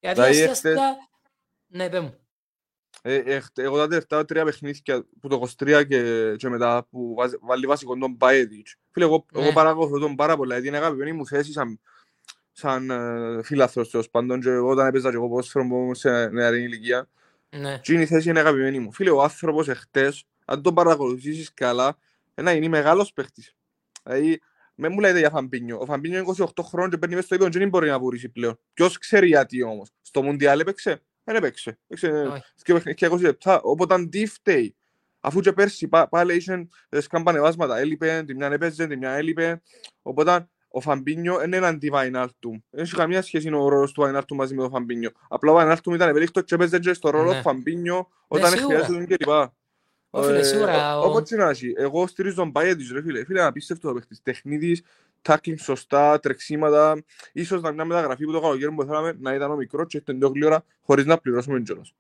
αντιλέγω. 0.08 0.32
Δηλαδή, 0.32 0.50
αστεία... 0.50 0.96
Ναι, 1.66 1.88
πέ 1.88 2.00
μου. 2.00 2.16
Ε, 3.02 3.14
ε, 3.14 3.42
εγώ 3.54 3.76
τα 3.76 3.88
τελευταία 3.88 4.24
τρία 4.24 4.44
παιχνίδια 4.44 5.06
που 5.20 5.28
το 5.28 5.48
23 5.58 5.84
και, 5.88 6.34
και 6.36 6.48
μετά 6.48 6.86
που 6.90 7.14
βάλει 7.40 7.66
βασικό 7.66 7.98
τον 7.98 8.14
Μπαέδιτς. 8.14 8.76
Φίλε, 8.90 9.04
εγώ, 9.04 9.26
ναι. 9.32 9.42
εγώ 9.42 9.52
παρακολουθώ 9.52 9.98
τον 9.98 10.14
πάρα 10.14 10.36
πολλά, 10.36 10.52
γιατί 10.52 10.68
είναι 10.68 10.76
αγαπημένη 10.76 11.12
μου 11.12 11.26
θέση 11.26 11.52
σαν, 11.52 11.80
σαν 12.52 12.88
uh, 12.90 13.40
φίλαθρος 13.44 13.90
τέλος 13.90 14.10
πάντων 14.10 14.40
και 14.40 14.50
εγώ 14.50 14.68
όταν 14.68 14.86
έπαιζα 14.86 15.10
και 15.10 15.16
εγώ 15.16 15.28
πόσφαιρο 15.28 15.66
που 15.66 15.94
σε 15.94 16.28
νεαρή 16.28 16.62
ηλικία. 16.62 17.08
Ναι. 17.56 17.78
Και 17.78 17.92
είναι 17.92 18.02
η 18.02 18.06
θέση 18.06 18.28
είναι 18.28 18.40
αγαπημένη 18.40 18.78
μου. 18.78 18.92
Φίλε, 18.92 19.10
ο 19.10 19.22
άνθρωπος 19.22 19.68
εχθές, 19.68 20.24
αν 20.44 20.62
τον 20.62 20.74
παρακολουθήσεις 20.74 21.54
καλά, 21.54 21.96
να 22.34 22.52
είναι 22.52 22.68
μεγάλος 22.68 23.12
παίχτης. 23.12 23.54
Δηλαδή, 24.02 24.40
με 24.82 24.88
μου 24.88 25.00
λέτε 25.00 25.18
για 25.18 25.30
Φαμπίνιο. 25.30 25.78
Ο 25.80 25.84
Φαμπίνιο 25.84 26.18
είναι 26.18 26.34
28 26.38 26.44
χρόνια 26.62 26.88
και 26.88 26.98
παίρνει 26.98 27.14
μέσα 27.14 27.26
στο 27.26 27.34
ίδιο 27.34 27.48
και 27.48 27.58
δεν 27.58 27.68
μπορεί 27.68 27.88
να 27.88 27.98
βουρήσει 27.98 28.28
πλέον. 28.28 28.58
Ποιος 28.72 28.98
ξέρει 28.98 29.26
γιατί 29.26 29.62
όμως. 29.62 29.90
Στο 30.00 30.22
Μουντιάλ 30.22 30.60
έπαιξε; 30.60 31.02
Δεν 31.24 31.36
έπαιξε. 31.36 31.78
Έπαιξε 31.86 32.92
και 32.94 33.08
20 33.10 33.20
λεπτά. 33.20 33.60
Οπότε 33.62 34.06
τι 34.06 34.26
φταίει. 34.26 34.76
Αφού 35.20 35.40
και 35.40 35.52
πέρσι 35.52 35.88
πάλι 36.10 36.36
είχε 36.36 36.68
σκαμπανεβάσματα. 36.90 37.78
Έλειπε, 37.78 38.24
τη 38.26 38.34
μια 38.34 38.46
έπαιζε, 38.46 38.86
τη 38.86 38.96
μια 38.96 39.10
έλειπε. 39.10 39.62
Οπότε 40.02 40.48
ο 40.68 40.80
Φαμπίνιο 40.80 41.42
είναι 41.42 41.56
ένα 41.56 41.66
αντι-Βαϊνάλτουμ. 41.66 42.58
Δεν 42.70 42.84
έχει 42.84 42.94
καμία 42.94 43.22
σχέση 43.22 43.54
ο 43.54 43.68
ρόλος 43.68 43.92
του 43.92 44.00
Βαϊνάλτουμ 44.00 44.36
μαζί 44.36 44.54
με 44.54 44.62
τον 44.62 44.70
Φαμπίνιο. 44.70 45.10
Απλά 45.28 45.50
ο 45.50 45.54
Βαϊνάλτουμ 45.54 45.94
ήταν 45.94 46.08
ευέλικτο 46.08 46.40
και 46.40 46.54
έπαιζε 46.54 46.78
και 46.78 46.92
στο 46.92 47.10
ρόλο 47.10 47.28
του 47.28 47.34
ναι. 47.34 47.40
Φαμπίνιο 47.40 48.08
όταν 48.28 48.50
ναι, 48.50 48.56
χρειάζεται 48.56 49.04
και 49.04 49.16
λοιπά. 49.18 49.54
Φίλε, 50.20 50.42
σίγουρα... 50.42 50.98
Όπως 50.98 51.30
να 51.30 51.48
έχει, 51.48 51.72
εγώ 51.76 52.06
στηρίζω 52.06 52.34
τον 52.34 52.52
Παγέτης, 52.52 52.92
ρε 52.92 53.02
φίλε. 53.02 53.24
Φίλε, 53.24 53.42
απίστευτο 53.42 53.88
το 53.88 53.94
παίχτης. 53.94 54.22
Τεχνίδης, 54.22 54.82
τάκλινγκ 55.22 55.58
σωστά, 55.58 56.20
τρεξίματα. 56.20 57.02
Ίσως 57.32 57.62
να 57.62 57.72
μια 57.72 57.84
μεταγραφή 57.84 58.24
που 58.24 58.32
το 58.32 58.40
καλοκαίρι 58.40 58.72
που 58.72 58.84
θέλαμε 58.84 59.16
να 59.20 59.34
ήταν 59.34 59.50
ο 59.50 59.56
μικρός 59.56 59.86
και 59.88 59.96
ήταν 59.96 60.32
δύο 60.32 60.46
ώρα 60.46 60.64
χωρίς 60.82 61.04
να 61.04 61.18
πληρώσουμε 61.18 61.56
εντζόλος. 61.56 61.94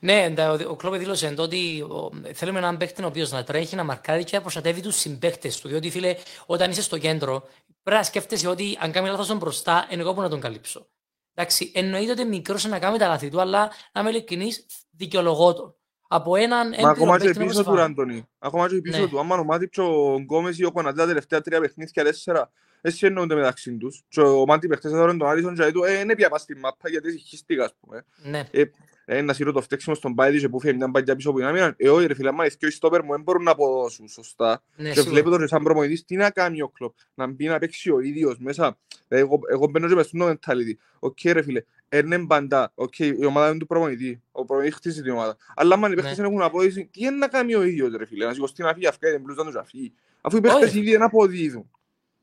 Ναι, 0.00 0.34
ο 0.68 0.76
Κλόπ 0.76 0.94
δήλωσε 0.96 1.34
ότι 1.38 1.86
θέλουμε 2.32 2.58
έναν 2.58 2.76
παίχτη 2.76 3.02
ο 3.02 3.06
οποίος 3.06 3.32
να 3.32 3.44
τρέχει, 3.44 3.76
να 3.76 3.84
μαρκάρει 3.84 4.24
και 4.24 4.36
να 4.36 4.42
προστατεύει 4.42 4.80
τους 4.80 4.96
συμπαίχτες 4.96 5.60
του. 5.60 5.68
Διότι, 5.68 5.90
φίλε, 5.90 6.14
όταν 6.46 6.70
είσαι 6.70 6.82
στο 6.82 6.98
κέντρο, 6.98 7.48
πρέπει 7.82 8.00
να 8.00 8.02
σκέφτεσαι 8.02 8.48
ότι 8.48 8.78
αν 8.80 8.92
κάνει 8.92 9.08
λάθος 9.08 9.26
τον 9.26 9.36
μπροστά, 9.36 9.86
είναι 9.90 10.02
εγώ 10.02 10.14
που 10.14 10.20
να 10.20 10.28
τον 10.28 10.40
καλύψω. 10.40 10.86
Εντάξει, 11.34 11.72
εννοείται 11.74 12.10
ότι 12.10 12.24
μικρός 12.24 12.64
να 12.64 12.78
κάνει 12.78 12.98
τα 12.98 13.08
λάθη 13.08 13.28
του, 13.28 13.40
αλλά 13.40 13.70
να 13.92 14.00
είμαι 14.00 14.10
ειλικρινής, 14.10 14.66
δικαιολογώ 14.90 15.54
τον 15.54 15.74
από 16.08 16.36
έναν 16.36 16.74
Μα 16.80 16.88
ακόμα 16.88 17.18
και 17.18 17.30
πίσω 17.30 17.64
του, 17.64 17.80
Αντώνη. 17.80 18.28
Ακόμα 18.38 18.68
και 18.68 18.80
πίσω 18.80 19.00
ναι. 19.00 19.08
του. 19.08 19.18
Άμα 19.18 19.36
ο 19.36 19.44
Μάτιπ 19.44 19.78
ο 19.78 20.16
Γκόμες 20.18 20.58
ή 20.58 20.64
ο 20.64 20.72
Κονατζά 20.72 21.06
τελευταία 21.06 21.40
τρία 21.40 21.60
παιχνίδια 21.60 22.04
τέσσερα, 22.04 22.50
έτσι 22.80 23.06
εννοούνται 23.06 23.34
μεταξύ 23.34 23.76
τους. 23.76 24.02
Και 24.08 24.20
ο 24.20 24.46
Μάτιπ 24.46 24.72
εχθές 24.72 24.92
εδώ 24.92 25.06
τον 25.06 25.26
Άρισον 25.26 25.54
και 25.54 25.72
του, 25.72 25.84
ε, 25.84 25.98
είναι 25.98 26.14
πια 26.14 26.28
πας 26.28 26.40
στη 26.40 26.56
μάπα 26.56 26.88
γιατί 26.88 27.10
συγχύστηκα, 27.10 27.64
ας 27.64 27.74
πούμε. 27.80 28.04
Ναι. 28.22 28.48
Ε, 28.50 28.64
ε, 29.10 29.22
να 29.22 29.32
σύρω 29.32 29.52
το 29.52 29.60
φταίξιμο 29.60 29.94
στον 29.94 30.14
Πάιδη 30.14 30.38
και 30.38 30.48
που 30.48 30.60
φύγει 30.60 30.76
μια 30.76 30.90
παγιά 30.90 31.16
πίσω 31.16 31.30
από 31.30 31.38
την 31.38 31.46
άμυνα. 31.46 31.74
Ε, 31.76 31.88
όχι 31.88 32.06
ρε 32.06 32.14
φίλε, 32.14 32.28
άμα 32.28 32.48
και 32.48 32.66
οι 32.66 32.70
στόπερ 32.70 33.02
μου 33.04 33.10
δεν 33.10 33.22
μπορούν 33.22 33.42
να 33.42 33.50
αποδώσουν 33.50 34.08
σωστά. 34.08 34.62
Ναι, 34.76 34.90
και 34.90 35.00
βλέπω 35.00 35.30
τον 35.30 35.48
σαν 35.48 35.62
προμονητής 35.62 36.04
τι 36.04 36.16
να 36.16 36.30
κάνει 36.30 36.62
ο 36.62 36.68
κλοπ. 36.68 36.94
Να 37.14 37.26
μπει 37.26 37.46
να 37.46 37.58
παίξει 37.58 37.90
ο 37.90 38.00
ίδιος 38.00 38.38
μέσα. 38.38 38.78
Ε, 39.08 39.18
εγώ, 39.18 39.38
εγώ 39.50 39.66
μπαίνω 39.66 39.88
και 39.88 39.94
μες 39.94 40.06
στο 40.06 40.28
mentality. 40.28 40.72
Οκ 40.98 41.18
okay, 41.22 41.32
ρε 41.32 41.42
φίλε, 41.42 41.62
είναι 41.94 42.18
μπαντά. 42.18 42.72
Οκ, 42.74 42.98
η 42.98 43.24
ομάδα 43.24 43.48
είναι 43.48 43.58
του 43.58 43.66
προπονητή. 43.66 44.22
Ο 44.32 44.44
προπονητής 44.44 44.74
χτίζει 44.74 45.02
την 45.02 45.12
ομάδα. 45.12 45.36
Αλλά 45.56 45.74
αν 45.74 45.92
οι 45.92 45.94
παίχτες 45.94 46.16
δεν 46.16 46.24
έχουν 46.24 46.42
απόδειξη, 46.42 46.88
τι 46.92 47.00
είναι 47.00 47.16
να 47.16 47.28
κάνει 47.28 47.54
ο 47.54 47.62
ίδιος 47.62 47.96
ρε 47.96 48.06
φίλε. 48.06 48.26
Να 48.26 48.32
σηκωστεί 48.32 48.62
να 48.62 48.72
φύγει 48.72 48.86
αυκά, 48.86 49.10
δεν 49.10 49.22
πλούζα 49.22 49.44
να 49.44 49.64
φύγει. 49.64 49.92
Αφού 50.20 50.36
οι 50.36 50.40
παίχτες 50.40 50.74
ήδη 50.74 50.90
δεν 50.90 51.02
αποδίδουν. 51.02 51.70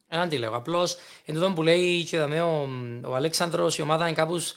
Έναν 0.07 0.29
τι 0.29 0.37
λέγω. 0.37 0.55
Απλώς, 0.55 0.97
εν 1.25 1.33
τούτον 1.33 1.53
που 1.53 1.63
λέει 1.63 2.03
και 2.03 2.19
ο, 2.19 2.69
ο 3.05 3.15
Αλέξανδρος, 3.15 3.77
η 3.77 3.81
ομάδα 3.81 4.05
είναι 4.05 4.15
κάπως 4.15 4.55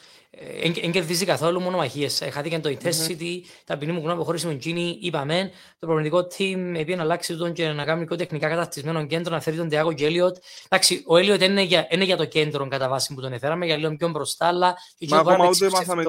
δεν 0.80 0.92
κερδίζει 0.92 1.24
καθόλου 1.24 1.61
μονομαχίες. 1.61 2.28
Χάθηκε 2.32 2.58
το 2.58 2.76
intensity, 2.80 3.40
ταπεινή 3.64 3.92
μου 3.92 4.00
γνώμη 4.00 4.24
χωρίς 4.24 4.46
Τζίνι, 4.58 4.98
είπαμε. 5.00 5.50
Το 5.78 5.87
προπονητικό 5.87 6.18
team 6.18 6.72
επειδή 6.74 6.94
να 6.94 7.02
αλλάξει 7.02 7.37
τον 7.37 7.52
και 7.52 7.68
να 7.68 7.84
κάνει 7.84 8.04
πιο 8.04 8.16
τεχνικά 8.16 8.48
καταρτισμένο 8.48 9.06
κέντρο, 9.06 9.34
να 9.34 9.40
φέρει 9.40 9.56
τον 9.56 9.68
Τιάγο 9.68 9.92
και 9.92 10.04
Έλιοτ. 10.04 10.37
Εντάξει, 10.68 11.02
ο 11.06 11.16
Έλιοτ 11.16 11.42
είναι 11.42 11.62
για, 11.62 11.87
είναι 11.90 12.04
για 12.04 12.16
το 12.16 12.24
κέντρο 12.24 12.68
κατά 12.68 12.88
βάση 12.88 13.14
που 13.14 13.20
τον 13.20 13.32
έφεραμε, 13.32 13.66
για 13.66 13.76
λίγο 13.76 13.96
πιο 13.96 14.08
μπροστά, 14.08 14.46
αλλά... 14.46 14.76
Μα 15.08 15.18
ακόμα 15.18 15.48
ούτε 15.48 15.70
μάθαμε 15.70 16.04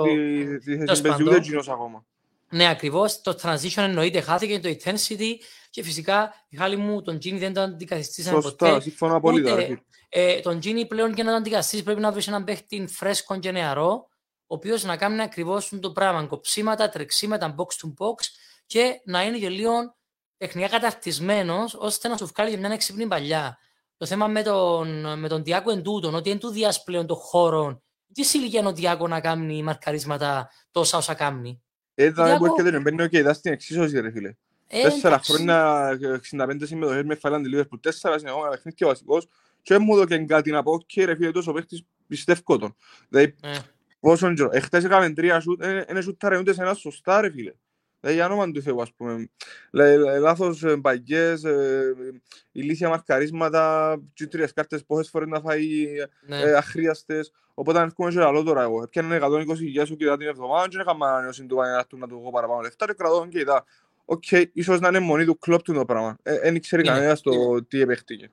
τη 0.63 0.85
θέση 0.85 1.01
παίζει 1.01 1.23
ούτε 1.23 1.39
Τζίνος 1.39 1.69
ακόμα. 1.69 2.05
Ναι, 2.49 2.69
ακριβώς. 2.69 3.21
Το 3.21 3.35
transition 3.41 3.81
εννοείται 3.81 4.21
χάθηκε, 4.21 4.59
το 4.59 4.69
intensity 4.69 5.33
και 5.69 5.83
φυσικά, 5.83 6.33
Μιχάλη 6.49 6.75
μου, 6.75 7.01
τον 7.01 7.19
Τζίνι 7.19 7.39
δεν 7.39 7.53
τον 7.53 7.63
αντικαθιστήσαμε 7.63 8.41
ποτέ. 8.41 8.65
Σωστά, 8.65 8.81
συμφωνώ 8.81 9.15
απολύτως. 9.15 9.77
Ε, 10.09 10.39
τον 10.39 10.59
Τζίνι 10.59 10.85
πλέον 10.85 11.13
και 11.13 11.23
να 11.23 11.29
τον 11.29 11.39
αντικαθιστήσει 11.39 11.83
πρέπει 11.83 11.99
να 11.99 12.11
βρει 12.11 12.23
έναν 12.27 12.43
παίχτη 12.43 12.87
φρέσκο 12.87 13.39
και 13.39 13.51
νεαρό, 13.51 14.07
ο 14.51 14.55
οποίος 14.55 14.83
να 14.83 14.97
κάνει 14.97 15.21
ακριβώς 15.21 15.73
το 15.81 15.91
πράγμα. 15.91 16.25
Κοψίματα, 16.25 16.89
τρεξίματα, 16.89 17.55
box 17.57 17.63
to 17.63 17.87
box 17.97 18.25
και 18.65 19.01
να 19.05 19.23
είναι 19.23 19.37
και 19.37 19.49
λίγο 19.49 19.97
τεχνικά 20.37 20.67
καταρτισμένος 20.67 21.73
ώστε 21.73 22.07
να 22.07 22.17
σου 22.17 22.25
βγάλει 22.25 22.57
μια 22.57 22.71
έξυπνη 22.71 23.07
παλιά. 23.07 23.57
Το 23.97 24.05
θέμα 24.05 24.27
με 24.27 24.43
τον, 24.43 25.19
με 25.19 25.27
τον 25.27 25.43
Διάκο 25.43 25.71
εν 25.71 25.83
τούτον, 25.83 26.15
ότι 26.15 26.29
εν 26.29 26.39
του 26.39 26.53
πλέον 26.85 27.07
των 27.07 27.17
χώρων, 27.17 27.83
τι 28.13 28.29
ηλικία 28.33 28.67
ο 28.67 28.73
Διάκο 28.73 29.07
να 29.07 29.21
κάνει 29.21 29.63
μαρκαρίσματα 29.63 30.49
τόσα 30.71 30.97
όσα 30.97 31.13
κάνει; 31.13 31.61
Έτσι 31.93 32.21
δεν 32.21 32.37
μπορεί 32.37 32.51
και 32.51 32.63
δεν 32.63 32.81
μπαίνει 32.81 33.09
και 33.09 33.21
δά 33.21 33.33
στην 33.33 33.51
εξίσωση 33.51 33.99
ρε 33.99 34.11
φίλε. 34.11 34.33
Ε, 34.71 34.81
τέσσερα 34.81 35.19
χρόνια, 35.23 35.89
65 36.37 36.57
συμμετοχές 36.61 37.03
με 37.03 37.15
φαλάντη 37.15 37.49
λίγες 37.49 37.67
που 37.67 37.79
τέσσερα 37.79 38.17
συνεχόμενα 38.17 38.49
παιχνίδια 38.49 38.87
βασικός 38.87 39.27
και 39.61 39.77
μου 39.77 39.93
έδωκε 39.93 40.17
κάτι 40.17 40.51
να 40.51 40.63
πω 40.63 40.81
και 40.85 41.05
ρε 41.05 41.15
φίλε 41.15 41.31
τόσο 41.31 41.51
παίχτης 41.51 41.83
πιστεύω 42.07 42.57
τον. 42.57 42.75
Δηλαδή 43.09 43.35
ε. 43.41 43.57
Πόσο 43.99 44.33
καιρό. 44.33 44.49
Εχθές 44.51 44.83
έκαμε 44.83 45.09
τρία 45.09 45.39
σούτ, 45.39 45.63
είναι 45.89 46.01
σούταρε 46.01 46.37
ούτε 46.37 46.53
σε 46.53 46.61
ένας 46.61 46.79
σωστά 46.79 47.21
ρε 47.21 47.31
φίλε. 47.31 47.53
Δηλαδή 47.99 48.17
για 48.17 48.25
όνομα 48.25 48.51
του 48.51 48.61
Θεού 48.61 48.81
ας 48.81 48.93
πούμε. 48.93 49.29
Λάθος 50.19 50.63
μπαγκές, 50.79 51.43
ηλίθια 52.51 52.89
μαρκαρίσματα, 52.89 53.95
και 54.13 54.27
τρεις 54.27 54.53
κάρτες 54.53 54.85
πόσες 54.85 55.09
φορές 55.09 55.27
να 55.27 55.39
φάει 55.39 55.87
αχρίαστες. 56.57 57.31
Οπότε 57.53 57.79
αν 57.79 57.85
έρχομαι 57.85 58.11
και 58.11 58.19
λαλό 58.19 58.43
τώρα 58.43 58.61
εγώ. 58.61 58.83
Έπιανε 58.83 59.19
120 59.21 59.55
χιλιάς 59.55 59.87
σου 59.87 59.95
κοιτά 59.95 60.17
την 60.17 60.27
εβδομάδα 60.27 60.67
και 60.67 60.77
έκανα 60.79 61.05
ανανεώσιν 61.05 61.47
του 61.47 61.55
Παναγιάτου 61.55 61.97
να 61.97 62.07
του 62.07 62.19
έχω 62.21 62.31
παραπάνω 62.31 62.61
λεφτά 62.61 62.85
και 62.85 62.93
κρατώ 62.93 63.27
και 63.29 63.39
κοιτά. 63.39 63.65
Οκ, 64.09 64.23
okay, 64.29 64.45
ίσως 64.53 64.79
να 64.79 64.87
είναι 64.87 64.99
μονή 64.99 65.25
του 65.25 65.37
κλόπ 65.37 65.61
του 65.61 65.73
το 65.73 65.85
πράγμα. 65.85 66.17
Δεν 66.23 66.55
ε, 66.55 66.59
ξέρει 66.59 66.83
κανένας 66.83 67.21
το 67.21 67.63
τι 67.63 67.81
επέχτηκε. 67.81 68.31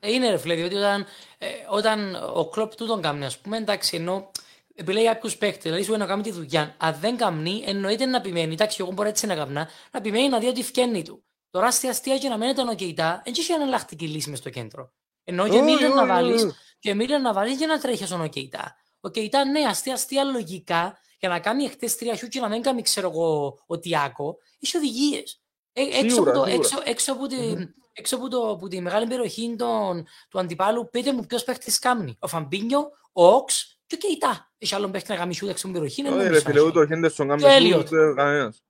Είναι 0.00 0.30
ρε 0.30 0.36
φίλε, 0.36 0.54
διότι 0.54 0.74
όταν, 0.74 1.06
ε, 1.38 1.46
όταν 1.68 2.14
ο 2.34 2.48
κλόπ 2.48 2.74
του 2.74 2.86
τον 2.86 3.02
κάνει, 3.02 3.24
ας 3.24 3.38
πούμε, 3.38 3.56
εντάξει, 3.56 3.96
ενώ 3.96 4.30
επιλέγει 4.74 5.06
κάποιους 5.06 5.36
παίκτες, 5.36 5.62
δηλαδή 5.62 5.82
σου 5.82 5.96
να 5.96 6.06
κάνει 6.06 6.22
τη 6.22 6.30
δουλειά. 6.30 6.74
Αν 6.78 6.96
δεν 7.00 7.16
κάνει, 7.16 7.62
εννοείται 7.66 8.06
να 8.06 8.16
επιμένει, 8.16 8.52
εντάξει, 8.52 8.76
εγώ 8.80 8.92
μπορώ 8.92 9.08
έτσι 9.08 9.26
να 9.26 9.34
κάνω, 9.34 9.52
να 9.52 9.68
επιμένει 9.92 10.28
να 10.28 10.38
δει 10.38 10.46
ότι 10.46 10.62
φκένει 10.62 11.02
του. 11.02 11.22
Τώρα 11.50 11.70
στη 11.70 11.88
αστεία 11.88 12.18
και 12.18 12.28
να 12.28 12.38
μένει 12.38 12.54
τον 12.54 12.68
οκεϊτά, 12.68 13.20
δεν 13.24 13.34
έχει 13.38 13.52
εναλλακτική 13.52 14.06
λύση 14.06 14.30
μες 14.30 14.38
στο 14.38 14.50
κέντρο. 14.50 14.92
Ενώ 15.24 15.48
και 15.48 15.60
μίλια 15.60 15.88
να 15.88 16.06
βάλεις, 16.06 16.46
και 16.78 16.94
μίλια 16.94 17.18
να 17.18 17.32
βάλεις 17.32 17.56
για 17.56 17.66
να 17.66 17.78
τρέχει 17.78 18.06
στον 18.06 18.20
οκεϊτά. 18.20 18.76
Ο 19.00 19.08
Κεϊτά, 19.08 19.44
ναι, 19.44 19.60
αστεία, 19.68 19.94
αστεία 19.94 20.24
λογικά, 20.24 20.98
για 21.18 21.28
να 21.28 21.40
κάνει 21.40 21.64
εχθές 21.64 21.96
τρία 21.96 22.14
χιού 22.14 22.28
και 22.28 22.40
να 22.40 22.48
μην 22.48 22.62
κάνει, 22.62 22.82
ξέρω 22.82 23.10
εγώ, 23.10 23.58
ο 23.66 23.78
Τιάκο, 23.78 24.36
έχει 24.62 24.76
οδηγίες. 24.76 25.42
Ε, 25.72 25.82
έξω, 26.04 26.20
από 26.20 26.30
το, 26.32 26.44
έξω, 26.44 26.82
έξω, 26.84 27.12
από 27.12 27.26
τη, 27.26 27.36
mm-hmm. 27.40 27.66
έξω 27.92 28.16
από, 28.16 28.28
το, 28.28 28.50
από 28.50 28.68
τη 28.68 28.80
μεγάλη 28.80 29.06
περιοχή 29.06 29.54
των, 29.58 30.06
του 30.28 30.38
αντιπάλου, 30.38 30.88
πείτε 30.90 31.12
μου 31.12 31.26
ποιος 31.26 31.44
παίχτης 31.44 31.78
κάνει. 31.78 32.16
Ο 32.18 32.26
Φαμπίνιο, 32.26 32.90
ο 33.12 33.24
Όξ 33.26 33.78
και 33.86 33.94
ο 33.94 33.98
Κεϊτά. 33.98 34.50
Έχει 34.58 34.74
άλλον 34.74 34.90
παίχτη 34.90 35.10
να 35.10 35.16
κάνει 35.16 35.34
σιούτ 35.34 35.50
έξω 35.50 35.66
από 35.66 35.78
την 35.78 35.84
περιοχή. 35.84 36.18
Όχι 36.18 36.28
ρε 36.28 36.40
φίλε, 36.40 36.60
ούτε 36.60 36.78
ο 36.78 36.86
Χέντερσον 36.86 37.28
κάνει 37.28 37.42
σιούτ 37.42 37.88
κανένας. 38.16 38.62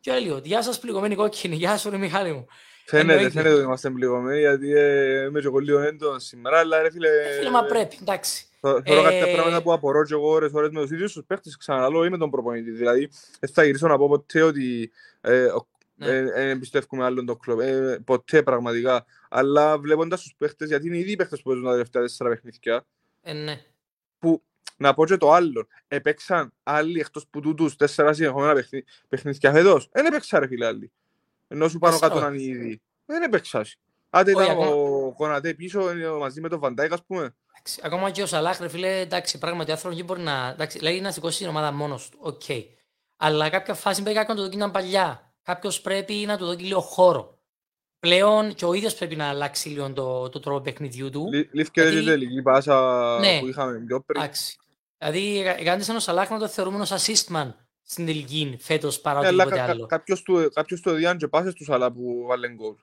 Και 0.00 0.10
ο 0.10 0.14
Έλιοτ. 0.14 0.46
Γεια 0.46 0.62
σας 0.62 0.78
πληγωμένοι 0.78 1.14
κόκκινοι. 1.14 1.56
Γεια 1.56 1.76
σου 1.76 1.90
ρε 1.90 1.96
Μιχάλη 1.96 2.32
μου. 2.32 2.46
Φαίνεται, 2.86 3.30
φαίνεται 3.30 3.54
ότι 3.54 3.62
είμαστε 3.62 3.90
πληγωμένοι 3.90 4.40
γιατί 4.40 4.72
ε, 4.72 5.24
είμαι 5.24 5.40
και 5.40 5.46
εγώ 5.46 5.58
λίγο 5.58 5.78
έντονο 5.78 6.18
σήμερα, 6.18 6.58
αλλά 6.58 6.82
ρε 6.82 6.90
φίλε... 6.90 7.08
Ε, 7.08 7.32
φίλε, 7.36 7.50
μα 7.50 7.64
πρέπει, 7.64 7.98
εντάξει. 8.00 8.46
Θέλω 8.62 9.02
κάποια 9.02 9.26
ε, 9.26 9.32
πράγματα 9.32 9.62
που 9.62 9.72
απορώ 9.72 10.04
και 10.04 10.14
εγώ 10.14 10.28
ώρες 10.28 10.52
ώρες 10.52 10.70
με 10.70 10.80
τους 10.80 10.90
ίδιους 10.90 11.12
τους 11.12 11.24
παίχτες, 11.26 11.56
ξαναλώ, 11.56 12.04
είμαι 12.04 12.18
τον 12.18 12.30
προπονητή. 12.30 12.70
Δηλαδή, 12.70 13.08
δεν 13.40 13.50
θα 13.52 13.64
γυρίσω 13.64 13.88
να 13.88 13.96
πω 13.96 14.08
ποτέ 14.08 14.42
ότι 14.42 14.92
ναι. 15.94 16.58
πιστεύουμε 16.58 17.04
άλλον 17.04 17.26
το 17.26 17.36
κλόπ. 17.36 17.60
Ποτέ 18.04 18.42
πραγματικά. 18.42 19.04
Αλλά 19.28 19.78
βλέποντας 19.78 20.22
τους 20.22 20.34
παίχτες, 20.38 20.68
γιατί 20.68 20.86
είναι 20.86 20.98
ήδη 20.98 21.10
οι 21.10 21.16
παίχτες 21.16 21.42
που 21.42 21.48
παίζουν 21.48 21.64
τα 21.64 21.70
τελευταία 21.70 22.02
τέσσερα 22.02 22.30
παιχνίδια, 22.30 22.86
ναι. 23.22 23.60
που 24.18 24.42
να 24.76 24.94
πω 24.94 25.06
και 25.06 25.16
το 25.16 25.32
άλλο. 25.32 25.66
Επέξαν 25.88 26.52
άλλοι 26.62 27.00
εκτός 27.00 27.26
που 27.30 27.40
τούτους 27.40 27.76
τέσσερα 27.76 28.12
συνεχόμενα 28.12 28.64
παιχνίδια 29.08 29.52
φέτος. 29.52 29.88
Δεν 29.92 30.06
έπαιξαν 30.06 30.40
ρε 30.40 30.46
φίλε 30.46 30.66
άλλοι. 30.66 30.92
Ενώ 31.48 31.68
σου 31.68 31.78
πάνω 31.78 31.98
κάτω 31.98 32.20
να 32.20 32.26
είναι 32.26 32.42
ήδη. 32.42 32.80
Δεν 33.06 33.22
έπαιξας. 33.22 33.76
Άντε 34.10 34.30
ήταν 34.30 34.56
ο 34.58 35.12
Κονατέ 35.16 35.54
πίσω 35.54 35.82
μαζί 36.18 36.40
με 36.40 36.48
τον 36.48 36.58
Βαντάικ 36.58 36.92
ας 36.92 37.04
πούμε. 37.04 37.34
Ακόμα 37.82 38.10
και 38.10 38.22
ο 38.22 38.26
Σαλάχ, 38.26 38.60
ρε 38.60 38.68
φίλε, 38.68 39.00
εντάξει, 39.00 39.38
πράγματι 39.38 39.70
ο 39.70 39.72
άνθρωπος 39.72 40.02
μπορεί 40.02 40.20
να, 40.20 40.48
εντάξει, 40.48 40.78
λέει 40.78 41.00
να 41.00 41.10
σηκώσει 41.10 41.38
την 41.38 41.48
ομάδα 41.48 41.72
μόνος 41.72 42.08
του, 42.08 42.18
οκ. 42.20 42.42
Okay. 42.48 42.64
Αλλά 43.16 43.48
κάποια 43.48 43.74
φάση 43.74 44.02
πρέπει 44.02 44.18
να 44.18 44.24
το 44.34 44.42
δοκίναν 44.42 44.70
παλιά. 44.70 45.34
Κάποιος 45.42 45.80
πρέπει 45.80 46.14
να 46.14 46.36
του 46.36 46.44
δώσει 46.44 46.58
λίγο 46.58 46.80
χώρο. 46.80 47.38
Πλέον 47.98 48.54
και 48.54 48.64
ο 48.64 48.72
ίδιος 48.72 48.94
πρέπει 48.94 49.16
να 49.16 49.28
αλλάξει 49.28 49.68
λίγο 49.68 49.92
το, 49.92 50.28
το 50.28 50.40
τρόπο 50.40 50.60
παιχνιδιού 50.60 51.10
του. 51.10 51.28
Λήφθηκε 51.52 51.82
δηλαδή, 51.82 52.06
τελική 52.06 52.42
πάσα 52.42 53.18
ναι. 53.18 53.40
που 53.40 53.46
είχαμε 53.46 53.78
πιο 53.78 54.00
πριν. 54.00 54.22
Εντάξει. 54.22 54.56
Δηλαδή, 54.98 55.42
κάντε 55.64 55.82
σαν 55.82 55.96
ο 55.96 56.00
Σαλάχ 56.00 56.30
να 56.30 56.38
το 56.38 56.48
θεωρούμε 56.48 56.80
ως 56.80 56.92
assistman 56.92 57.52
στην 57.82 58.06
τελική 58.06 58.56
φέτος 58.60 59.00
παρά 59.00 59.18
ε, 59.18 59.26
οτιδήποτε 59.26 59.56
κα, 59.56 59.64
άλλο. 59.64 59.86
Κάποιος 59.86 60.22
του, 60.22 60.50
κάποιος 60.54 60.80
του 60.80 60.88
έδιαν 60.90 61.18
και 61.18 61.28
πάσες 61.28 61.54
του 61.54 61.64
Σαλά 61.64 61.92
που 61.92 62.24
βάλε 62.28 62.48
γκολ. 62.48 62.74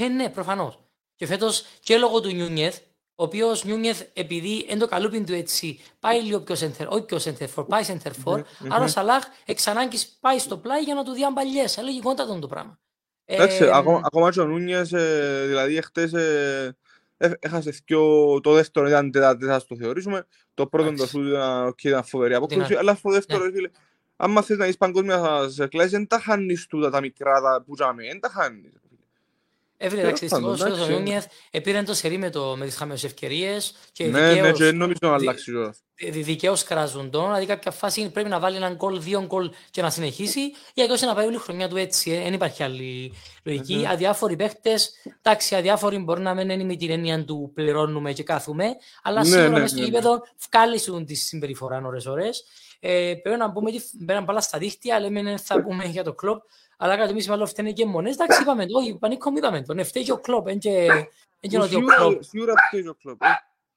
Ε, 0.00 0.08
ναι, 0.08 0.30
προφανώς. 0.30 0.78
Και 1.14 1.26
φέτος 1.26 1.64
και 1.80 1.98
λόγω 1.98 2.20
του 2.20 2.30
Νιούνιεθ, 2.30 2.78
ο 3.20 3.24
οποίος 3.24 3.64
Νιούνιεθ 3.64 4.02
επειδή 4.12 4.66
εν 4.68 4.78
το 4.78 4.86
καλούπιν 4.86 5.26
του 5.26 5.32
έτσι 5.32 5.80
πάει 6.00 6.22
λίγο 6.22 6.40
πιο 6.40 6.54
center, 6.58 6.86
όχι 6.88 7.04
πιο 7.04 7.18
center 7.24 7.46
for, 7.54 7.66
πάει 7.68 7.82
center 7.86 8.10
for, 8.24 8.36
mm-hmm. 8.36 8.66
άρα 8.68 8.84
ο 8.84 8.88
Σαλάχ 8.88 9.24
εξ 9.44 9.66
ανάγκης 9.66 10.18
πάει 10.20 10.38
στο 10.38 10.56
πλάι 10.56 10.80
για 10.82 10.94
να 10.94 11.04
του 11.04 11.12
διάν 11.12 11.34
παλιές. 11.34 11.78
Έλεγε 11.78 12.00
κόντα 12.00 12.38
το 12.38 12.46
πράγμα. 12.46 12.78
Εντάξει, 13.24 13.64
ε, 13.64 13.70
ακόμα, 13.72 14.00
ακόμα 14.04 14.30
και 14.30 14.40
ο 14.40 14.46
Νούνιες, 14.46 14.92
ε, 14.92 15.44
δηλαδή 15.46 15.76
εχθές 15.76 16.12
ε, 16.12 16.76
έχασε 17.38 17.82
το 18.42 18.52
δεύτερο 18.52 18.88
ήταν 18.88 19.10
τετάρτη, 19.10 19.46
το 19.66 19.76
θεωρήσουμε, 19.76 20.26
το 20.54 20.66
πρώτο 20.66 20.92
το 20.92 21.06
σου 21.06 21.22
ήταν 21.76 22.04
φοβερή 22.04 22.34
απόκριση, 22.34 22.74
αλλά 22.74 22.94
στο 22.94 23.10
δεύτερο, 23.10 23.44
ναι. 23.44 23.52
φίλε, 23.52 23.70
αν 24.16 24.42
θες 24.42 24.56
να 24.56 24.66
είσαι 24.66 24.76
παγκόσμια 24.76 25.48
σε 25.48 25.66
κλάσεις, 25.66 25.90
δεν 25.90 26.06
τα 26.06 26.18
χάνεις 26.18 26.66
τούτα 26.66 26.90
τα 26.90 27.00
μικρά 27.00 27.62
που 27.66 27.74
τζάμε, 27.74 28.02
δεν 28.02 28.20
τα 28.20 28.28
χάνεις. 28.28 28.72
Έφυγε 29.80 30.02
εντάξει, 30.02 30.26
δυστυχώς 30.26 30.60
ο 30.60 30.74
Ζωνιούμιαθ 30.74 31.26
επήραν 31.50 31.84
το 31.84 31.94
σερί 31.94 32.18
με, 32.18 32.30
το, 32.30 32.56
με 32.56 32.64
τις 32.64 32.76
χαμηλές 32.76 33.04
ευκαιρίες 33.04 33.74
και 33.92 34.06
ναι, 34.06 34.34
ναι, 34.34 34.52
και 34.52 34.72
νομίζω 34.72 34.98
να 35.00 35.12
αλλάξει 35.12 35.52
τώρα. 35.52 35.74
Δικαίως 36.10 36.64
κράζουν 36.64 37.10
τον, 37.10 37.24
δηλαδή 37.24 37.46
κάποια 37.46 37.70
φάση 37.70 38.10
πρέπει 38.10 38.28
να 38.28 38.38
βάλει 38.38 38.56
έναν 38.56 38.74
γκολ, 38.74 39.00
δύο 39.00 39.24
γκολ 39.26 39.50
και 39.70 39.82
να 39.82 39.90
συνεχίσει 39.90 40.40
ή 40.74 40.82
αλλιώς 40.82 41.00
να 41.00 41.14
πάει 41.14 41.26
όλη 41.26 41.34
η 41.34 41.38
χρονιά 41.38 41.68
του 41.68 41.76
έτσι, 41.76 42.10
δεν 42.10 42.32
υπάρχει 42.32 42.62
άλλη 42.62 43.12
λογική. 43.42 43.80
Mm-hmm. 43.82 43.90
Αδιάφοροι 43.92 44.36
παίχτες, 44.36 44.90
εντάξει, 45.22 45.54
αδιάφοροι 45.54 45.98
μπορεί 45.98 46.20
να 46.20 46.34
μένουν 46.34 46.66
με 46.66 46.76
την 46.76 46.90
έννοια 46.90 47.24
του 47.24 47.50
πληρώνουμε 47.54 48.12
και 48.12 48.22
κάθουμε, 48.22 48.76
αλλά 49.02 49.20
ναι, 49.20 49.26
σίγουρα 49.26 49.48
ναι, 49.48 49.60
μέσα 49.60 49.66
στο 49.66 49.84
γήπεδο 49.84 50.22
βγάλουν 50.50 51.04
τη 51.04 51.14
συμπεριφορά 51.14 51.82
ώρες-ώρες. 51.84 52.44
Ε, 52.80 53.14
πρέπει 53.22 53.38
να 53.38 53.52
πούμε, 53.52 53.70
πέραν 54.06 54.24
πάλι 54.24 54.42
στα 54.42 54.58
δίχτυα, 54.58 55.00
λέμε 55.00 55.36
θα 55.36 55.60
πούμε 55.62 55.84
για 55.84 56.04
το 56.04 56.12
κλόπ, 56.12 56.42
αλλά 56.80 56.96
κατά 56.96 57.10
εμείς 57.10 57.28
μάλλον 57.28 57.46
φταίνε 57.46 57.72
και 57.72 57.86
μόνες. 57.86 58.14
Εντάξει, 58.14 58.42
είπαμε 58.42 58.66
το, 58.66 58.78
όχι, 58.78 58.98
πανίκο 58.98 59.32
είπαμε 59.36 59.62
το. 59.62 59.74
Ναι, 59.74 59.82
φταίει 59.82 60.04
και 60.04 60.12
ο 60.12 60.18
κλόπ, 60.18 60.48
εν 60.48 60.58
και 60.58 61.58
ότι 61.58 61.76
ο 61.76 61.80
κλόπ. 61.80 62.22
Σίγουρα 62.22 62.52
φταίει 62.66 62.86
ο 62.86 62.94
κλόπ. 62.94 63.22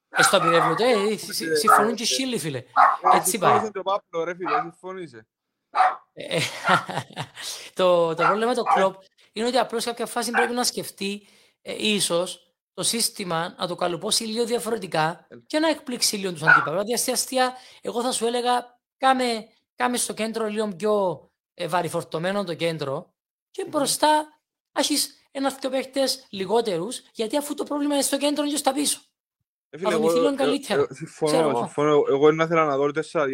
Ε, 0.10 0.22
στο 0.24 0.38
απειρεύονται, 0.38 0.92
ε, 0.92 1.18
συμφωνούν 1.56 1.96
και 1.96 2.06
σύλλοι, 2.06 2.40
φίλε. 2.40 2.64
Έτσι 3.16 3.38
πάει. 3.38 3.52
Συμφωνήσε 3.52 3.72
το 3.72 3.82
Πάπλο, 3.82 4.24
ρε 4.24 4.36
φίλε, 4.36 4.60
συμφωνήσε. 4.62 5.28
Το 7.74 8.14
πρόβλημα 8.16 8.46
με 8.46 8.54
το 8.54 8.64
κλόπ 8.64 8.96
είναι 9.34 9.48
ότι 9.48 9.58
απλώς 9.58 9.84
κάποια 9.86 10.06
φάση 10.06 10.32
πρέπει 10.32 10.54
να 10.54 10.64
σκεφτεί 10.64 11.28
ίσως 11.62 12.54
το 12.74 12.84
σύστημα 12.84 13.56
να 13.58 13.68
το 13.68 13.76
καλουπώσει 13.76 14.24
λίγο 14.24 14.46
διαφορετικά 14.46 15.28
και 15.48 15.60
να 15.60 15.70
εκπλήξει 15.70 16.16
λίγο 16.16 16.32
τους 16.32 16.42
αντίπαλους. 16.42 16.84
Δηλαδή, 16.84 17.12
αστεία, 17.12 17.54
εγώ 17.82 18.02
θα 18.02 18.12
σου 18.12 18.26
έλεγα, 18.26 18.80
κάμε, 18.98 19.48
κάμε 19.76 19.98
στο 19.98 20.14
κέντρο 20.14 20.48
λίγο 20.48 20.68
πιο 20.68 21.31
ε, 21.54 21.68
βαρυφορτωμένο 21.68 22.44
το 22.44 22.54
κέντρο 22.56 23.14
και 23.52 23.66
μπροστά 23.70 24.42
έχεις 24.72 25.22
ένα-δύο 25.32 25.70
παίχτε 25.70 26.02
λιγότερους, 26.30 27.02
γιατί 27.14 27.38
αφού 27.38 27.54
το 27.54 27.64
πρόβλημα 27.64 27.94
είναι 27.94 28.04
στο 28.04 28.18
κέντρο 28.18 28.48
και 28.48 28.58
στα 28.58 28.74
πίσω. 28.74 29.00
Ε, 29.70 29.78
φίλε, 29.78 29.94
εγώ, 29.94 30.18
εγώ, 30.18 30.36
καλύτερα. 30.36 30.82
Ε, 30.82 30.94
συμφωνώ, 30.94 31.58
συμφωνώ. 31.58 32.04
Εγώ 32.10 32.26
δεν 32.26 32.40
ήθελα 32.40 32.66
να 32.66 32.78
δω 32.78 32.86
4-2-3-1, 32.86 33.34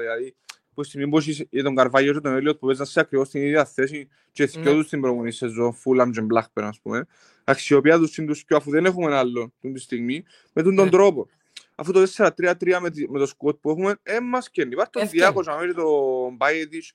δηλαδή 0.00 0.36
που 0.74 0.82
στιγμή 0.82 1.08
που 1.08 1.18
είσαι 1.18 1.46
για 1.50 1.62
τον 1.62 1.74
Καρβάγιο 1.74 2.12
και 2.12 2.20
τον 2.20 2.34
Έλιοτ 2.34 2.58
που 2.58 2.66
παίζαν 2.66 2.86
σε 2.86 3.00
ακριβώς 3.00 3.28
την 3.28 3.42
ίδια 3.42 3.64
θέση 3.64 4.08
και 4.32 4.44
δυο 4.44 4.62
ναι. 4.62 4.72
τους 4.72 4.86
στην 4.86 5.00
προηγούμενη 5.00 5.32
σεζόν, 5.32 5.74
Φούλαμ 5.74 6.10
και 6.10 6.20
Μπλάχπερ, 6.20 6.64
ας 6.64 6.80
πούμε, 6.80 7.06
αξιοποιία 7.44 7.98
τους 7.98 8.18
είναι 8.18 8.26
τους 8.26 8.44
και 8.44 8.54
αφού 8.54 8.70
δεν 8.70 8.84
έχουμε 8.84 9.16
άλλο 9.16 9.52
την 9.60 9.78
στιγμή, 9.78 10.24
με 10.52 10.62
τον, 10.62 10.74
τον 10.74 10.84
ναι. 10.84 10.90
τρόπο. 10.90 11.28
Αφού 11.74 11.92
το 11.92 12.02
4-3-3 12.16 12.32
με, 12.80 12.90
με 13.08 13.18
το 13.18 13.26
σκοτ 13.26 13.56
που 13.60 13.70
έχουμε, 13.70 13.94
ε, 14.02 14.20
μας 14.20 14.50
καίνει. 14.50 14.70
Υπάρχει 14.72 14.92
τον 14.92 15.08
Διάκο, 15.08 15.42
να 15.42 15.74
το 15.74 16.30
Μπάιετης, 16.36 16.92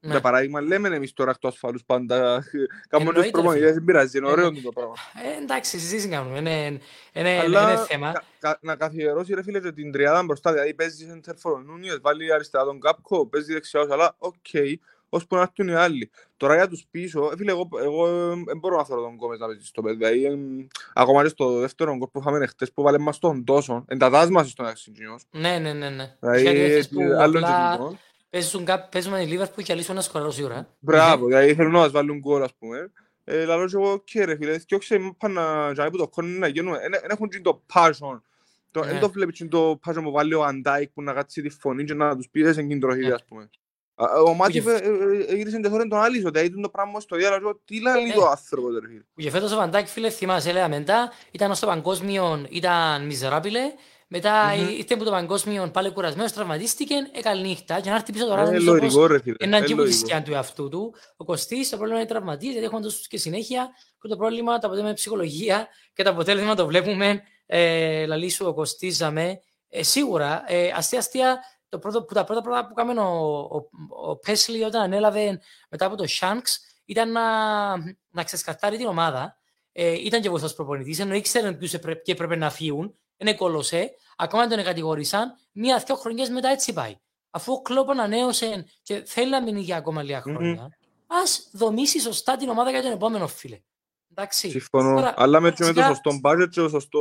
ναι. 0.00 0.10
Για 0.10 0.20
παράδειγμα, 0.20 0.60
λέμε 0.60 0.88
εμείς 0.88 1.12
τώρα 1.12 1.30
εκτός 1.30 1.56
φάλους 1.58 1.84
πάντα, 1.84 2.44
κάνουμε 2.88 3.12
τους 3.12 3.30
προμονητές, 3.30 3.72
δεν 3.72 3.84
πειράζει, 3.84 4.18
είναι 4.18 4.28
ωραίο 4.28 4.52
το 4.52 4.72
πράγμα. 4.74 4.94
Ε, 5.24 5.42
εντάξει, 5.42 5.78
συζήτηση 5.78 6.08
κάνουμε, 6.08 6.38
είναι, 6.38 6.80
είναι, 7.12 7.30
είναι 7.30 7.84
θέμα. 7.88 8.12
Κα, 8.12 8.22
κα, 8.38 8.58
να 8.62 8.76
καθιερώσει 8.76 9.34
ρε 9.34 9.42
φίλε 9.42 9.72
την 9.72 9.92
τριάδα 9.92 10.22
μπροστά, 10.22 10.52
δηλαδή 10.52 10.74
παίζεις 10.74 11.08
center 11.12 11.32
for 11.42 11.62
Νούνιες, 11.64 11.98
βάλει 12.02 12.32
αριστερά 12.32 12.64
τον 12.64 12.80
Κάπκο, 12.80 13.26
παίζεις 13.26 13.54
δεξιά 13.54 13.86
αλλά 13.90 14.14
οκ, 14.18 14.34
okay, 14.52 14.74
ώσπου 15.08 15.36
να 15.36 15.40
έρθουν 15.40 15.68
οι 15.68 15.74
άλλοι. 15.74 16.10
Τώρα 16.36 16.54
για 16.54 16.68
τους 16.68 16.86
πίσω, 16.90 17.30
ε, 17.32 17.36
φίλε, 17.36 17.50
εγώ, 17.50 17.68
εγώ 17.82 18.06
δεν 18.46 18.58
μπορώ 18.58 18.76
να 18.76 18.84
θέλω 18.84 19.00
τον 19.00 19.16
Κόμες 19.16 19.38
να 19.38 19.46
παίζει 19.46 19.66
στο 19.66 19.82
παιδί, 19.82 19.96
δηλαδή, 19.96 20.68
ακόμα 20.94 21.22
και 21.22 21.28
στο 21.28 21.58
δεύτερο 21.58 21.96
γκολ 21.96 22.08
που 22.12 22.20
είχαμε 22.20 22.46
χτες 22.46 22.72
που 22.72 22.82
βάλε 22.82 22.98
μας 22.98 23.18
τον 23.18 23.44
τόσο, 23.44 23.84
εντατάς 23.88 24.30
μας 24.30 24.50
στον 24.50 24.66
αξιντζινιός. 24.66 25.22
Ναι, 25.30 25.58
ναι, 25.58 25.72
ναι, 25.72 25.88
ναι. 25.88 26.16
Δηλαδή, 26.20 26.88
άλλον 27.18 27.42
και 27.42 27.96
Παίζουμε 28.90 29.22
η 29.22 29.26
Λίβερπουλ 29.26 29.62
και 29.62 29.72
αλήσουν 29.72 29.94
ένα 29.94 30.02
σκοράρω 30.02 30.30
σίγουρα. 30.30 30.76
Μπράβο, 30.78 31.26
δηλαδή 31.26 31.54
θέλουν 31.54 31.72
να 31.72 31.78
μας 31.78 31.90
βάλουν 31.90 32.18
γκολ 32.18 32.42
ας 32.42 32.54
πούμε. 32.58 32.92
Ε, 33.24 33.44
λαλώ 33.44 33.66
και 33.66 33.76
εγώ 33.76 34.02
και 34.04 34.24
ρε 34.24 34.36
φίλε, 34.36 34.58
και 34.58 34.74
όχι 34.74 35.14
πάνε 35.18 35.34
να 35.74 35.90
που 35.90 35.96
το 35.96 36.08
κόνουν 36.08 36.38
να 36.38 36.46
γίνουν, 36.46 36.72
δεν 36.72 37.10
έχουν 37.10 37.28
το 37.42 37.62
passion. 37.74 38.20
Δεν 38.70 38.94
ναι. 38.94 38.98
το 38.98 39.10
βλέπεις 39.10 39.46
το 39.48 39.80
passion 39.86 40.00
που 40.02 40.10
βάλει 40.10 40.34
ο 40.34 40.44
Αντάικ 40.44 40.90
που 40.90 41.02
να 41.02 41.12
κάτσει 41.12 41.42
τη 41.42 41.48
φωνή 41.48 41.84
και 41.84 41.94
να 41.94 42.16
τους 42.16 42.28
πήρες 42.28 42.56
εν 42.56 42.68
κινητροχίδι 42.68 43.06
ναι. 43.06 43.12
ας 43.12 43.24
πούμε. 43.24 43.50
Ο 44.26 44.34
Μάτιεφ 44.34 44.66
ε, 44.66 44.74
ε, 45.28 45.34
γύρισε 45.34 45.60
τεχόρεν 45.60 45.88
τον 45.88 45.98
Άλισο, 45.98 46.30
δηλαδή 46.30 46.46
ήταν 46.46 46.62
το 46.62 46.68
πράγμα 46.68 47.00
στο 47.00 47.16
διάλογο, 47.16 47.60
τι 47.64 47.80
λέει 47.80 48.12
το 48.14 48.26
άνθρωπο 48.26 48.68
ρε 48.70 48.86
φίλε. 48.86 49.02
Και 49.16 49.30
φέτος 49.30 49.52
ο 49.52 49.56
Βαντάκ 49.56 49.86
φίλε 49.86 50.10
θυμάσαι, 50.10 50.52
λέγαμε 50.52 50.78
μετά, 50.78 51.12
ήταν 51.30 51.54
στο 51.54 51.66
παγκόσμιο, 51.66 52.46
ήταν 52.50 53.06
μιζεράπηλε, 53.06 53.60
μετά 54.12 54.52
mm-hmm. 54.52 54.78
ήρθε 54.78 54.94
από 54.94 55.04
το 55.04 55.10
παγκόσμιο 55.10 55.70
πάλι 55.72 55.90
κουρασμένος, 55.90 56.32
τραυματίστηκε, 56.32 56.94
έκανε 57.12 57.40
νύχτα 57.40 57.80
και 57.80 57.88
να 57.90 57.94
έρθει 57.94 58.12
πίσω 58.12 58.26
τώρα 58.26 58.42
ε, 58.42 58.58
λογικό, 58.58 59.06
ρε, 59.06 59.20
φίλε. 59.20 59.34
έναν 59.38 59.64
κύβο 59.64 59.82
της 59.82 59.98
σκιάν 59.98 60.24
του 60.24 60.32
εαυτού 60.32 60.68
του. 60.68 60.94
Ο 61.16 61.24
Κωστής, 61.24 61.68
το 61.68 61.76
πρόβλημα 61.76 62.00
είναι 62.00 62.08
τραυματίες, 62.08 62.52
γιατί 62.52 62.66
έχουμε 62.66 62.80
τόσο 62.80 62.98
και 63.08 63.18
συνέχεια 63.18 63.68
και 64.00 64.08
το 64.08 64.16
πρόβλημα, 64.16 64.52
το 64.52 64.56
αποτέλεσμα 64.56 64.86
είναι 64.86 64.96
ψυχολογία 64.96 65.68
και 65.92 66.02
το 66.02 66.10
αποτέλεσμα 66.10 66.54
το 66.54 66.66
βλέπουμε, 66.66 67.22
ε, 67.46 68.06
λαλή 68.06 68.28
σου 68.28 68.46
ο 68.46 68.54
Κωστής 68.54 68.96
Ζαμέ. 68.96 69.40
Ε, 69.68 69.82
σίγουρα, 69.82 70.44
ε, 70.46 70.70
αστεία 70.74 70.98
αστεία, 70.98 71.38
το 71.68 71.78
πρώτο, 71.78 72.02
που 72.02 72.14
τα 72.14 72.24
πρώτα 72.24 72.40
πράγματα 72.40 72.68
που 72.68 72.74
κάμε 72.74 73.00
ο, 73.00 73.38
ο, 73.38 73.68
ο 74.08 74.16
Πέσλι 74.16 74.62
όταν 74.62 74.82
ανέλαβε 74.82 75.40
μετά 75.68 75.86
από 75.86 75.96
το 75.96 76.04
Shanks 76.20 76.50
ήταν 76.84 77.12
να, 77.12 77.22
να 78.10 78.24
ξεσκαρτάρει 78.24 78.76
την 78.76 78.86
ομάδα. 78.86 79.36
Ε, 79.72 79.92
ήταν 79.92 80.20
και 80.20 80.30
βοηθός 80.30 80.54
προπονητής, 80.54 80.98
ενώ 80.98 81.14
ήξερε 81.14 81.52
ποιους 81.52 81.74
έπρεπε, 81.74 82.12
έπρεπε 82.12 82.36
να 82.36 82.50
φύγουν, 82.50 82.94
είναι 83.20 83.34
κολοσσέ, 83.34 83.90
ακόμα 84.16 84.46
τον 84.46 84.62
κατηγορήσαν, 84.62 85.34
μία-δυο 85.52 85.94
χρονιές 85.94 86.28
μετά 86.28 86.48
έτσι 86.48 86.72
πάει. 86.72 86.96
Αφού 87.30 87.52
ο 87.52 87.62
Κλόπ 87.62 87.90
ανανέωσε 87.90 88.66
και 88.82 89.02
θέλει 89.06 89.30
να 89.30 89.42
μείνει 89.42 89.60
για 89.60 89.76
ακόμα 89.76 90.02
λίγα 90.02 90.20
χρόνια, 90.20 90.68
mm-hmm. 90.68 91.14
ας 91.22 91.48
δομήσει 91.52 92.00
σωστά 92.00 92.36
την 92.36 92.48
ομάδα 92.48 92.70
για 92.70 92.82
τον 92.82 92.92
επόμενο 92.92 93.26
φίλε. 93.26 93.60
Εντάξει. 94.10 94.50
Συμφωνώ. 94.50 94.94
Τώρα, 94.94 95.14
Αλλά 95.16 95.40
με, 95.40 95.50
φυσικά... 95.50 95.66
με 95.66 95.80
το 95.80 95.86
σωστό 95.86 96.20
budget 96.24 96.48
και 96.50 96.60
το 96.60 96.68
σωστό 96.68 97.00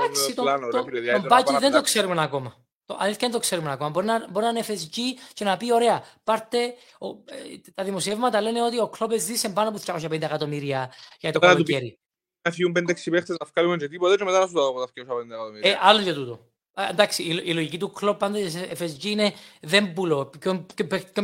Εντάξει, 0.00 0.34
πλάνο. 0.34 0.68
Το, 0.68 0.84
το, 0.84 0.84
το, 0.84 1.28
το 1.28 1.36
budget 1.36 1.60
δεν 1.60 1.72
το 1.72 1.80
ξέρουμε 1.80 2.22
ακόμα. 2.22 2.54
Το 2.84 2.96
αλήθεια 2.98 3.18
δεν 3.20 3.30
το 3.30 3.38
ξέρουμε 3.38 3.72
ακόμα. 3.72 3.90
Μπορεί 3.90 4.06
να, 4.06 4.30
μπορεί 4.30 4.44
να 4.44 4.50
είναι 4.50 4.64
FSG 4.66 4.98
και 5.32 5.44
να 5.44 5.56
πει: 5.56 5.72
Ωραία, 5.72 6.02
πάρτε. 6.24 6.74
Ο, 6.98 7.06
ε, 7.06 7.70
τα 7.74 7.84
δημοσιεύματα 7.84 8.40
λένε 8.40 8.62
ότι 8.62 8.80
ο 8.80 8.88
Κλόπε 8.88 9.18
ζήσε 9.18 9.48
πάνω 9.48 9.68
από 9.68 9.78
350 9.86 10.12
εκατομμύρια 10.12 10.92
για 11.20 11.32
το 11.32 11.38
καλοκαίρι. 11.38 11.98
Να 12.42 12.50
φύγουν 12.50 12.76
5-6 12.78 12.84
παίχτες 13.10 13.36
να 13.40 13.46
βγάλουμε 13.54 13.76
και 13.76 13.88
τίποτα 13.88 14.16
και 14.16 14.24
μετά 14.24 14.38
να 14.38 14.46
σου 14.46 14.52
δώσω 14.52 14.72
τα 14.72 15.14
250 15.14 15.30
εκατομμύρια. 15.30 15.70
Ε, 15.70 15.78
άλλο 15.80 16.00
για 16.00 16.14
τούτο. 16.14 16.46
εντάξει, 16.90 17.22
η, 17.22 17.42
η, 17.44 17.54
λογική 17.54 17.78
του 17.78 17.90
Κλόπ 17.90 18.18
πάντα 18.18 18.48
σε 18.48 18.72
FSG 18.78 19.04
είναι 19.04 19.32
δεν 19.60 19.92
πουλώ. 19.92 20.32
Ποιον 20.38 20.66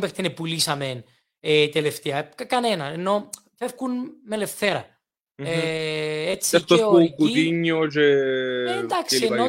παίχτη 0.00 0.20
είναι 0.20 0.30
πουλήσαμε 0.30 1.04
ε, 1.40 1.68
τελευταία; 1.68 2.22
Κανένα. 2.22 2.84
Ενώ 2.84 3.30
φεύγουν 3.54 3.92
με 4.24 4.34
ελευθέρα. 4.34 4.96
Ε, 5.34 6.30
έτσι 6.30 6.64
και 6.64 6.74
ο 6.74 6.98
εκεί... 6.98 7.62
Και... 7.92 8.00
Ε, 8.00 8.78
εντάξει, 8.78 9.24
ενώ 9.24 9.48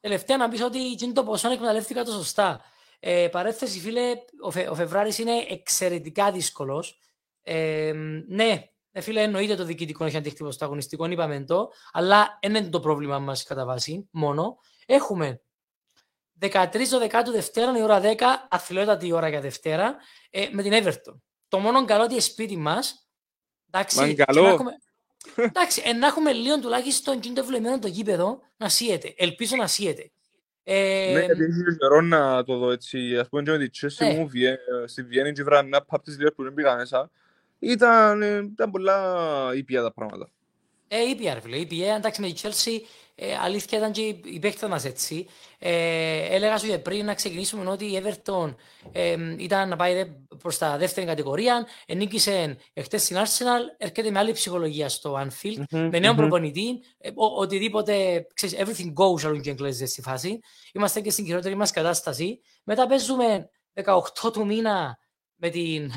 τελευταία 0.00 0.36
να 0.36 0.48
πεις 0.48 0.62
ότι 0.62 0.78
είναι 1.02 1.12
το 1.12 1.24
ποσό 1.24 1.50
εκμεταλλεύτηκα 1.50 2.04
το 2.04 2.12
σωστά. 2.12 2.60
Ε, 3.00 3.28
παρέθεση, 3.30 3.80
φίλε, 3.80 4.14
ο, 4.40 4.50
Φε, 4.50 4.68
ο 4.70 4.74
Φεβράρης 4.74 5.18
είναι 5.18 5.46
εξαιρετικά 5.48 6.32
δύσκολος. 6.32 6.98
Ε, 7.42 7.92
ναι, 8.28 8.68
ε, 8.98 9.00
φίλε, 9.00 9.22
εννοείται 9.22 9.54
το 9.54 9.64
διοικητικό 9.64 10.04
έχει 10.04 10.16
αντίκτυπο 10.16 10.50
στο 10.50 10.64
αγωνιστικό, 10.64 11.06
είπαμε 11.06 11.44
το, 11.44 11.70
αλλά 11.92 12.38
δεν 12.40 12.54
είναι 12.54 12.68
το 12.68 12.80
πρόβλημα 12.80 13.18
μας 13.18 13.42
κατά 13.42 13.64
βάση, 13.64 14.08
μόνο. 14.10 14.58
Έχουμε 14.86 15.40
13 16.40 16.48
Δεκάτου 16.98 17.30
Δευτέρα, 17.30 17.78
η 17.78 17.82
ώρα 17.82 18.00
10, 18.02 18.16
αθλειότατη 18.48 19.12
ώρα 19.12 19.28
για 19.28 19.40
Δευτέρα, 19.40 19.96
ε, 20.30 20.48
με 20.52 20.62
την 20.62 20.72
Everton. 20.74 21.20
Το 21.48 21.58
μόνο 21.58 21.84
καλό 21.84 22.02
ότι 22.02 22.20
σπίτι 22.20 22.56
μας, 22.56 23.08
εντάξει, 23.70 24.14
καλό. 24.14 24.46
Έχουμε, 24.46 24.70
Εντάξει, 25.36 25.82
ε, 25.84 25.92
να 25.92 26.06
έχουμε 26.06 26.32
λίγο 26.32 26.60
τουλάχιστον 26.60 27.20
και 27.20 27.32
το 27.34 27.44
βλεμμένο 27.44 27.78
το 27.78 27.88
γήπεδο 27.88 28.40
να 28.56 28.68
σύεται. 28.68 29.14
Ελπίζω 29.16 29.56
να 29.56 29.66
σύεται. 29.66 30.10
Ε, 30.62 31.10
ναι, 31.12 31.24
γιατί 31.24 31.42
έχει 31.42 31.76
καιρό 31.78 32.00
να 32.00 32.44
το 32.44 32.56
δω 32.56 32.70
έτσι. 32.70 33.16
Ας 33.16 33.28
πούμε 33.28 33.42
και 33.42 33.50
με 33.50 33.58
τη 33.58 33.78
Chelsea 33.80 34.06
ναι. 34.06 34.14
μου 34.14 34.30
στη 34.86 35.02
Βιέννη 35.02 35.32
και 35.32 35.42
βράδυ 35.42 35.68
να 35.68 35.82
πάω 35.82 36.00
τις 36.00 36.16
που 36.36 36.42
δεν 36.42 36.54
πήγα 36.54 36.76
μέσα. 36.76 37.10
Ήταν, 37.58 38.22
ε, 38.22 38.36
ήταν 38.36 38.70
πολλά 38.70 39.50
ήπια 39.54 39.82
τα 39.82 39.92
πράγματα. 39.92 40.30
Ε, 40.88 41.08
ήπια 41.08 41.34
ρε 41.34 41.40
φίλε, 41.40 41.56
ήπια. 41.56 41.94
Εντάξει 41.94 42.20
με 42.20 42.32
τη 42.32 42.40
Chelsea 42.42 42.80
ε, 43.20 43.36
αλήθεια 43.36 43.78
ήταν 43.78 43.92
και 43.92 44.00
οι 44.02 44.38
παίκτες 44.38 44.68
μας 44.68 44.84
έτσι. 44.84 45.26
Ε, 45.58 46.34
έλεγα 46.34 46.58
σου 46.58 46.66
και 46.66 46.78
πριν 46.78 47.04
να 47.04 47.14
ξεκινήσουμε 47.14 47.70
ότι 47.70 47.84
η 47.84 48.02
Everton 48.04 48.54
ε, 48.92 49.16
ήταν 49.38 49.68
να 49.68 49.76
πάει 49.76 50.16
προς 50.42 50.58
τα 50.58 50.76
δεύτερη 50.76 51.06
κατηγορία, 51.06 51.66
ενίκησε 51.86 52.56
εχθές 52.72 53.02
στην 53.02 53.16
Arsenal, 53.16 53.76
έρχεται 53.76 54.10
με 54.10 54.18
άλλη 54.18 54.32
ψυχολογία 54.32 54.88
στο 54.88 55.26
Anfield, 55.26 55.58
mm-hmm, 55.58 55.88
με 55.90 55.98
νέο 55.98 56.12
mm-hmm. 56.12 56.16
προπονητή, 56.16 56.80
ε, 56.98 57.08
ο, 57.08 57.40
οτιδήποτε, 57.40 58.26
ξέρεις, 58.34 58.56
everything 58.58 58.92
goes, 58.92 59.24
αλλού 59.24 59.40
και 59.40 59.50
εγγλέζες 59.50 59.90
στη 59.90 60.02
φάση. 60.02 60.40
Είμαστε 60.72 61.00
και 61.00 61.10
στην 61.10 61.24
χειρότερη 61.24 61.54
μας 61.54 61.70
κατάσταση. 61.70 62.40
Μετά 62.64 62.86
παίζουμε 62.86 63.50
18 63.84 64.32
του 64.32 64.46
μήνα 64.46 64.98
με 65.34 65.48
την, 65.48 65.92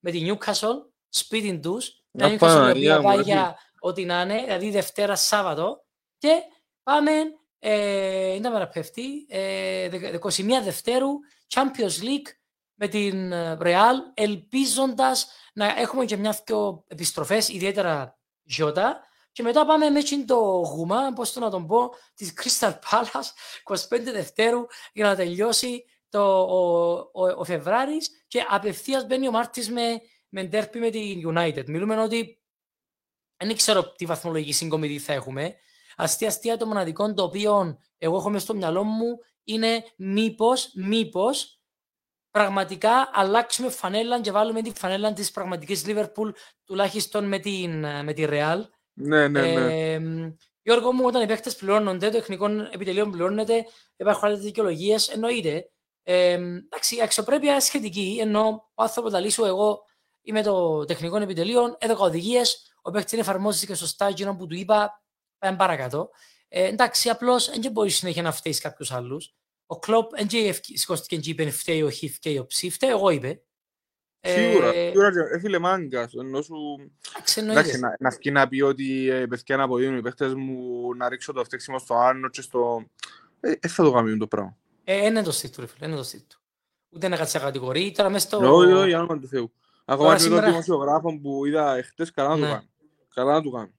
με 0.00 0.10
την 0.10 0.26
Newcastle, 0.26 0.91
σπίτι 1.12 1.58
τους, 1.58 2.02
μια 2.10 2.28
Newcastle 2.28 2.72
η 2.76 3.02
πάει 3.02 3.20
για 3.20 3.58
ό,τι 3.78 4.04
να 4.04 4.20
είναι, 4.20 4.42
δηλαδή 4.42 4.70
Δευτέρα 4.70 5.16
Σάββατο, 5.16 5.84
και 6.18 6.42
Πάμε, 6.82 7.12
ε, 7.58 8.34
είναι 8.34 8.50
μεραπευτή, 8.50 9.26
ε, 9.28 9.88
21 10.18 10.62
Δευτέρου, 10.64 11.08
Champions 11.54 12.02
League 12.02 12.30
με 12.74 12.88
την 12.88 13.32
ε, 13.32 13.56
Real, 13.60 13.94
ελπίζοντας 14.14 15.30
να 15.54 15.66
έχουμε 15.80 16.04
και 16.04 16.16
μια 16.16 16.38
δυο 16.46 16.84
επιστροφές, 16.86 17.48
ιδιαίτερα 17.48 18.18
Γιώτα, 18.42 19.00
και 19.32 19.42
μετά 19.42 19.66
πάμε 19.66 19.90
με 19.90 20.00
το 20.26 20.36
γούμα, 20.74 21.12
πώς 21.14 21.32
το 21.32 21.40
να 21.40 21.50
τον 21.50 21.66
πω, 21.66 21.90
της 22.14 22.32
Crystal 22.42 22.72
Palace, 22.90 23.30
25 23.88 24.02
Δευτέρου, 24.12 24.66
για 24.92 25.04
να 25.04 25.16
τελειώσει 25.16 25.84
το, 26.08 26.40
ο, 26.40 26.92
ο, 27.12 27.26
ο 27.36 27.44
Φεβράρης. 27.44 28.24
Και 28.28 28.44
απευθείας 28.48 29.06
μπαίνει 29.06 29.28
ο 29.28 29.30
Μάρτης 29.30 29.70
με, 29.70 30.00
με 30.32 30.44
ντέρπι 30.44 30.78
με 30.78 30.90
την 30.90 31.32
United. 31.34 31.64
Μιλούμε 31.66 32.00
ότι 32.00 32.42
δεν 33.36 33.56
ξέρω 33.56 33.92
τι 33.92 34.06
βαθμολογική 34.06 34.52
συγκομιδή 34.52 34.98
θα 34.98 35.12
έχουμε, 35.12 35.54
αστεία 35.96 36.28
αστεία 36.28 36.56
το 36.56 36.66
μοναδικό 36.66 37.14
το 37.14 37.22
οποίο 37.22 37.78
εγώ 37.98 38.16
έχω 38.16 38.30
μέσα 38.30 38.44
στο 38.44 38.54
μυαλό 38.54 38.82
μου 38.82 39.18
είναι 39.44 39.84
μήπως, 39.96 40.70
μήπως 40.74 41.60
πραγματικά 42.30 43.10
αλλάξουμε 43.12 43.70
φανέλα 43.70 44.20
και 44.20 44.30
βάλουμε 44.30 44.62
τη 44.62 44.72
φανέλα 44.74 45.12
της 45.12 45.30
πραγματικής 45.30 45.86
Λίβερπουλ 45.86 46.30
τουλάχιστον 46.64 47.24
με, 47.28 47.38
την, 47.38 48.04
με 48.04 48.12
τη 48.12 48.24
Ρεάλ. 48.24 48.66
Ναι, 48.92 49.28
ναι, 49.28 49.40
ναι. 49.40 49.92
Ε, 49.92 50.00
Γιώργο 50.62 50.92
μου, 50.92 51.04
όταν 51.04 51.22
οι 51.22 51.26
παίχτες 51.26 51.56
πληρώνονται, 51.56 52.06
το 52.06 52.12
τεχνικό 52.12 52.46
επιτελείο 52.46 53.10
πληρώνεται, 53.10 53.64
υπάρχουν 53.96 54.28
άλλες 54.28 54.40
δικαιολογίες, 54.40 55.08
εννοείται. 55.08 55.70
Ε, 56.02 56.32
εντάξει, 56.32 56.96
η 56.96 57.02
αξιοπρέπεια 57.02 57.60
σχετική, 57.60 58.18
ενώ 58.20 58.70
ο 58.74 58.82
άνθρωπος 58.82 59.12
τα 59.12 59.20
λύσω 59.20 59.46
εγώ 59.46 59.82
είμαι 60.22 60.42
το 60.42 60.84
τεχνικό 60.84 61.16
επιτελείο, 61.16 61.76
έδωκα 61.78 62.02
οδηγίες, 62.02 62.74
ο 62.82 62.90
παίχτη 62.90 63.18
εφαρμόζει 63.18 63.66
και 63.66 63.74
σωστά 63.74 64.06
εκείνο 64.06 64.36
που 64.36 64.46
του 64.46 64.54
είπα, 64.54 65.02
Πάμε 65.42 65.56
παρακάτω. 65.56 66.10
Ε, 66.48 66.66
εντάξει, 66.66 67.08
απλώς 67.08 67.50
δεν 67.60 67.72
μπορείς 67.72 67.96
συνέχεια 67.96 68.22
να 68.22 68.32
φταίεις 68.32 68.60
κάποιους 68.60 68.92
άλλους. 68.92 69.34
Ο 69.66 69.78
Κλοπ 69.78 70.10
δεν 70.10 70.28
σηκώστηκε 70.60 71.16
και 71.16 71.30
είπε 71.30 71.50
φταίει 71.50 71.82
ο 71.82 71.90
Χιφ 71.90 72.18
και 72.18 72.38
ο 72.38 72.46
Ψι, 72.46 72.70
φταίει 72.70 72.90
εγώ 72.90 73.10
είπε. 73.10 73.42
Σίγουρα, 74.20 74.74
ε, 74.74 74.88
σίγουρα 74.88 75.10
έφυγε 75.34 75.58
μάγκα. 75.58 76.08
Ενώ 76.18 76.42
σου... 76.42 76.56
Εντάξει, 77.36 77.78
να, 77.78 77.96
να 78.00 78.10
φύγει 78.10 78.30
να 78.30 78.48
πει 78.48 78.60
ότι 78.60 79.08
ε, 79.08 79.26
παιδιά 79.26 79.56
να 79.56 79.62
αποδίνουν 79.62 79.98
οι 79.98 80.02
παίχτες 80.02 80.34
μου 80.34 80.94
να 80.94 81.08
ρίξω 81.08 81.32
το 81.32 81.44
φταίξιμο 81.44 81.78
στο 81.78 81.94
Άρνο 81.94 82.28
και 82.28 82.40
στο... 82.40 82.86
Ε, 83.40 83.52
ε, 83.60 83.68
θα 83.68 83.82
το 83.82 83.92
κάνουν 83.92 84.18
το 84.18 84.26
πράγμα. 84.26 84.56
Ε, 84.84 85.06
είναι 85.06 85.22
το 85.22 85.32
στήτου, 85.32 85.60
ρε 85.60 85.66
φίλε, 85.66 85.86
είναι 85.86 85.96
το 85.96 86.02
στήτου. 86.02 86.40
Ούτε 86.90 87.08
να 87.08 87.16
κάτσει 87.16 87.38
κατηγορεί, 87.38 87.92
τώρα 87.92 88.10
μέσα 88.10 88.26
στο... 88.26 88.54
Όχι, 88.56 88.72
όχι, 88.72 88.94
άμα 88.94 89.18
του 89.18 89.28
Θεού. 89.28 89.52
Ακόμα 89.92 90.16
και 90.16 90.28
τον 90.28 90.44
δημοσιογράφο 90.44 91.20
που 91.20 91.46
είδα 91.46 91.76
εχθές, 91.76 92.10
καλά 92.10 92.28
να 92.28 92.34
το 92.34 92.40
ναι. 92.40 92.48
κάνουν. 92.48 92.68
Καλά 93.14 93.32
να 93.32 93.42
το 93.42 93.50
κάνουν. 93.50 93.74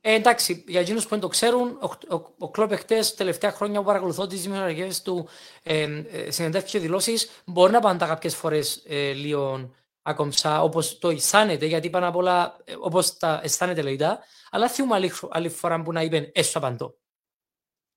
Ε, 0.00 0.14
εντάξει, 0.14 0.64
για 0.68 0.80
εκείνους 0.80 1.02
που 1.02 1.08
δεν 1.08 1.20
το 1.20 1.28
ξέρουν, 1.28 1.78
ο, 1.80 2.14
ο, 2.16 2.34
ο 2.38 2.50
Κλόπ 2.50 2.72
εχθές, 2.72 3.14
τελευταία 3.14 3.52
χρόνια 3.52 3.78
που 3.78 3.86
παρακολουθώ 3.86 4.26
τις 4.26 4.42
δημιουργίε 4.42 4.88
του 5.04 5.28
ε, 5.62 6.02
ε, 6.10 6.30
συνεντεύξεις 6.30 6.72
και 6.72 6.78
δηλώσεις, 6.78 7.30
μπορεί 7.44 7.72
να 7.72 7.80
πάνε 7.80 7.98
κάποιες 7.98 8.34
φορές 8.34 8.82
ε, 8.86 9.12
λίγο 9.12 9.70
ακόμψα, 10.02 10.62
όπως 10.62 10.98
το 10.98 11.08
αισθάνεται, 11.08 11.66
γιατί 11.66 11.90
πάνω 11.90 12.08
απ' 12.08 12.16
όλα, 12.16 12.56
ε, 12.64 12.74
όπως 12.78 13.16
τα 13.16 13.40
αισθάνεται 13.42 13.82
λέγοντα, 13.82 14.18
αλλά 14.50 14.68
θυμούμε 14.68 14.94
άλλη, 14.94 15.12
άλλη 15.30 15.48
φορά 15.48 15.82
που 15.82 15.92
να 15.92 16.02
είπε 16.02 16.30
έσω 16.34 16.58
απαντώ. 16.58 16.98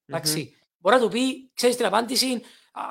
Εντάξει. 0.05 0.51
Mm-hmm. 0.51 0.67
Μπορεί 0.77 0.95
να 0.95 1.01
του 1.01 1.09
πει, 1.09 1.51
ξέρεις 1.53 1.75
την 1.75 1.85
απάντηση, 1.85 2.41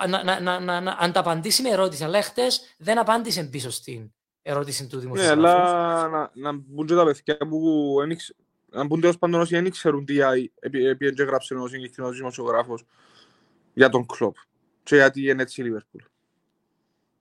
να, 0.09 0.25
να, 0.25 0.41
να, 0.41 0.61
να, 0.61 0.81
να, 0.81 0.97
αν 0.99 1.13
τα 1.13 1.21
απαντήσει 1.21 1.63
με 1.63 1.69
ερώτηση, 1.69 2.05
αλλά 2.05 2.23
χτε 2.23 2.47
δεν 2.79 2.99
απάντησε 2.99 3.45
πίσω 3.45 3.71
στην 3.71 4.13
ερώτηση 4.43 4.87
του 4.87 4.99
δημοσιογράφου. 4.99 5.41
Ναι, 5.41 5.49
αλλά 5.49 6.09
να, 6.09 6.31
να 6.35 6.53
μπουν 6.53 6.87
και 6.87 6.95
τα 6.95 7.05
παιδιά 7.05 7.37
που 7.37 7.97
αν 8.73 8.89
πούν 8.89 9.01
τέλος 9.01 9.19
πάντων 9.19 9.41
όσοι 9.41 9.55
δεν 9.55 9.71
ξέρουν 9.71 10.05
τι 10.05 10.21
επειδή 10.21 11.23
έγραψε 11.23 11.55
ο 11.55 11.67
συγκεκριμένος 11.67 12.17
δημοσιογράφος 12.17 12.85
για 13.75 13.89
τον 13.89 14.07
Κλόπ 14.07 14.37
και 14.83 14.97
γιατί 14.97 15.29
είναι 15.29 15.43
έτσι 15.43 15.61
η 15.61 15.65
Λίβερπουλ. 15.65 16.03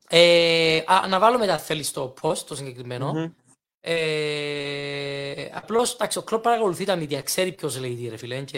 Ε, 0.09 0.83
να 1.09 1.19
βάλουμε 1.19 1.47
τα 1.47 1.57
θέλεις 1.57 1.87
στο 1.87 2.13
post 2.21 2.37
το 2.37 2.55
συγκεκριμένο. 2.55 3.13
Mm-hmm. 3.15 3.31
Ε, 3.89 5.49
απλώς, 5.53 5.93
εντάξει, 5.93 6.17
ο 6.17 6.21
Κλόπ 6.21 6.41
παρακολουθεί 6.41 6.85
τα 6.85 6.95
μίδια, 6.95 7.21
ξέρει 7.21 7.51
ποιος 7.51 7.79
λέει 7.79 7.95
τι 7.95 8.07
ρε 8.07 8.17
φίλε. 8.17 8.41
Και, 8.41 8.57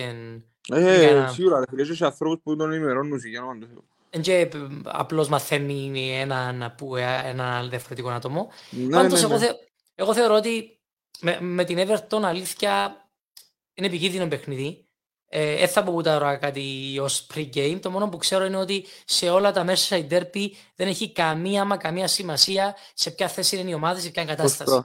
ε, 0.68 1.08
ένα... 1.08 1.28
σίγουρα 1.28 1.60
ρε 1.60 1.66
φίλε, 1.70 1.82
έχει 1.82 2.04
ανθρώπους 2.04 2.40
που 2.44 2.56
τον 2.56 2.72
ενημερώνουν 2.72 3.18
για 3.18 3.42
να 3.42 4.20
και 4.22 4.50
απλώς 4.84 5.28
μαθαίνει 5.28 6.12
έναν, 6.20 6.74
ένα 7.26 7.68
διαφορετικό 7.70 8.10
άτομο. 8.10 8.52
Ναι, 8.70 8.90
Πάντως, 8.90 9.22
ναι, 9.22 9.28
ναι. 9.28 9.34
Εγώ, 9.34 9.44
θε, 9.44 9.54
εγώ 9.96 10.14
θεωρώ 10.14 10.36
ότι 10.36 10.80
με, 11.20 11.38
με 11.42 11.64
την 11.64 11.78
Everton 11.80 12.22
αλήθεια 12.24 13.06
είναι 13.74 13.88
επικίνδυνο 13.88 14.28
παιχνίδι. 14.28 14.84
Ε, 15.32 15.56
δεν 15.56 15.68
θα 15.68 15.84
πω 15.84 15.92
ούτε 15.92 16.10
τώρα 16.10 16.36
κάτι 16.36 16.98
ως 17.02 17.28
pre-game. 17.34 17.78
Το 17.82 17.92
μόνο 17.92 18.10
που 18.10 18.18
ξέρω 18.18 18.46
είναι 18.46 18.58
ότι 18.58 18.86
σε 19.06 19.30
όλα 19.30 19.52
τα 19.52 19.64
μέσα 19.64 19.98
η 19.98 20.08
derby 20.10 20.48
δεν 20.76 20.88
έχει 20.88 21.12
καμία 21.12 21.66
μα 21.66 21.78
καμία 21.78 22.08
σημασία 22.08 22.76
σε 22.94 23.12
ποια 23.12 23.28
θέση 23.28 23.58
είναι 23.58 23.70
η 23.70 23.74
ομάδα, 23.74 24.00
σε 24.00 24.10
ποια 24.10 24.26
κατάσταση. 24.26 24.84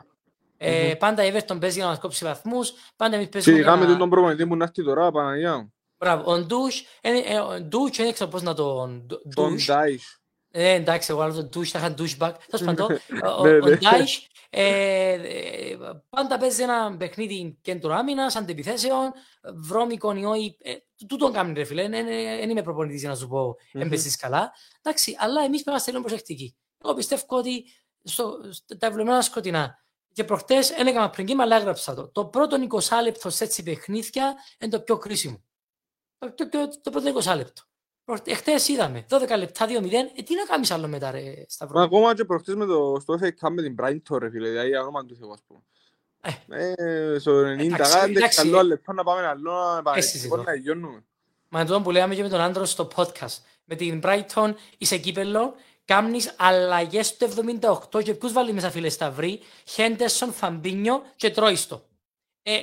Ε, 0.56 0.90
mm-hmm. 0.92 0.98
Πάντα 0.98 1.24
η 1.24 1.32
Everton 1.34 1.60
παίζει 1.60 1.76
για 1.76 1.84
να 1.84 1.90
μας 1.90 1.98
κόψει 1.98 2.24
βαθμούς. 2.24 2.72
Πάντα 2.96 3.16
εμείς 3.16 3.28
παίζουμε. 3.28 3.56
Σιγά 3.56 3.76
με 3.76 3.96
τον 3.96 4.10
προπονητή 4.10 4.46
που 4.46 4.56
να 4.56 4.64
έρθει 4.64 4.84
τώρα, 4.84 5.10
Παναγία. 5.10 5.68
Μπράβο. 5.98 6.32
Ο 6.32 6.38
Ντούχ, 6.38 6.74
ε, 7.00 7.38
ο 7.38 7.60
Ντούχ, 7.60 7.90
δεν 7.96 8.12
ξέρω 8.12 8.30
πώς 8.30 8.42
να 8.42 8.54
τον. 8.54 9.06
Τον 9.34 9.56
Ντάις. 9.66 10.18
Ε, 10.50 10.70
εντάξει, 10.72 11.10
εγώ 11.10 11.20
άλλο 11.20 11.48
το 11.48 11.60
douche, 11.60 11.64
θα 11.66 11.78
είχα 11.78 11.94
douchebag. 11.98 12.32
Τέλος 12.50 12.64
πάντων, 12.66 12.92
ο- 13.24 13.40
ο 13.40 13.46
Ναι, 13.46 13.56
ο 13.56 13.68
ναι. 13.68 13.76
Ντάις 13.76 14.26
ε, 14.50 15.12
ε, 15.12 15.76
πάντα 16.08 16.38
παίζει 16.38 16.62
ένα 16.62 16.96
παιχνίδι 16.98 17.58
κέντρο 17.62 17.94
άμυνας, 17.94 18.36
αντιπιθέσεων, 18.36 19.12
βρώμικον 19.54 20.16
ή 20.16 20.24
όχι. 20.24 20.56
Ε, 20.62 20.74
τούτον 21.08 21.32
κάνει 21.32 21.52
ρε 21.52 21.64
φίλε, 21.64 21.88
δεν 21.88 22.50
είμαι 22.50 22.62
προπονητής 22.62 23.00
για 23.00 23.08
να 23.08 23.14
σου 23.14 23.28
πω 23.28 23.56
Μμμ. 23.72 23.80
έμπαιζες 23.82 24.16
καλά. 24.16 24.52
Εντάξει, 24.82 25.16
αλλά 25.18 25.40
εμείς 25.40 25.62
πρέπει 25.62 25.64
να 25.64 25.72
είμαστε 25.72 25.90
λίγο 25.90 26.02
προσεκτικοί. 26.02 26.56
Εγώ 26.84 26.94
πιστεύω 26.94 27.22
ότι 27.28 27.64
στο, 28.02 28.38
στο- 28.50 28.76
τα 28.78 28.86
ευλογημένα 28.86 29.22
σκοτεινά. 29.22 29.83
Και 30.14 30.24
προχτές 30.24 30.68
δεν 30.76 30.86
έκανα 30.86 31.10
πριν 31.10 31.26
κύμα, 31.26 31.42
αλλά 31.42 31.56
έγραψα 31.56 31.94
το. 31.94 32.08
Το 32.08 32.24
πρώτο 32.24 32.56
20 32.70 32.80
λεπτό 33.02 33.30
σε 33.30 33.44
έτσι 33.44 33.62
παιχνίδια 33.62 34.34
είναι 34.58 34.70
το 34.70 34.80
πιο 34.80 34.98
κρίσιμο. 34.98 35.42
Το, 36.18 36.34
το, 36.34 36.48
το, 36.48 36.68
το 36.82 36.90
πρώτο 36.90 37.20
20 37.32 37.36
λεπτό. 37.36 37.62
Εχθές 38.24 38.68
είδαμε, 38.68 39.06
12 39.10 39.18
λεπτά, 39.38 39.66
2-0. 39.66 39.70
Ε, 39.72 40.22
τι 40.22 40.34
να 40.34 40.44
κάνεις 40.48 40.70
άλλο 40.70 40.88
μετά 40.88 41.10
ρε 41.10 41.44
Σταυρό. 41.48 41.78
Μα 41.78 41.84
ακόμα 41.84 42.14
και 42.14 42.24
προχτές 42.24 42.54
με 42.54 42.66
το, 42.66 42.96
στο 43.00 43.18
FA 43.22 43.26
Cup 43.26 43.50
με 43.50 43.62
την 43.62 43.76
Brighton 43.82 44.18
ρε 44.18 44.30
φίλε, 44.30 44.48
δηλαδή 44.48 44.76
όνομα 44.76 45.04
του 45.04 45.16
Θεού 45.16 45.32
ας 45.32 45.40
πούμε. 45.46 45.60
Ε, 46.48 47.18
στο 47.18 47.40
90, 47.40 47.44
εντάξει, 47.44 47.92
κάντε 47.92 48.10
εντάξει. 48.18 48.36
καλό 48.42 48.62
λεπτό 48.62 48.92
να 48.92 49.04
πάμε 49.04 49.26
άλλο 49.26 49.52
να 49.84 49.92
Ε, 49.96 50.00
συζητώ. 50.00 50.36
πάμε 50.36 50.50
να 50.50 50.56
γιώνουμε. 50.56 51.04
Μα 51.48 51.60
είναι 51.60 51.68
τούτο 51.68 51.80
που 51.82 51.90
λέγαμε 51.90 52.14
και 52.14 52.22
με 52.22 52.28
τον 52.28 52.40
άντρος 52.40 52.70
στο 52.70 52.88
podcast. 52.96 53.36
Με 53.64 53.74
την 53.74 54.00
Brighton 54.04 54.54
είσαι 54.78 54.96
κύπελλο, 54.98 55.54
κάμνεις 55.84 56.34
αλλαγές 56.38 57.06
στο 57.06 57.26
78 57.92 58.02
και 58.04 58.14
ποιους 58.14 58.32
βάλει 58.32 58.52
μέσα 58.52 58.70
φίλε 58.70 58.88
Σταυρή, 58.88 59.40
Χέντερσον, 59.64 60.32
Φαμπίνιο 60.32 61.02
και 61.16 61.30
τρώεις 61.30 61.66
το. 61.66 61.82
Ε, 62.42 62.58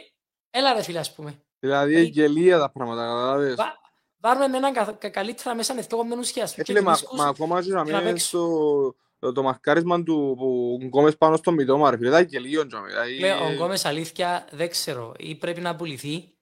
έλα 0.50 0.74
ρε 0.74 0.82
φίλε 0.84 1.00
ας 1.00 1.14
πούμε. 1.14 1.42
Δηλαδή 1.60 1.96
Ε, 1.96 2.02
γελία 2.02 2.60
τα 2.60 2.72
πράγματα, 2.72 3.02
καταλάβες. 3.02 3.56
Βα- 3.56 3.80
Βάρουμε 4.18 4.48
με 4.48 4.58
έναν 4.58 4.74
καθ- 4.74 4.98
κα- 4.98 5.10
καλύτερα 5.10 5.56
μέσα 5.56 5.74
με 5.74 5.82
δύο 5.82 5.98
κομμένους 5.98 6.32
και 6.32 6.42
ας 6.42 6.52
Ε, 6.52 6.56
και 6.56 6.64
φίλε, 6.64 6.82
μα, 6.82 6.92
δίσκους 6.94 7.18
μα 7.20 7.26
ακόμα 7.28 7.62
και 7.64 7.72
να 7.72 7.84
και 7.84 7.92
να 7.92 7.98
μην 7.98 8.08
παίξουν. 8.08 8.28
στο 8.28 8.96
το, 9.20 9.32
το 9.32 9.44
μαρκάρισμα 9.44 10.04
του 10.04 10.36
που 10.38 10.78
Γκόμες 10.84 11.18
πάνω 11.18 11.36
στο 11.38 11.52
μητώμα 11.52 11.90
ρε 11.92 11.98
φίλε, 11.98 12.08
ήταν 12.10 12.26
γελίο 12.26 12.68
τζάμε. 12.68 12.88
δηλαδή, 12.88 13.20
Λέει, 13.20 13.32
ο 13.32 13.54
Γκόμες 13.54 13.86
αλήθεια 13.86 14.48
δεν 14.52 14.70
ξέρω. 14.70 15.14
Ή 15.18 15.36
πρέπει 15.36 15.62
να 15.62 15.76
πουληθεί 15.76 16.34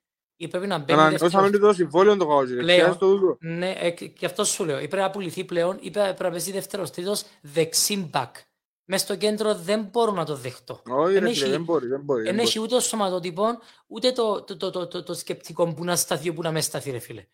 ή 0.42 0.48
πρέπει 0.48 0.66
να 0.66 0.78
μπαίνει 0.78 1.00
Ανανεώσαμε 1.00 1.30
δεύτερος. 1.30 1.50
και 1.50 1.58
το 1.58 1.72
συμβόλαιο 1.72 2.16
το 2.16 2.26
καγό, 2.26 2.40
ρε. 2.40 2.46
Λέω. 2.62 2.62
Χρειάζεται 2.64 2.98
το 2.98 3.16
τούτο. 3.18 3.36
Ναι, 3.40 3.70
ε, 3.78 3.90
και 3.90 4.06
και 4.08 4.26
αυτό 4.26 4.44
σου 4.44 4.64
λέω. 4.64 4.78
Ή 4.80 4.88
πρέπει 4.88 5.02
να 5.02 5.10
πουληθεί 5.10 5.44
πλέον 5.44 5.78
ή 5.80 5.90
πρέπει 5.90 6.22
να 6.22 6.30
παίζει 6.30 6.52
δεύτερος 6.52 6.90
τρίτος 6.90 7.22
δεξίμπακ. 7.42 8.36
Μες 8.84 9.00
στο 9.00 9.16
κέντρο 9.16 9.54
δεν 9.54 9.88
μπορώ 9.92 10.12
να 10.12 10.24
το 10.24 10.34
δεχτώ. 10.36 10.82
Όχι 10.88 11.14
Εν 11.16 11.22
ρε 11.22 11.28
έχει- 11.28 11.38
φίλε, 11.38 11.50
δεν 11.50 11.62
μπορεί, 11.62 11.86
δεν 11.86 12.00
μπορεί. 12.00 12.22
δεν 12.22 12.26
Δεν 12.26 12.34
μπορεί. 12.34 12.46
έχει 12.48 12.60
ούτε 12.60 12.74
το 12.74 12.80
σωματότυπο, 12.80 13.44
ούτε 13.86 14.12
το, 14.12 14.42
το, 14.42 14.56
το, 14.56 14.70
το, 14.70 14.86
το, 14.88 15.02
το 15.02 15.14
σκεπτικό 15.14 15.74
που 15.74 15.84
να 15.84 15.96
σταθεί, 15.96 16.32
που 16.32 16.42
να 16.42 16.50
μες 16.52 16.64
σταθεί, 16.64 16.90
ρε 16.90 16.98
φίλε. 16.98 17.26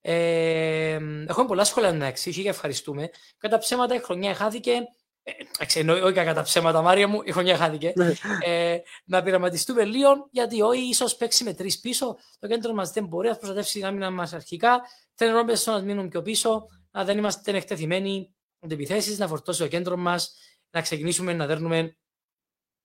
Ε, 0.00 0.98
έχουμε 1.26 1.46
πολλά 1.46 1.64
σχόλια 1.64 1.92
να 1.92 2.06
εξήγει 2.06 2.42
και 2.42 2.48
ευχαριστούμε. 2.48 3.10
Κατά 3.38 3.58
ψέματα 3.58 3.94
η 3.94 3.98
χρονιά 3.98 4.34
χάθηκε. 4.34 4.72
Ε, 5.24 5.30
εντάξει, 5.54 5.78
εννοεί, 5.78 6.00
όχι 6.00 6.12
κατά 6.12 6.42
ψέματα, 6.42 6.82
Μάρια 6.82 7.08
μου, 7.08 7.20
η 7.24 7.32
χρονιά 7.32 7.56
χάθηκε. 7.56 7.92
Ναι. 7.96 8.12
ε, 8.44 8.80
να 9.04 9.22
πειραματιστούμε 9.22 9.84
λίγο, 9.84 10.28
γιατί 10.30 10.62
όχι, 10.62 10.80
ίσως 10.88 11.16
παίξει 11.16 11.44
με 11.44 11.54
τρεις 11.54 11.80
πίσω. 11.80 12.16
Το 12.38 12.46
κέντρο 12.48 12.72
μας 12.72 12.90
δεν 12.90 13.04
μπορεί 13.06 13.28
να 13.28 13.36
προστατεύσει 13.36 13.72
την 13.72 13.84
άμυνα 13.86 14.10
μας 14.10 14.32
αρχικά. 14.32 14.80
Θέλει 15.14 15.30
ρόμπε 15.32 15.52
να 15.64 15.80
μείνουν 15.80 16.08
πιο 16.08 16.22
πίσω, 16.22 16.66
να 16.90 17.04
δεν 17.04 17.18
είμαστε 17.18 17.56
εκτεθειμένοι 17.56 18.34
αντιπιθέσει, 18.60 19.16
να 19.16 19.26
φορτώσει 19.28 19.58
το 19.60 19.68
κέντρο 19.68 19.96
μας, 19.96 20.34
να 20.70 20.80
ξεκινήσουμε 20.80 21.32
να 21.32 21.46
δέρνουμε 21.46 21.96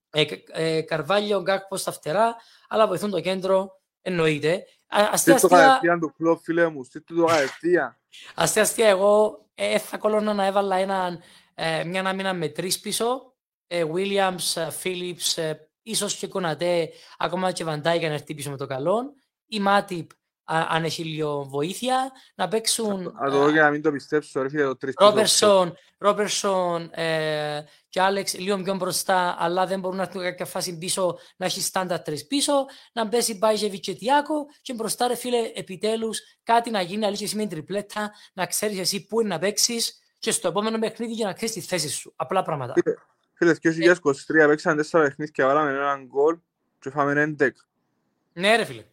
ε, 0.10 0.26
κα- 0.26 0.60
ε, 0.62 0.82
Καρβάλιο, 0.82 1.42
Γκάκπο 1.42 1.78
στα 1.78 1.92
φτερά, 1.92 2.36
αλλά 2.68 2.88
βοηθούν 2.88 3.10
το 3.10 3.20
κέντρο, 3.22 3.82
εννοείται. 4.02 4.64
Α- 4.88 5.10
Αστεία, 5.12 5.38
Στείλ 5.38 5.50
το 5.50 5.56
αστεία, 5.56 5.68
κατευθείαν 5.68 6.00
του 6.00 6.14
κλόπ, 6.18 6.40
φίλε 6.44 6.68
μου, 6.70 6.84
στείλ 6.84 7.04
του 7.04 7.16
το 7.16 7.24
κατευθείαν. 7.26 7.98
αστεία, 8.36 8.62
αστεία, 8.64 8.88
εγώ 8.88 9.46
ε, 9.56 9.80
θα 9.80 9.98
κολώνα 9.98 10.34
να 10.34 10.46
έβαλα 10.46 10.76
έναν, 10.76 11.22
ε, 11.60 11.84
μια 11.84 12.04
άμυνα 12.06 12.34
με 12.34 12.48
τρει 12.48 12.74
πίσω. 12.82 13.36
Ε, 13.68 13.84
Williams, 13.94 14.56
ε, 14.56 14.68
Phillips, 14.84 15.42
ε, 15.42 15.54
ίσως 15.82 16.16
και 16.16 16.28
Κονατέ, 16.28 16.90
ακόμα 17.18 17.52
και 17.52 17.64
Βαντάι 17.64 17.98
για 17.98 18.08
να 18.08 18.14
έρθει 18.14 18.34
πίσω 18.34 18.50
με 18.50 18.58
το 18.58 18.68
καλό. 18.68 19.14
Ή 19.46 19.60
Μάτιπ, 19.60 20.12
α- 20.44 20.68
αν 20.70 20.84
έχει 20.84 21.04
λίγο 21.04 21.44
βοήθεια, 21.44 22.12
να 22.36 22.48
παίξουν 22.48 23.04
Να 23.04 23.30
το 23.32 23.38
δω 23.38 23.52
και 23.52 23.60
να 23.60 23.70
μην 23.70 23.82
το 23.82 23.92
πιστέψω, 23.92 24.42
ρε 24.42 24.50
φίλε, 24.50 24.64
το 24.64 24.78
τρεις 24.78 24.94
πίσω. 24.94 25.10
Ρόμπερσον, 25.10 25.76
Ρόμπερσον 25.98 26.90
ε, 26.94 27.66
και 27.90 28.02
Άλεξ 28.02 28.38
λίγο 28.38 28.58
πιο 28.58 28.76
μπροστά, 28.76 29.36
αλλά 29.40 29.66
δεν 29.66 29.80
μπορούν 29.80 29.98
να 29.98 30.04
έρθουν 30.04 30.22
κάποια 30.22 30.46
φάση 30.46 30.78
πίσω, 30.78 31.18
να 31.38 31.46
έχει 31.46 31.62
στάντα 31.62 32.02
τρεις 32.02 32.28
πίσω, 32.28 32.66
να 32.94 33.08
πέσει 33.08 33.38
Μπάιζεβιτς 33.38 33.88
και 33.88 33.96
Τιάκο 33.96 34.46
και 34.62 34.74
μπροστά 34.74 35.08
ρε 35.08 35.16
φίλε 35.16 35.52
επιτέλους 35.56 36.20
κάτι 36.44 36.70
να 36.70 36.82
γίνει 36.82 37.06
αλήθεια 37.06 37.26
εσύ 37.26 37.36
με 37.36 37.42
την 37.42 37.50
τριπλέτα, 37.50 38.12
να 38.34 38.46
ξέρεις 38.46 38.80
εσύ 38.80 39.06
πού 39.06 39.20
είναι 39.20 39.30
να 39.30 39.40
παίξεις 39.40 40.02
και 40.20 40.32
στο 40.32 40.48
επόμενο 40.48 40.80
παιχνίδι 40.80 41.14
για 41.14 41.26
να 41.26 41.34
ξέρεις 41.34 41.54
τη 41.54 41.62
θέση 41.62 41.90
σου. 41.90 42.14
Απλά 42.16 42.42
πράγματα. 42.44 42.74
Φίλε, 43.34 43.56
2023 43.62 44.48
παίξαν 44.48 44.78
τέσσερα 44.78 45.04
παιχνίδια, 45.04 45.46
βάλαμε 45.46 45.72
έναν 45.72 46.06
γκολ 46.06 46.38
και 46.80 46.90
φάμε 46.90 47.12
έναν 47.12 47.36
τεκ. 47.36 47.58
Ναι 48.34 48.56
ρε 48.56 48.66
φίλε. 48.66 48.84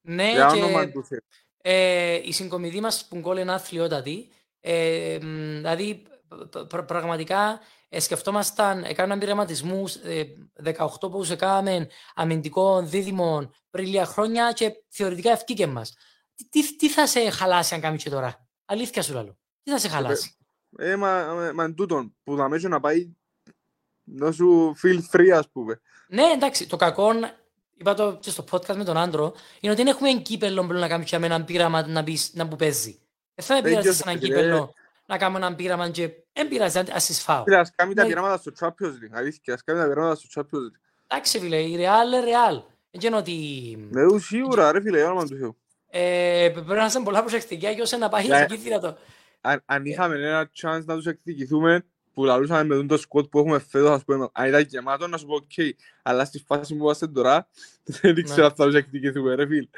Ναι 0.00 0.30
Για 0.30 0.50
και 0.52 0.58
όνομα 0.62 0.88
του 0.90 1.04
Θεού. 1.04 1.18
ε, 1.62 2.14
η 2.24 2.32
συγκομιδή 2.32 2.80
μας 2.80 3.06
που 3.08 3.18
γκολ 3.18 3.36
είναι 3.38 3.52
αθλιότατη. 3.52 4.28
Ε, 4.60 5.18
μ, 5.22 5.54
δηλαδή, 5.56 6.02
π- 6.50 6.58
π- 6.58 6.82
πραγματικά 6.82 7.60
ε, 7.88 8.00
σκεφτόμασταν, 8.00 8.84
έκαναν 8.84 9.18
πειραματισμούς, 9.18 9.94
ε, 9.94 10.24
18 10.64 11.10
που 11.10 11.26
έκαναμε 11.30 11.88
αμυντικών 12.14 12.88
δίδυμων 12.88 13.54
πριν 13.70 13.86
λίγα 13.86 14.04
χρόνια 14.06 14.52
και 14.52 14.72
θεωρητικά 14.88 15.30
ευκήκε 15.30 15.66
μας. 15.66 15.94
Τι, 16.34 16.48
τι, 16.48 16.76
τι 16.76 16.88
θα 16.88 17.06
σε 17.06 17.30
χαλάσει 17.30 17.74
αν 17.74 17.80
κάνεις 17.80 18.02
και 18.02 18.10
τώρα; 18.10 18.46
Αλήθεια 18.64 19.02
σου 19.02 19.12
λέω. 19.12 19.36
Τι 19.62 19.70
θα 19.70 19.78
σε 19.78 19.88
χαλάσει; 19.88 20.36
Ε, 20.78 20.96
μα, 20.96 21.34
μα, 21.34 21.52
μα 21.54 21.64
εν 21.64 21.74
τούτον, 21.74 22.14
που 22.24 22.36
θα 22.36 22.48
μέσω 22.48 22.68
να 22.68 22.80
πάει 22.80 23.08
να 24.04 24.32
σου 24.32 24.76
feel 24.82 24.98
free, 25.16 25.28
ας 25.30 25.48
πούμε. 25.52 25.80
Ναι, 26.08 26.22
εντάξει, 26.34 26.66
το 26.68 26.76
κακό, 26.76 27.10
είπα 27.76 27.94
το 27.94 28.16
και 28.20 28.30
στο 28.30 28.44
podcast 28.50 28.74
με 28.76 28.84
τον 28.84 28.96
άντρο, 28.96 29.34
είναι 29.60 29.72
ότι 29.72 29.82
δεν 29.82 29.92
έχουμε 29.92 30.10
κύπελλο 30.12 30.66
πλέον 30.66 30.80
να 30.80 30.88
κάνουμε 30.88 31.04
και 31.04 31.18
με 31.18 31.26
έναν 31.26 31.44
πείραμα 31.44 31.86
να, 31.86 32.04
πεις, 32.04 32.30
να 32.34 32.48
που 32.48 32.56
παίζει. 32.56 33.00
Δεν 33.34 33.44
θα 33.46 33.52
με 33.54 33.58
Ε, 33.60 33.62
πειράζει 33.62 33.82
ποιος 33.82 33.96
σε 33.96 34.02
έναν 34.06 34.14
θα 34.14 34.20
πει, 34.20 34.26
κύπελλο 34.28 34.72
να 35.06 35.18
κάνουμε 35.18 35.38
έναν 35.38 35.56
πείραμα 35.56 35.88
και 35.90 36.10
δεν 36.32 36.48
πειράζει, 36.48 36.78
αν- 36.78 36.90
ας 36.92 37.06
τις 37.06 37.22
φάω. 37.22 37.42
Φίλε, 37.42 37.56
ας 37.58 37.72
κάνει 37.74 37.94
τα 37.94 38.02
Ναι. 38.02 38.08
πειράματα 38.08 38.36
στο 38.36 38.52
Champions 38.60 38.86
League, 39.04 39.10
αλήθεια, 39.12 39.54
ας 39.54 39.64
κάνει 39.64 39.78
τα 39.80 39.86
πειράματα 39.88 40.14
στο 40.14 40.28
Champions 40.40 40.56
League. 40.58 40.80
Εντάξει 41.06 41.38
φίλε, 41.38 41.56
η 41.60 41.76
Real, 41.78 42.24
Real. 42.24 42.62
Δεν 42.90 43.00
είναι 43.08 43.16
ότι 43.16 43.34
Ναι, 43.90 44.02
ου, 44.04 44.18
σίγουρα, 44.18 44.72
ρε 44.72 44.80
φίλε, 44.80 44.96
για 44.96 45.06
όνομα 45.06 45.26
του 45.26 45.36
Θεού. 45.36 45.56
ε, 45.88 46.50
πρέπει 46.52 46.68
να 46.68 46.74
είμαστε 46.76 47.00
πολλά 47.00 47.20
προσεκτικά 47.20 47.72
και 47.72 47.80
ώστε 47.82 47.96
να 47.96 48.08
πάει 48.08 48.26
Ναι. 48.28 48.40
εκεί 48.40 48.56
δυνατό. 48.56 48.96
Αν, 49.44 49.62
αν 49.66 49.84
είχαμε 49.86 50.14
ένα 50.16 50.50
chance 50.62 50.84
να 50.84 50.96
τους 50.96 51.06
εκδικηθούμε, 51.06 51.84
που 52.14 52.24
λαλούσαμε 52.24 52.64
με 52.64 52.74
τον 52.74 52.86
το 52.86 52.96
squad 52.96 53.26
που 53.26 53.38
έχουμε 53.38 53.58
φέτος, 53.58 53.90
ας 53.90 54.04
πούμε, 54.04 54.28
αν 54.32 54.48
ήταν 54.48 54.60
γεμάτο, 54.68 55.06
να 55.06 55.16
σου 55.16 55.26
πω, 55.26 55.34
οκ, 55.34 55.74
αλλά 56.02 56.24
στη 56.24 56.42
φάση 56.46 56.74
που 56.74 56.82
είμαστε 56.82 57.06
τώρα, 57.08 57.48
δεν 58.00 58.14
Ναι. 58.14 58.22
ξέρω 58.22 58.44
αν 58.46 58.52
θα 58.54 58.64
τους 58.66 58.74
εκδικηθούμε, 58.74 59.34
ρε 59.34 59.46
φίλε. 59.46 59.68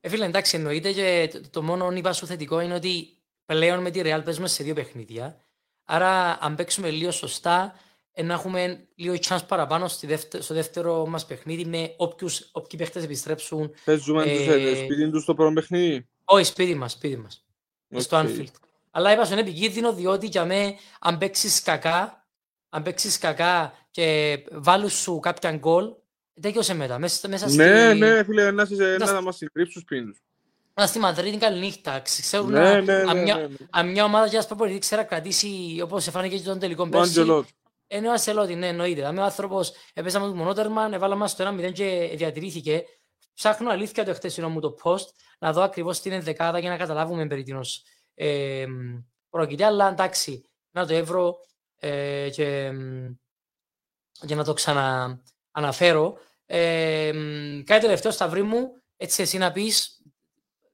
Ε, 0.00 0.08
φίλε, 0.08 0.24
εντάξει, 0.24 0.56
εννοείται 0.56 0.92
και 0.92 1.28
το, 1.32 1.40
το 1.50 1.62
μόνο 1.62 1.90
είπα 1.92 2.12
σου 2.12 2.26
θετικό 2.26 2.60
είναι 2.60 2.74
ότι 2.74 3.08
πλέον 3.46 3.80
με 3.82 3.90
τη 3.90 4.00
Real 4.04 4.20
παίζουμε 4.24 4.48
σε 4.48 4.64
δύο 4.64 4.74
παιχνίδια. 4.74 5.44
Άρα, 5.84 6.38
αν 6.40 6.54
παίξουμε 6.54 6.90
λίγο 6.90 7.10
σωστά, 7.10 7.74
ε, 8.12 8.22
να 8.22 8.34
έχουμε 8.34 8.86
λίγο 8.94 9.14
chance 9.28 9.40
παραπάνω 9.48 9.88
στη 9.88 10.06
δεύτερο, 10.06 10.42
στο 10.42 10.54
δεύτερο 10.54 11.06
μας 11.06 11.26
παιχνίδι 11.26 11.64
με 11.64 11.94
όποιους, 11.96 12.48
όποιοι 12.52 12.78
παίχτες 12.78 13.04
επιστρέψουν. 13.04 13.70
Παίζουμε 13.84 14.22
Ε, 14.22 14.36
τους 14.36 14.46
ε, 14.46 14.74
σπίτι 14.84 15.10
τους 15.10 15.22
στο 15.22 15.34
πρώτο 15.34 15.52
παιχνίδι. 15.52 16.08
Όχι, 16.24 16.44
σπίτι 16.44 16.74
μας, 16.74 16.92
σπίτι 16.92 17.16
μας. 17.16 17.46
στο 17.96 18.18
OK. 18.18 18.26
Anfield. 18.26 18.52
Αλλά 18.90 19.12
είπα 19.12 19.24
στον 19.24 19.38
επικίνδυνο 19.38 19.92
διότι 19.92 20.26
για 20.26 20.44
μέ, 20.44 20.74
αν 21.00 21.18
παίξεις 21.18 21.62
κακά, 21.62 22.26
αν 22.68 22.82
παίξεις 22.82 23.18
κακά 23.18 23.72
και 23.90 24.38
βάλουν 24.52 24.88
σου 24.90 25.18
κάποια 25.18 25.52
γκολ, 25.56 25.92
τέτοιος 26.40 26.68
μετά. 26.72 26.98
Μέσα, 26.98 27.28
μέσα, 27.28 27.46
Ναι, 27.50 27.88
στη, 27.90 27.98
ναι, 27.98 28.24
φίλε, 28.24 28.50
να 28.50 28.64
σε- 28.64 28.96
Μέσα- 28.98 29.12
να 29.12 29.20
μας 29.22 29.36
συντρίψουν 29.36 29.82
σπίτι 29.82 30.04
τους. 30.04 30.22
μέσα 30.74 30.88
στη 30.88 30.98
Μαδρίτη 30.98 31.36
καλή 31.36 31.58
νύχτα. 31.58 32.00
Ξέρουν 32.00 32.50
Ναι, 32.50 32.60
να, 32.60 32.80
ναι, 32.80 32.92
αν, 32.94 33.16
ναι, 33.16 33.22
μια, 33.22 33.34
ναι, 33.34 33.40
ναι. 33.42 33.56
αν 33.70 33.90
μια 33.90 34.04
ομάδα 34.04 34.26
για 34.26 34.44
προπονητή 34.46 34.78
ξέρει 34.78 35.00
να 35.00 35.06
κρατήσει 35.06 35.80
όπως 35.82 36.06
εφάνηκε 36.06 36.36
και 36.36 36.42
τον 36.42 36.58
τελικό 36.58 36.82
Ο 36.82 36.88
πέρσι, 36.88 37.08
Αντσελότι. 37.08 37.52
είναι 37.88 38.08
ο 38.08 38.10
Αντσελότι, 38.10 38.54
ναι, 38.54 38.66
εννοείται. 38.66 38.94
Δηλαδή 38.94 39.18
ο 39.18 39.22
άνθρωπος 39.22 39.72
έπαιζαμε 39.94 40.26
το 40.26 40.34
μονότερμα, 40.34 40.90
έβαλα 40.92 41.14
μας 41.14 41.36
το 41.36 41.42
1-0 41.44 41.72
και 41.72 42.12
διατηρήθηκε. 42.16 42.84
Ψάχνω 43.34 43.70
αλήθεια 43.70 44.04
το 44.04 44.14
χτεσινό 44.14 44.48
μου 44.48 44.60
το 44.60 44.74
post, 44.82 45.06
να 45.38 45.52
δω 45.52 45.62
ακριβώς 45.62 46.00
την 46.00 46.12
ενδεκάδα 46.12 46.58
για 46.58 46.70
να 46.70 46.76
καταλάβουμε 46.76 47.26
περί 47.26 47.42
τίνος 47.42 47.82
ε, 48.20 48.66
μ, 48.66 48.98
πρόκειται. 49.30 49.64
Αλλά 49.64 49.88
εντάξει, 49.88 50.44
να 50.70 50.86
το 50.86 50.94
εύρω 50.94 51.36
ε, 51.78 52.28
και, 52.32 52.70
μ, 52.72 53.06
για 54.20 54.36
να 54.36 54.44
το 54.44 54.52
ξανααναφέρω. 54.52 56.18
Ε, 56.46 57.12
μ, 57.14 57.62
κάτι 57.64 57.80
τελευταίο 57.80 58.10
σταυρί 58.10 58.42
μου, 58.42 58.82
έτσι 58.96 59.22
εσύ 59.22 59.38
να 59.38 59.52
πεις, 59.52 60.02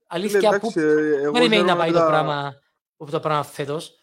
αλήθεια, 0.07 0.39
Φίλε, 0.39 0.51
που 0.51 0.55
εντάξει, 0.57 0.81
ε, 0.81 1.23
εγώ 1.23 1.33
περιμένει 1.33 1.63
να 1.63 1.69
χαίρομαι 1.69 1.79
πάει 1.79 1.91
με 1.91 1.99
το 1.99 1.99
τα- 2.05 2.07
πράγμα, 2.11 2.61
το 3.11 3.21
πράγμα 3.21 3.43
φέτος. 3.43 3.99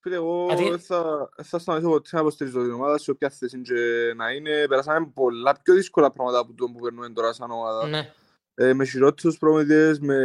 Φίλε, 0.00 0.14
εγώ 0.14 0.46
Γιατί- 0.46 0.68
δεν 0.70 0.80
θα, 0.80 1.28
δεν 1.36 1.44
θα 1.44 1.58
σταματήσω 1.58 1.90
ποτέ 1.90 2.08
να 2.12 2.20
υποστηρίζω 2.20 2.62
την 2.62 2.72
ομάδα 2.72 2.98
σε 2.98 3.10
όποια 3.10 3.30
θέση 3.30 3.62
και 3.62 4.12
να 4.16 4.30
είναι. 4.30 4.66
Περάσαμε 4.68 5.06
πολλά 5.14 5.60
πιο 5.62 5.74
δύσκολα 5.74 6.10
πράγματα 6.10 6.38
από 6.38 6.54
το 6.54 6.66
που 6.66 6.80
περνούμε 6.80 7.08
τώρα 7.10 7.32
σαν 7.32 7.50
ομάδα. 7.50 7.86
Ναι. 7.86 8.12
Ε, 8.54 8.74
με 8.74 8.84
χειρότερους 8.84 9.38
προμηθειές, 9.38 10.00
με 10.00 10.16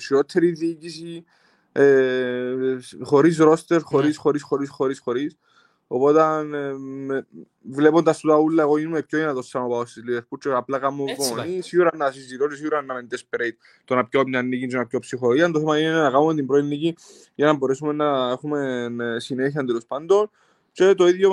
χειρότερη 0.00 0.50
διοίκηση, 0.50 1.24
ε, 1.72 2.54
χωρίς 3.02 3.36
ρόστερ, 3.36 3.80
χωρίς, 3.82 4.16
χωρίς, 4.16 4.42
χωρίς, 4.42 4.70
χωρίς, 4.70 5.00
χωρίς. 5.00 5.36
Οπότε 5.86 6.20
ε, 6.56 6.72
βλέποντας 7.62 8.20
τα 8.20 8.36
ούλα 8.36 8.62
εγώ 8.62 8.76
είμαι 8.76 9.02
πιο 9.02 9.18
δυνατός 9.18 9.48
σαν 9.48 9.62
να 9.62 9.68
πάω 9.68 9.86
στις 9.86 10.04
Λίβερπουλ 10.04 10.38
και 10.38 10.50
απλά 10.52 10.78
κάνω 10.78 11.04
υπομονή, 11.06 11.60
σίγουρα 11.60 11.90
να 11.96 12.10
συζητώ 12.10 12.48
και 12.48 12.54
σίγουρα 12.54 12.82
να 12.82 12.94
είμαι 12.94 13.06
desperate 13.10 13.56
το 13.84 13.94
να 13.94 14.06
πιω 14.06 14.22
μια 14.26 14.42
νίκη 14.42 14.66
και 14.66 14.76
να 14.76 14.86
πιω 14.86 14.98
ψυχολογία. 14.98 15.50
Το 15.50 15.58
θέμα 15.58 15.78
είναι 15.78 15.90
να 15.90 16.10
κάνουμε 16.10 16.34
την 16.34 16.46
πρώτη 16.46 16.66
νίκη 16.66 16.96
για 17.34 17.46
να 17.46 17.52
μπορέσουμε 17.52 17.92
να 17.92 18.30
έχουμε 18.30 18.88
συνέχεια 19.16 19.64
τέλος 19.64 19.86
πάντων 19.86 20.30
και 20.72 20.94
το 20.94 21.08
ίδιο 21.08 21.30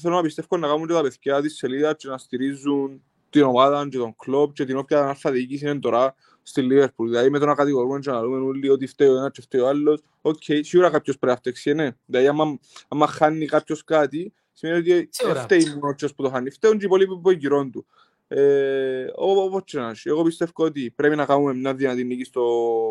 θέλω 0.00 0.14
να 0.14 0.22
πιστεύω 0.22 0.56
να 0.56 0.66
κάνουν 0.68 0.86
και 0.86 0.92
τα 0.92 1.02
παιδιά 1.02 1.40
της 1.40 1.56
σελίδας 1.56 1.94
και 1.96 2.08
να 2.08 2.18
στηρίζουν 2.18 3.02
την 3.34 3.42
ομάδα 3.42 3.88
και 3.88 3.98
τον 3.98 4.14
κλόπ 4.16 4.52
και 4.52 4.64
την 4.64 4.76
όποια 4.76 5.08
αλφα 5.08 5.30
διοίκηση 5.30 5.64
είναι 5.64 5.78
τώρα 5.78 6.14
στη 6.42 6.62
Λίβερπουλ. 6.62 7.08
Δηλαδή 7.08 7.30
με 7.30 7.38
το 7.38 7.46
να 7.46 7.54
κατηγορούμε 7.54 7.98
και 7.98 8.10
να 8.10 8.20
λέμε 8.20 8.36
όλοι 8.36 8.68
ότι 8.68 8.86
φταίει 8.86 9.08
ο 9.08 9.16
ένας 9.16 9.30
και 9.32 9.40
φταίει 9.40 9.60
ο 9.60 9.68
άλλος. 9.68 10.02
OK, 10.20 10.42
okay, 10.46 10.60
σίγουρα 10.62 10.90
κάποιος 10.90 11.18
πρέπει 11.18 11.32
να 11.32 11.38
φταίξει, 11.38 11.72
ναι. 11.72 11.90
Δηλαδή 12.06 12.26
άμα, 12.26 12.58
άμα 12.88 13.06
χάνει 13.06 13.46
κάποιος 13.46 13.84
κάτι, 13.84 14.32
σημαίνει 14.52 14.78
ότι 14.78 15.08
φταίει 15.34 15.64
μόνο 15.80 15.94
που 16.16 16.22
το 16.22 16.30
χάνει. 16.30 16.50
Φταίουν 16.50 16.78
και 16.78 16.82
οι 16.82 16.86
υπόλοιποι 16.86 17.18
που 17.18 17.30
γυρών 17.30 17.70
του. 17.70 17.86
Ε, 18.28 19.06
όπως 19.14 19.62
και 19.64 19.78
να 19.78 19.88
έχει. 19.88 20.08
Εγώ 20.08 20.22
πιστεύω 20.22 20.52
ότι 20.54 20.92
πρέπει 20.96 21.16
να 21.16 21.24
κάνουμε 21.24 21.54
μια 21.54 21.74
δυνατή 21.74 22.04
νίκη 22.04 22.24
στο 22.24 22.42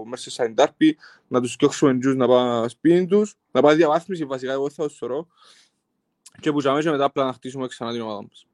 Merseyside 0.02 0.64
Derby, 0.64 0.90
να 1.28 1.42
τους 1.42 1.56
κοιόξουμε 1.56 1.98
τζους 1.98 2.16
να 2.16 2.28
πάνε 2.28 2.68
σπίτι 2.68 3.06
τους, 3.06 3.36
να 3.52 3.62
πάνε 3.62 3.76
διαβάθμιση 3.76 4.26
βασικά, 4.26 4.52
εγώ 4.52 4.70
θα 4.70 4.84
το 4.84 4.90
θωρώ. 4.90 5.28
Και 6.40 6.52
που 6.52 6.62
και 6.62 6.90
μετά 6.90 7.04
απλά 7.04 7.26
να 7.26 7.34
χτίσουμε 7.34 7.68
ξανά 7.68 7.92
την 7.92 8.02
ομάδα 8.02 8.22
μας. 8.22 8.48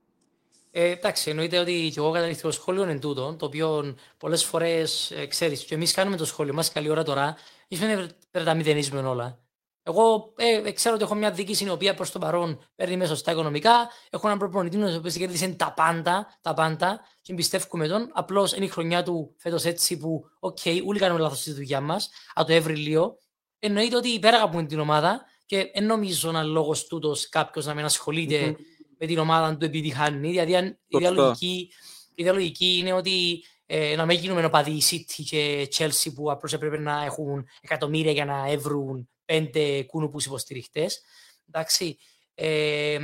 Ε, 0.71 0.89
εντάξει, 0.89 1.29
εννοείται 1.29 1.57
ότι 1.57 1.89
και 1.93 1.99
εγώ 1.99 2.11
καταλήξω 2.11 2.41
το 2.41 2.51
σχόλιο 2.51 2.83
είναι 2.83 2.99
τούτο, 2.99 3.35
το 3.39 3.45
οποίο 3.45 3.95
πολλές 4.17 4.43
φορές 4.43 5.11
ε, 5.11 5.25
ξέρεις, 5.25 5.63
και 5.63 5.75
εμείς 5.75 5.93
κάνουμε 5.93 6.17
το 6.17 6.25
σχόλιο 6.25 6.53
μας 6.53 6.71
καλή 6.71 6.89
ώρα 6.89 7.03
τώρα, 7.03 7.37
ίσως 7.67 7.85
δεν 7.85 7.95
πρέπει 7.95 8.15
να 8.31 8.43
τα 8.43 8.53
μηδενίζουμε 8.53 8.99
όλα. 8.99 9.39
Εγώ 9.83 10.33
ε, 10.37 10.71
ξέρω 10.71 10.95
ότι 10.95 11.03
έχω 11.03 11.15
μια 11.15 11.31
διοίκηση 11.31 11.65
η 11.65 11.69
οποία 11.69 11.93
προς 11.93 12.11
το 12.11 12.19
παρόν 12.19 12.59
παίρνει 12.75 12.97
μέσα 12.97 13.15
στα 13.15 13.31
οικονομικά. 13.31 13.89
Έχω 14.09 14.27
έναν 14.27 14.39
προπονητή 14.39 14.77
ο 14.77 14.95
οποίος 14.95 15.15
κέρδισε 15.15 15.47
τα 15.47 15.73
πάντα, 15.73 16.37
τα 16.41 16.53
πάντα 16.53 16.99
και 17.21 17.33
πιστεύουμε 17.33 17.87
τον. 17.87 18.09
Απλώς 18.13 18.53
είναι 18.53 18.65
η 18.65 18.67
χρονιά 18.67 19.03
του 19.03 19.35
φέτος 19.37 19.65
έτσι 19.65 19.97
που, 19.97 20.23
OK, 20.39 20.57
okay, 20.63 20.81
όλοι 20.85 20.99
κάνουμε 20.99 21.19
λάθος 21.19 21.39
στη 21.39 21.51
δουλειά 21.51 21.81
μας, 21.81 22.09
από 22.33 22.47
το 22.47 22.53
Εύρυλιο. 22.53 23.17
Εννοείται 23.59 23.95
ότι 23.95 24.09
υπέραγαπουμε 24.09 24.65
την 24.65 24.79
ομάδα 24.79 25.25
και 25.45 25.71
δεν 25.73 25.85
νομίζω 25.85 26.29
ένα 26.29 26.43
λόγος 26.43 26.87
τούτος 26.87 27.29
κάποιος 27.29 27.65
να 27.65 27.73
μην 27.73 27.85
ασχολείται 27.85 28.55
mm-hmm 28.57 28.78
με 28.99 29.07
την 29.07 29.17
ομάδα 29.17 29.57
του 29.57 29.65
επειδή 29.65 29.89
χάνει. 29.89 30.29
Δηλαδή, 30.29 30.53
η 30.53 30.77
ιδεολογική, 30.87 31.71
η 32.09 32.13
ιδεολογική 32.15 32.77
είναι 32.77 32.93
ότι 32.93 33.43
ε, 33.65 33.95
να 33.95 34.05
μην 34.05 34.17
γίνουμε 34.17 34.45
οπαδοί 34.45 34.71
η 34.71 34.83
City 34.89 35.23
και 35.25 35.67
Chelsea 35.77 36.13
που 36.15 36.31
απλώς 36.31 36.53
έπρεπε 36.53 36.77
να 36.77 37.03
έχουν 37.03 37.47
εκατομμύρια 37.61 38.11
για 38.11 38.25
να 38.25 38.47
έβρουν 38.47 39.09
πέντε 39.25 39.83
κούνουπους 39.83 40.25
υποστηριχτές. 40.25 41.01
Εντάξει. 41.47 41.97
Ε, 42.33 42.99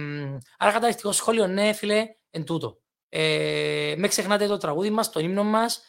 άρα 0.57 0.71
καταληκτικό 0.71 1.11
σχόλιο, 1.11 1.47
ναι 1.47 1.73
φίλε, 1.73 2.05
εν 2.29 2.45
τούτο. 2.45 2.77
Ε, 3.09 3.93
με 3.97 4.07
ξεχνάτε 4.07 4.47
το 4.47 4.57
τραγούδι 4.57 4.89
μας, 4.89 5.09
το 5.09 5.19
ύμνο 5.19 5.43
μας, 5.43 5.81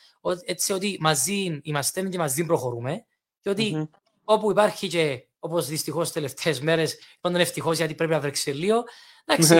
έτσι 0.44 0.72
ότι 0.72 0.96
μαζί 1.00 1.61
είμαστε 1.62 2.09
και 2.09 2.18
μαζί 2.18 2.44
προχωρούμε 2.44 3.04
και 3.40 3.50
ότι 3.50 3.72
mm-hmm. 3.76 3.88
όπου 4.24 4.50
υπάρχει 4.50 4.88
και 4.88 5.28
όπως 5.38 5.66
δυστυχώς 5.66 6.12
τελευταίες 6.12 6.61
μέρες, 6.61 6.98
είπαν 7.16 7.34
ευτυχώς 7.34 7.76
γιατί 7.76 7.94
πρέπει 7.94 8.12
να 8.12 8.20
βρέξει 8.20 8.50
λίγο, 8.50 8.84
Εντάξει, 9.27 9.55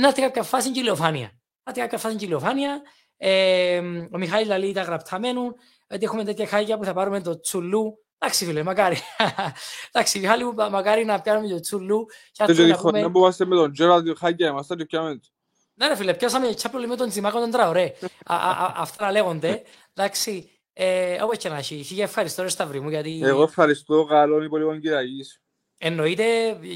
να 0.00 0.06
έρθει 0.06 0.20
κάποια 0.20 0.42
φάση 0.42 0.70
και 0.70 0.80
ηλιοφάνεια. 0.80 1.26
Να 1.64 1.72
έρθει 1.72 1.80
κάποια 1.80 1.98
φάση 1.98 2.16
και 2.16 2.24
ηλιοφάνεια. 2.24 2.82
Ε, 3.16 3.78
ο 4.10 4.18
Μιχάλης 4.18 4.46
Λαλή 4.46 4.72
τα 4.72 4.82
γραπταμένου, 4.82 5.54
ότι 5.90 6.04
έχουμε 6.04 6.24
τέτοια 6.24 6.46
χάγια 6.46 6.78
που 6.78 6.84
θα 6.84 6.92
πάρουμε 6.92 7.20
το 7.20 7.40
τσουλού. 7.40 7.98
Εντάξει 8.18 8.44
φίλε, 8.44 8.62
μακάρι. 8.62 8.96
Εντάξει, 9.92 10.18
Μιχάλη 10.18 10.44
μου, 10.44 10.54
μακάρι 10.54 11.04
να 11.04 11.20
πιάνουμε 11.20 11.48
το 11.48 11.60
τσουλού. 11.60 12.06
Και 12.32 12.62
να 12.66 12.76
πούμε... 12.76 13.10
που 13.10 13.18
είμαστε 13.18 13.44
με 13.44 13.56
τον 13.56 13.72
Τζέραλ 13.72 14.16
χάγια, 14.18 14.48
είμαστε 14.48 14.74
και 14.74 14.84
πιάμε 14.84 15.20
Ναι 15.74 15.88
ρε 15.88 15.96
φίλε, 15.96 16.14
πιάσαμε 16.14 16.54
τσάπλο 16.54 16.86
με 16.86 16.96
τον 16.96 17.08
Τζιμάκο 17.08 17.40
τον 17.40 17.50
Τραωρέ. 17.50 17.92
Αυτά 18.76 19.12
λέγονται. 19.12 19.62
Εντάξει, 19.94 20.50
ε, 20.72 21.22
όπως 21.22 21.38
και 21.38 21.48
να 21.48 21.56
έχει. 21.56 21.82
Χίλια 21.82 22.04
ευχαριστώ 22.04 22.42
ρε 22.42 22.48
Σταυρή 22.48 22.80
μου 22.80 22.88
γιατί... 22.88 23.20
Εγώ 23.22 23.42
ευχαριστώ, 23.42 24.04
καλό 24.04 24.42
υπόλοιπο 24.42 24.76
κυραγής. 24.76 25.40
Εννοείται, 25.84 26.24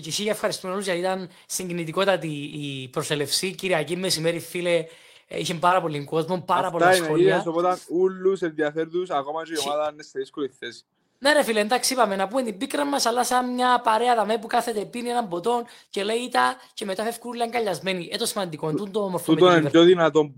και 0.01 0.09
εσύ 0.09 0.25
ευχαριστούμε 0.25 0.73
όλους 0.73 0.85
γιατί 0.85 1.01
ήταν 1.01 1.29
συγκινητικότατη 1.47 2.29
η 2.55 2.89
προσελευσή. 2.89 3.55
Κυριακή 3.55 3.97
μεσημέρι, 3.97 4.41
φίλε, 4.41 4.87
είχε 5.29 5.55
πάρα 5.55 5.81
πολύ 5.81 6.05
κόσμο, 6.05 6.41
πάρα 6.41 6.71
πολλά 6.71 6.93
σχόλια. 6.93 7.37
Αυτά 7.37 7.51
είναι, 7.51 7.59
οπότε 7.59 7.81
ούλους 7.89 8.43
ενδιαφέροντους, 8.43 9.11
ακόμα 9.11 9.45
και 9.45 9.53
η 9.53 9.69
ομάδα 9.69 9.91
είναι 9.93 10.03
στη 10.03 10.19
δύσκολη 10.19 10.49
θέση. 10.59 10.85
Ναι 11.19 11.33
ρε 11.33 11.43
φίλε, 11.43 11.61
εντάξει 11.61 11.93
είπαμε 11.93 12.17
να 12.17 12.29
πούμε 12.29 12.43
την 12.43 12.59
πίκρα 12.59 12.85
μας, 12.85 13.07
αλλά 13.07 13.25
σαν 13.25 13.55
μια 13.55 13.81
παρέα 13.81 14.15
δαμέ 14.15 14.39
που 14.39 14.47
κάθεται 14.47 14.85
πίνει 14.85 15.09
έναν 15.09 15.29
ποτόν 15.29 15.65
και 15.91 16.05
λέει 16.05 16.29
τα 16.29 16.57
και 16.75 16.85
μετά 16.85 17.05
φεύγουν 17.05 17.31
όλοι 17.31 17.43
αγκαλιασμένοι. 17.43 18.09
Ε, 18.13 18.17
το 18.17 18.27
σημαντικό, 18.27 18.71
είναι 18.71 18.91
το 18.91 19.01
όμορφο. 19.01 19.33
Τούτο 19.35 19.57
είναι 19.57 19.71
πιο 19.71 19.83
δυνατό 19.83 20.35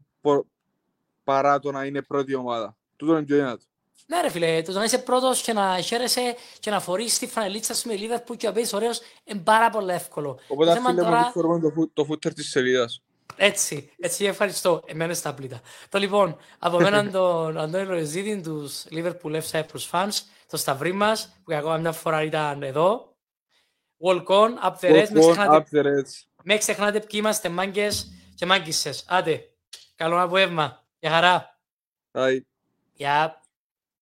παρά 1.25 1.59
το 1.59 1.73
να 1.73 1.85
είναι 1.85 2.03
πρώτη 2.03 2.35
ομάδα. 2.35 2.77
Τούτο 2.97 3.13
είναι 3.13 3.23
πιο 3.23 3.37
δυνατό. 3.37 3.65
Ναι, 4.11 4.21
ρε 4.21 4.31
φίλε, 4.31 4.63
το 4.63 4.73
να 4.73 4.85
είσαι 4.85 4.99
πρώτος 4.99 5.43
και 5.43 5.53
να 5.53 5.81
χαίρεσαι 5.81 6.37
και 6.61 6.71
να 6.71 6.81
φορείς 6.81 7.19
τη 7.19 7.27
φανελίτσα 7.27 7.75
σου 7.75 7.89
με 7.89 7.95
Λίβερπουλ 7.95 8.37
και 8.37 8.47
να 8.47 8.53
παίζει 8.53 8.77
ωραίος 8.77 9.01
είναι 9.25 9.41
πάρα 9.41 9.71
πολύ 9.71 9.93
εύκολο. 9.93 10.39
Οπότε 10.49 10.81
φίλε 10.81 11.03
τώρα... 11.03 11.33
μου 11.35 11.61
το, 11.61 11.91
το 11.93 12.05
φούτερ 12.05 12.35
της 12.35 12.51
σελίδας. 12.51 13.03
Έτσι, 13.37 13.91
έτσι 13.99 14.25
ευχαριστώ. 14.25 14.83
Εμένα 14.87 15.15
στα 15.15 15.35
πλήτα. 15.35 15.61
Το 15.89 15.99
λοιπόν, 15.99 16.37
από 16.59 16.81
μένα 16.81 17.11
τον 17.19 17.59
Αντώνη 17.59 17.85
Ροζίδη, 17.85 18.41
τους 18.41 18.85
Liverpool 18.91 19.41
F. 19.41 19.51
Cyprus 19.51 19.91
fans, 19.91 20.21
το 20.51 20.57
σταυρί 20.57 20.93
μας, 20.93 21.41
που 21.45 21.55
ακόμα 21.55 21.77
μια 21.77 21.93
φορά 21.93 22.23
ήταν 22.23 22.63
εδώ. 22.63 23.17
Walk 24.05 24.27
on, 24.27 24.51
up 24.65 24.75
the 24.81 24.91
reds. 24.91 25.21
Walk 25.21 25.37
on, 25.37 25.49
up 25.49 25.63
the 25.73 25.83
reds. 25.83 26.27
Με 26.43 26.57
ξεχνάτε 26.57 27.01
ποιοι 27.01 27.21
είμαστε 27.23 27.49
μάγκες 27.49 28.13
και 28.35 28.47
μάγκισσες. 28.47 29.05
Άντε, 29.09 29.51
καλό 29.95 30.23
απόγευμα. 30.23 30.85
Γεια 30.99 31.11
χαρά. 31.11 31.59
Bye. 32.13 32.41
Yep. 32.99 33.31